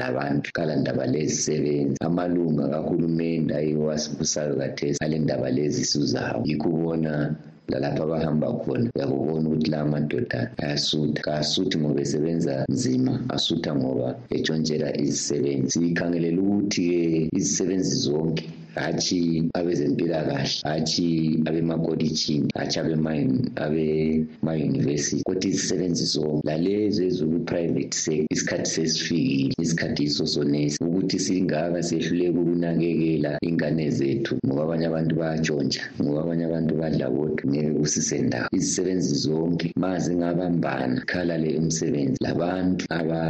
labantu 0.00 0.50
kalandaba 0.52 1.06
lezisebenzi. 1.06 1.96
Amalunga 2.00 2.68
kahulumende 2.68 3.54
ayiwo 3.54 3.90
asibusayo 3.92 4.56
kathesi 4.56 4.98
ale 5.04 5.18
ndaba 5.18 5.50
lezi 5.50 5.84
suzawo 5.84 6.42
yikho 6.44 6.68
ubona 6.68 7.34
lalapho 7.68 8.02
abahamba 8.02 8.48
khona 8.60 8.90
uyakubona 8.96 9.48
ukuthi 9.48 9.70
la 9.70 9.84
madoda 9.84 10.50
ayasutha. 10.58 11.22
Kasuthi 11.22 11.78
ngoba 11.78 12.00
esebenza 12.00 12.64
nzima 12.68 13.12
asutha 13.34 13.70
ngoba 13.76 14.08
etshontshela 14.34 14.88
izisebenzi. 15.02 15.70
Sikhangelela 15.72 16.40
ukuthi-ke 16.42 17.28
izisebenzi 17.38 17.94
zonke 18.04 18.44
hatshi 18.74 19.48
abezempilakahle 19.54 20.60
hatshi 20.64 21.40
abemakolitshini 21.48 22.48
hatshi 22.58 22.80
abema-university 22.80 25.22
kodwa 25.26 25.48
izisebenzi 25.50 26.04
zonke 26.04 26.46
lalezo 26.48 27.04
ezoku-private 27.04 27.94
sector 28.04 28.26
isikhathi 28.34 28.70
sesifikile 28.70 29.54
isikhathi 29.62 30.02
iso 30.04 30.26
sonesi 30.26 30.84
ukuthi 30.84 31.18
singaka 31.18 31.82
sehluleka 31.82 32.40
ukunakekela 32.40 33.38
ingane 33.48 33.90
zethu 33.90 34.34
ngoba 34.46 34.62
abanye 34.64 34.86
abantu 34.86 35.12
bayatshontsha 35.20 35.82
ngoba 36.02 36.20
abanye 36.22 36.44
abantu 36.44 36.72
badla 36.80 37.06
kodwa 37.10 37.42
ngeke 37.50 37.70
kusisendawo. 37.78 38.48
Izisebenzi 38.52 39.14
zonke 39.24 39.72
ma 39.76 39.98
zingabambana 39.98 41.00
khalale 41.10 41.58
umsebenzi. 41.58 42.16
Labantu 42.26 42.84
aba 42.98 43.22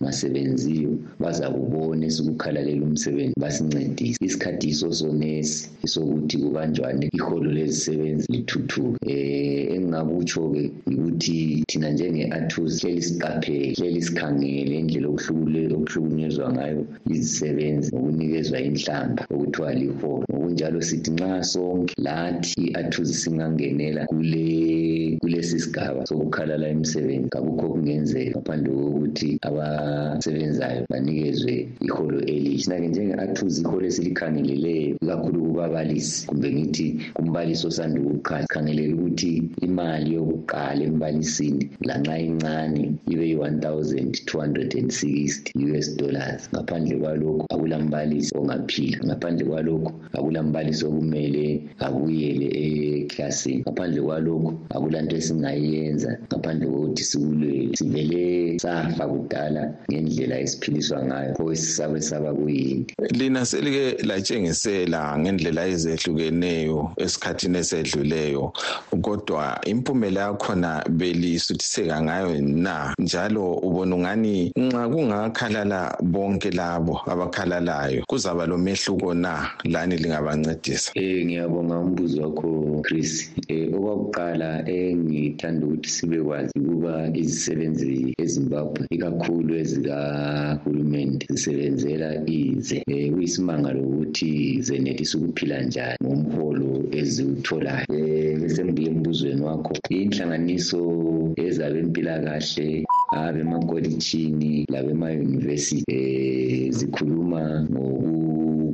masebenziyo 0.00 0.92
baza 1.22 1.46
kubona 1.50 2.06
esikukhalalela 2.06 2.82
umsebenzi 2.88 3.36
basincedise. 3.44 4.18
Isikhathi 4.26 4.66
yiso 4.70 4.88
sonesi 4.92 5.70
esokuthi 5.84 6.36
kubanjwane 6.42 7.04
iholo 7.18 7.48
lezisebenzi 7.58 8.26
lithuthuke. 8.34 8.98
Um 9.06 9.90
engingakutsho-ke 9.90 10.62
ukuthi 10.90 11.64
thina 11.68 11.90
njenge-athus 11.90 12.72
hleli 12.80 13.02
siqaphele 13.02 13.74
hleli 13.76 14.02
sikhangele 14.02 14.74
indlela 14.80 15.08
okuhlukunyezwa 15.08 16.46
ngayo 16.54 16.82
izisebenzi 17.14 17.88
ngokunikezwa 17.92 18.58
inhlamba 18.68 19.22
okuthiwa 19.32 19.70
liholo. 19.80 20.24
Ngokunjalo 20.30 20.80
sithi 20.88 21.10
nxa 21.10 21.42
sonke 21.52 21.94
lathi 22.06 22.60
i-athus 22.66 23.10
singangenela 23.22 24.06
kule 24.10 25.18
kulesi 25.20 25.60
sigaba 25.64 26.06
sokukhalala 26.06 26.66
imisebenzi 26.74 27.28
kakukho 27.34 27.66
kungenzeka 27.72 28.30
ngaphandle 28.30 28.72
kokuthi 28.72 29.28
abasebenzayo 29.90 30.80
banikezwe 30.90 31.54
iholo 31.86 32.18
elihle 32.20 32.58
sina-ke 32.62 32.88
njenge-athuzi 32.88 33.60
iholo 33.64 33.84
esilikhangeleleyo 33.90 34.96
ikakhulu 35.02 35.38
kubabalisi 35.46 36.26
kumbe 36.28 36.48
ngithi 36.52 36.86
kumbalisi 37.14 37.66
osanda 37.66 38.00
ukuqala 38.00 38.42
sikhangelela 38.42 38.94
ukuthi 38.96 39.32
imali 39.66 40.08
yokuqala 40.14 40.82
embalisini 40.90 41.64
lanxa 41.88 42.16
incane 42.18 42.82
ibe 43.12 43.24
yi-one 43.30 43.58
thousand 43.60 44.10
two 44.26 44.38
hundred 44.40 44.70
and 44.74 44.90
sixty 44.92 45.52
us 45.78 45.96
dollars. 45.96 46.48
Ngaphandle 46.52 46.96
kwalokho 47.00 47.46
akulambalisi 47.50 48.30
ongaphila 48.38 48.98
ngaphandle 49.06 49.44
kwalokho 49.50 49.92
akulambalisi 50.16 50.82
okumele 50.86 51.44
abuyele 51.86 52.46
eklasini 53.02 53.62
ngaphandle 53.64 54.00
kwalokho 54.02 54.50
akulanto 54.74 55.14
esingayenza 55.16 56.10
ngaphandle 56.28 56.66
kokuthi 56.72 57.04
sikulwele. 57.04 57.76
Sivele 57.76 58.58
safa 58.58 59.04
kudala 59.08 59.62
ngendlela 59.90 60.40
esiphiliswa 60.40 61.04
ngayo 61.04 61.34
pho 61.34 61.54
sisabe 61.54 62.00
saba 62.00 62.34
kuyinto 62.34 62.94
lina 63.10 63.46
selike 63.46 64.02
latshengisela 64.02 65.18
ngendlela 65.18 65.66
ezehlukeneyo 65.66 66.90
esikhathini 66.96 67.58
esedluleyo 67.58 68.52
kodwa 69.02 69.60
impumela 69.64 70.20
yakhona 70.20 70.84
belisuthiseka 70.90 72.02
ngayo 72.02 72.40
na? 72.40 72.94
Njalo 72.98 73.54
ubona 73.54 73.96
ungani 73.96 74.52
nxa 74.56 74.88
kungakhalala 74.88 75.98
bonke 76.02 76.50
labo 76.50 77.00
abakhalalayo 77.06 78.04
kuzaba 78.06 78.46
lomehluko 78.46 79.14
na? 79.14 79.50
Lani 79.64 79.96
lingabancedisa. 79.96 80.92
Um 80.96 81.24
ngiyabonga 81.26 81.78
umbuzo 81.78 82.22
wakho 82.22 82.82
chris. 82.82 83.30
Um 83.50 83.74
okwakuqala 83.74 84.68
engithanda 84.68 85.66
ukuthi 85.66 85.90
sibekwazi 85.90 86.52
ukuba 86.58 87.10
izisebenzi 87.14 88.14
ezimbabwe 88.18 88.86
ikakhulu 88.90 89.54
ezikahulumende 89.70 91.26
zisebenzela 91.30 92.08
ize 92.26 92.82
um 92.88 93.12
kuyisimangalo 93.14 93.80
ukuthi 93.82 94.62
zenelisa 94.66 95.18
ukuphila 95.18 95.62
njani 95.62 95.96
ngomholo 96.04 96.70
eziwutholayo 96.98 97.86
um 97.90 98.40
bese 98.40 98.60
ngibuye 98.64 98.88
embuzweni 98.92 99.42
wakho. 99.48 99.74
Inhlanganiso 99.90 100.80
ezabempilakahle 101.46 102.68
abemakolitshini 103.22 104.52
labemayunivesithi 104.72 106.00
um 106.66 106.72
zikhuluma 106.76 107.42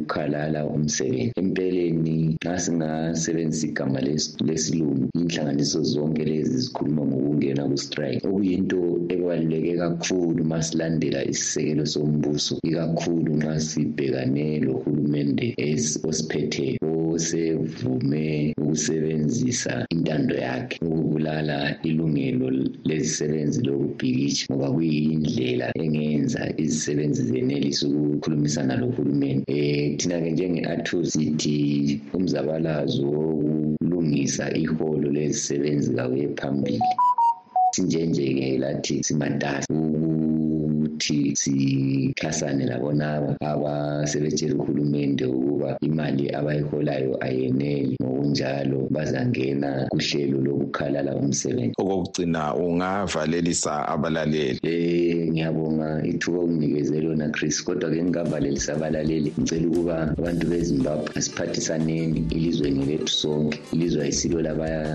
ngokukhalala 0.07 0.61
umsebenzi. 0.67 1.33
Empeleni 1.41 2.37
nxa 2.39 2.55
singasebenzisa 2.65 3.67
igama 3.67 4.01
lesilungu 4.49 5.07
inhlanganiso 5.19 5.83
zonke 5.83 6.25
lezi 6.31 6.57
zikhuluma 6.65 7.03
ngokungena 7.09 7.63
ku-strike. 7.71 8.23
Okuyinto 8.29 8.81
ebaluleke 9.15 9.73
kakhulu 9.83 10.41
ma 10.51 10.59
silandela 10.67 11.21
isisekelo 11.33 11.85
sombuso 11.87 12.55
ikakhulu 12.69 13.31
nxa 13.39 13.55
sibhekane 13.69 14.47
lohulumende 14.67 15.47
osiphetheyo 16.09 16.97
osevume 17.17 18.53
ukusebenzisa 18.63 19.73
intando 19.95 20.35
yakhe 20.47 20.77
ukubulala 20.85 21.59
ilungelo 21.89 22.47
lezisebenzi 22.89 23.59
lokubhikitsha 23.67 24.45
ngoba 24.51 24.69
kuyindlela 24.75 25.67
engenza 25.83 26.43
izisebenzi 26.63 27.23
zenelisa 27.31 27.85
ukukhulumisana 27.89 28.77
lohulumende 28.81 29.59
um 29.93 29.96
thina-ke 29.99 30.31
njenge-athu 30.31 30.97
sithi 31.13 31.57
umzabalazo 32.17 33.07
wokulungisa 33.17 34.45
iholo 34.63 35.09
lezisebenzi 35.17 35.91
kabuye 35.97 36.29
phambili 36.39 36.91
sinjenje-ke 37.75 38.59
lathi 38.63 38.95
simatasa 39.07 39.73
ukuthi 40.87 41.37
sixhasane 41.37 42.67
labonaba 42.67 43.37
abasebetshela 43.41 44.55
uhulumende 44.55 45.25
ukuba 45.27 45.77
imali 45.81 46.31
abayiholayo 46.35 47.17
ayeneli 47.21 47.97
ngokunjalo 48.03 48.89
bazangena 48.91 49.89
kuhlelo 49.91 50.39
lokukhalala 50.47 51.17
umsebenzi. 51.17 51.75
Okokugcina 51.79 52.55
ungavalelisa 52.55 53.89
abalaleli? 53.89 54.61
Um 54.65 55.33
ngiyabonga. 55.33 56.03
Ithuba 56.07 56.39
okunikeze 56.39 57.01
lona 57.01 57.29
chris 57.31 57.65
kodwa-ke 57.65 58.03
ngingavalelisa 58.03 58.75
abalaleli. 58.75 59.33
Ngicela 59.39 59.67
ukuba 59.69 59.97
abantu 60.19 60.47
bezimbabwe 60.47 61.09
asiphathisaneni 61.17 62.27
ilizweni 62.31 62.85
lethu 62.85 63.09
sonke 63.09 63.61
ilizwe 63.73 64.03
ayisilo 64.03 64.43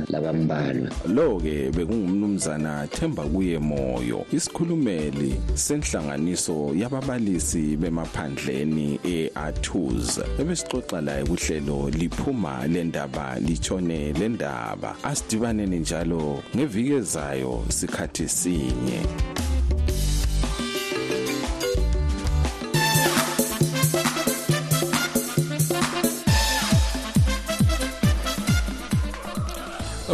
labambalwa 0.10 0.90
lo-ke 1.08 1.72
bekungumnumzana 1.76 2.88
themba 2.88 3.24
kuye 3.24 3.60
moyo 3.60 4.26
isikhulumeli 4.32 5.36
senhlanganiso 5.84 6.74
yababalisi 6.76 7.78
bemaphandleni 7.78 9.00
e-atus 9.06 10.20
ebesixoxa 10.40 11.02
laye 11.02 11.24
kuhlelo 11.24 11.90
liphuma 11.90 12.68
lendaba 12.68 13.40
litshone 13.40 14.14
lendaba. 14.14 14.96
Asidibaneni 15.04 15.80
njalo 15.80 16.44
ngeviki 16.56 16.94
ezayo 16.94 17.64
sikhathi 17.70 18.30
sinye. 18.30 19.51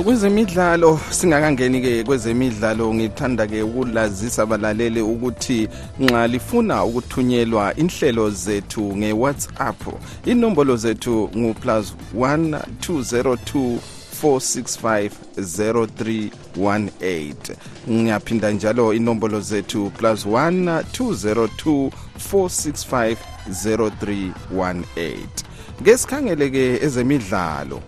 Kwezemidlalo 0.04 1.00
singakangeni-ke 1.10 2.04
kwezemidlalo 2.04 2.94
ngithanda-ke 2.94 3.62
ukulazisa 3.62 4.44
abalaleli 4.44 5.02
ukuthi 5.02 5.70
nxa 6.00 6.28
lifuna 6.28 6.86
ukuthunyelwa 6.86 7.76
inhlelo 7.76 8.30
zethu 8.30 8.98
nge-whatsapp 8.98 9.82
inombolo 10.26 10.76
zethu 10.76 11.30
ngu-plus 11.38 11.94
1 12.18 12.60
202 12.88 13.78
465 14.24 15.10
0318 15.38 17.34
ngiyaphinda 17.90 18.52
njalo 18.52 18.94
inombolo 18.94 19.40
zethu 19.40 19.92
plus 19.98 20.26
1 20.26 20.82
202 20.82 21.92
465 22.34 23.16
0318 23.50 25.18
ngesikhangeleke 25.82 26.80
ezemidlalo 26.86 27.82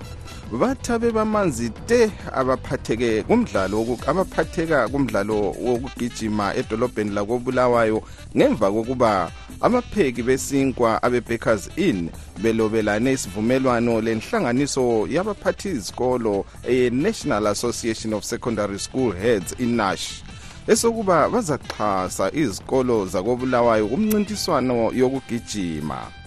bathabe 0.51 1.11
bamanzi 1.11 1.69
te 1.69 2.11
abaphatheke 2.33 3.23
kumdlalo 3.23 3.97
abaphatheka 4.07 4.89
kumdlalo 4.89 5.55
wokugijima 5.61 6.55
edolobheni 6.55 7.11
lakobulawayo 7.11 8.01
ngemva 8.35 8.71
kokuba 8.71 9.31
abapheki 9.61 10.23
besinkwa 10.23 11.03
abe-bakers 11.03 11.69
inn 11.77 12.09
belobelane 12.41 13.13
isivumelwano 13.13 14.01
lenhlanganiso 14.01 15.07
yabaphathi 15.07 15.69
izikolo 15.69 16.45
e-national 16.67 17.47
association 17.47 18.13
of 18.13 18.23
secondary 18.23 18.79
school 18.79 19.11
heads 19.11 19.55
inash 19.59 20.23
esokuba 20.67 21.29
bazaxhasa 21.29 22.31
izikolo 22.33 23.05
zakobulawayo 23.05 23.87
kumncintiswano 23.87 24.91
yokugijima 24.93 26.18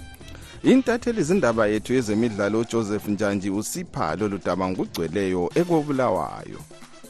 intatheli 0.64 1.22
zindaba 1.22 1.66
yethu 1.66 1.94
yezemidlalo 1.94 2.60
ujoseph 2.60 3.08
njanji 3.08 3.50
usipha 3.50 4.16
lolu 4.16 4.38
daba 4.44 4.68
ngokugcweleyo 4.68 5.50
ekobulawayo. 5.54 6.60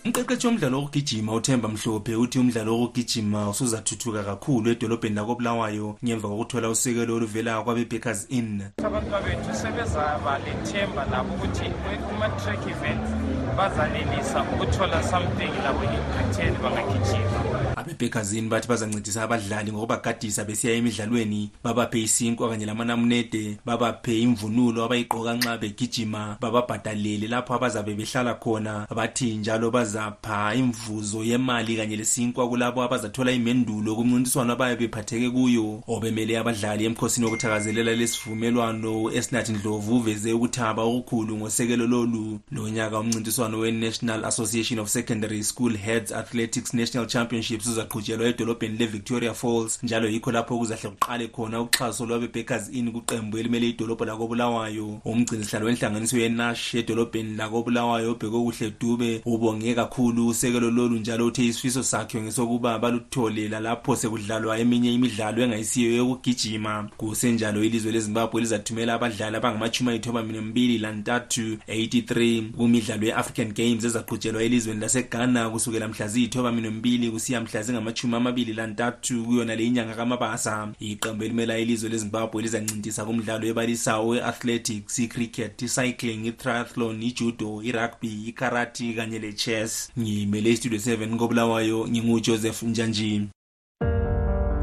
Umqeqeshi 0.05 0.47
womdlalo 0.47 0.77
wokugijima 0.79 1.35
uthemba 1.35 1.69
mhlophe 1.69 2.17
uthi 2.17 2.39
umdlalo 2.39 2.79
wokugijima 2.81 3.51
usuzathuthuka 3.51 4.23
kakhulu 4.25 4.71
edolobheni 4.71 5.17
lakobulawayo 5.17 5.97
ngemva 6.05 6.29
kokuthola 6.29 6.71
usekelo 6.71 7.15
oluvela 7.17 7.63
kwabe-bakers 7.65 8.27
inn. 8.29 8.63
Abantwabethu 8.87 9.55
sebezaba 9.61 10.39
lethemba 10.45 11.05
labo 11.13 11.35
ukuthi 11.35 11.67
kuma-track 12.07 12.63
events 12.75 13.11
bazanelisa 13.57 14.43
ukuthola 14.43 15.03
something 15.03 15.53
labo 15.65 15.83
in-return 15.85 16.55
bangagijima 16.63 17.82
abebhekazini 17.83 18.49
bathi 18.49 18.69
bazancedisa 18.69 19.23
abadlali 19.23 19.73
ngokubagadisa 19.73 20.45
besiya 20.45 20.75
emidlalweni 20.75 21.51
babaphe 21.65 22.03
isinkwa 22.03 22.49
kanye 22.49 22.67
lamanamunede 22.67 23.59
babaphe 23.67 24.21
imvunulo 24.23 24.85
abayigqoka 24.85 25.35
nxa 25.35 25.59
begijima 25.59 26.37
bababhadalele 26.41 27.29
lapho 27.29 27.55
abazabe 27.55 27.95
behlala 27.95 28.35
khona. 28.35 28.87
Bathi 28.97 29.35
njalo 29.35 29.71
bazapha 29.71 30.55
imvuzo 30.55 31.25
yemali 31.25 31.77
kanye 31.77 31.97
lesinkwa 31.97 32.49
kulabo 32.49 32.83
abazathola 32.83 33.33
imendulo 33.33 33.97
kumncintiswano 33.97 34.53
abaye 34.53 34.77
bephatheke 34.77 35.31
kuyo. 35.31 35.83
Obemele 35.87 36.39
abadlali 36.39 36.85
emkhosini 36.85 37.27
wokuthakazelela 37.27 37.95
lesivumelwano 37.95 39.13
esinathi 39.13 39.53
ndlovu 39.53 39.97
uveze 39.97 40.33
ukuthaba 40.33 40.83
okukhulu 40.83 41.37
ngosekelo 41.37 41.87
lolu. 41.87 42.41
Lonyaka 42.51 42.99
umncintiswano 42.99 43.59
we-national 43.59 44.25
association 44.25 44.79
of 44.79 44.89
secondary 44.89 45.43
school 45.43 45.77
heads 45.77 46.13
athletics 46.13 46.75
national 46.75 47.07
championships 47.07 47.72
uzaqhutshelwa 47.73 48.29
edolobheni 48.29 48.79
le-victoria 48.79 49.35
falls 49.35 49.79
njalo 49.83 50.09
yikho 50.09 50.33
lapho 50.33 50.59
kuzahle 50.59 50.91
kuqale 50.91 51.29
khona 51.29 51.61
uxhaso 51.61 52.07
lwabe-bakers 52.07 52.69
in 52.73 52.93
kuqembu 52.93 53.39
elimele 53.39 53.69
idolobho 53.69 54.05
lakobulawayo. 54.05 55.01
Umgcinisihlalo 55.05 55.67
wenhlanganiso 55.67 56.19
yenash 56.19 56.75
edolobheni 56.75 57.37
lakobulawayo 57.37 58.11
obheke 58.11 58.31
kuhle 58.31 58.73
dube 58.81 59.23
ubonge 59.25 59.75
kakhulu 59.75 60.29
usekelo 60.29 60.71
lolu 60.71 60.99
njalo 60.99 61.27
uthe 61.27 61.47
isifiso 61.47 61.83
sakhe 61.83 62.21
ngesokuba 62.21 62.79
balutholela 62.79 63.61
lapho 63.61 63.97
sekudlalwa 63.97 64.59
eminye 64.59 64.95
imidlalo 64.95 65.43
engayisiyo 65.43 65.97
yokugijima. 65.97 66.89
Kusenjalo 66.97 67.65
ilizwe 67.65 67.93
lezimbabwe 67.93 68.41
lizathumela 68.41 68.95
abadlali 68.95 69.37
abangamachumi 69.37 69.91
ayithoba 69.91 70.23
mbili 70.23 70.79
lantathu 70.79 71.57
83 71.69 72.51
kumidlalo 72.53 73.07
ye-african 73.07 73.53
games 73.53 73.85
ezaqhutshelwa 73.85 74.43
elizweni 74.43 74.81
laseghana 74.81 75.51
kusukela 75.51 75.89
mhla 75.89 76.09
ziyithoba 76.09 76.53
mbili 76.53 77.11
kusiya 77.11 77.41
mhla 77.41 77.62
zingamachumi 77.63 78.17
amabili 78.17 78.53
lantathu 78.53 79.25
kuyona 79.25 79.57
le 79.57 79.65
inyanga 79.65 79.95
kamabasa. 79.95 80.69
Iqembu 80.81 81.25
elimela 81.25 81.59
ilizwe 81.59 81.91
lezimbabwe 81.91 82.43
lizancintisa 82.43 83.05
kumdlalo 83.05 83.47
ebalisayo 83.47 84.09
we-athletics 84.09 84.99
icricket 84.99 85.63
icycling 85.63 86.27
itriathlon 86.27 87.03
ijudo 87.03 87.63
irugby 87.63 88.29
ikarati 88.29 88.95
kanye 88.95 89.19
le-chess 89.19 89.91
ngimele 89.99 90.51
istudio 90.51 90.79
7 90.79 91.17
kobulawayo 91.17 91.89
ngingujoseph 91.89 92.63
njanjini 92.63 93.29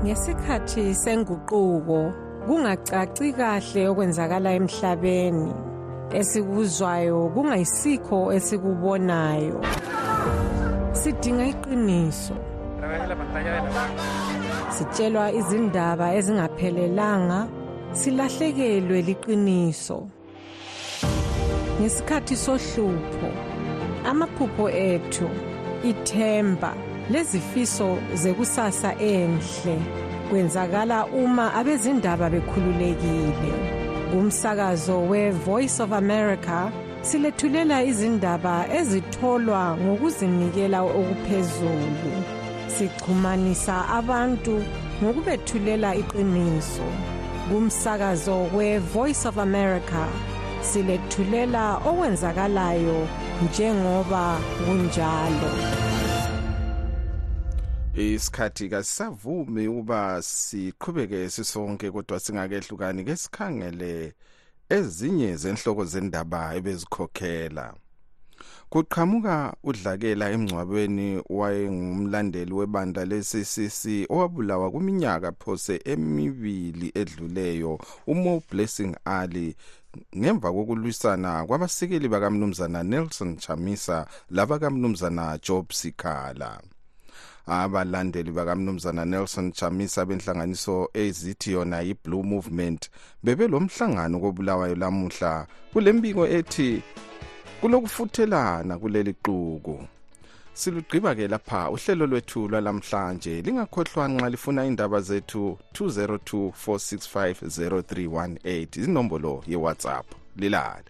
ngesikhathi 0.04 0.96
senguquko 0.96 2.00
kungacaci 2.46 3.28
kahle 3.34 3.82
okwenzakala 3.92 4.50
emhlabeni. 4.58 5.52
Esikuzwayo 6.20 7.30
kungayisikho 7.34 8.34
esikubonayo. 8.38 9.60
Sidinga 11.00 11.46
iqiniso. 11.52 12.36
Sitshelwa 14.76 15.26
izindaba 15.40 16.08
ezingaphelelanga 16.18 17.40
silahlekelwe 18.00 19.00
liqiniso. 19.08 20.00
Ngesikhathi 21.80 22.36
sohlupho 22.46 23.30
amaphupho 24.10 24.66
ethu 24.70 25.28
ithemba 25.90 26.72
lezifiso 27.12 27.90
zekusasa 28.22 28.92
enhle 29.14 29.76
kwenzakala 30.30 31.06
uma 31.22 31.46
abezindaba 31.60 32.30
bekhululekile. 32.34 33.54
Kumsakazo 34.12 34.98
we-voice 35.10 35.80
of 35.84 35.92
america 35.92 36.72
silethulela 37.02 37.84
izindaba 37.90 38.56
ezitholwa 38.80 39.78
ngokuzinikela 39.82 40.80
okuphezulu. 41.00 42.39
Sixhumanisa 42.80 43.76
abantu 44.00 44.64
ngokubethulela 45.04 45.96
iqiniso. 46.02 46.88
Kumsakazo 47.50 48.38
we-voice 48.56 49.26
of 49.26 49.38
america 49.38 50.08
silethulela 50.62 51.78
okwenzakalayo 51.90 53.08
njengoba 53.44 54.40
kunjalo. 54.66 55.52
Isikhathi 57.96 58.70
kasisavumi 58.70 59.68
ukuba 59.68 60.22
siqhubeke 60.22 61.30
sisonke 61.30 61.92
kodwa 61.92 62.20
singakehlukani 62.20 63.04
ke 63.04 63.16
sikhangele 63.16 64.14
ezinye 64.70 65.36
zenhloko 65.36 65.86
zendaba 65.86 66.56
ebezikhokhela. 66.58 67.74
Kuqhamuka 68.70 69.54
udlakela 69.64 70.32
emngcwabeni 70.32 71.24
wayengumlandeli 71.30 72.54
webandla 72.54 73.06
le-ccc 73.06 73.84
owabulawa 74.14 74.72
kwiminyaka 74.72 75.32
phose 75.32 75.82
emibili 75.86 76.92
edluleyo 76.96 77.80
umo 78.08 78.44
blessing 78.52 78.96
ali. 79.06 79.56
Ngemva 80.18 80.52
kokulwisana 80.54 81.46
kwabasekeli 81.46 82.08
bakamnumzana 82.08 82.84
nelson 82.84 83.38
chamisa 83.38 84.06
labakamnumzana 84.30 85.40
job 85.42 85.72
sikhala. 85.72 86.62
Abalandeli 87.48 88.32
bakamnumzana 88.32 89.06
nelson 89.06 89.52
chamisa 89.52 90.06
benhlanganiso 90.06 90.90
ezithi 90.94 91.52
yona 91.52 91.82
yi-blue 91.82 92.24
movement 92.24 92.90
bebelomhlangano 93.24 94.20
kobulawayo 94.20 94.76
lamuhla. 94.76 95.48
Kule 95.74 95.94
mbiko 95.94 96.28
ethi 96.28 96.84
kulokufuthelana 97.62 98.80
kuleli 98.80 99.14
xuku 99.24 99.76
silugqiba-ke 100.60 101.28
lapha 101.28 101.70
uhlelo 101.70 102.06
lwethu 102.08 102.48
lwalamhlanje 102.48 103.42
lingakhohlwa 103.42 104.08
nxa 104.10 104.30
lifuna 104.30 104.66
indaba 104.66 105.02
zethu 105.02 105.58
202 105.74 106.52
465 106.68 107.34
0318 107.34 108.84
inombolo 108.84 109.44
yewhatsapp. 109.48 110.06
Lilale. 110.36 110.90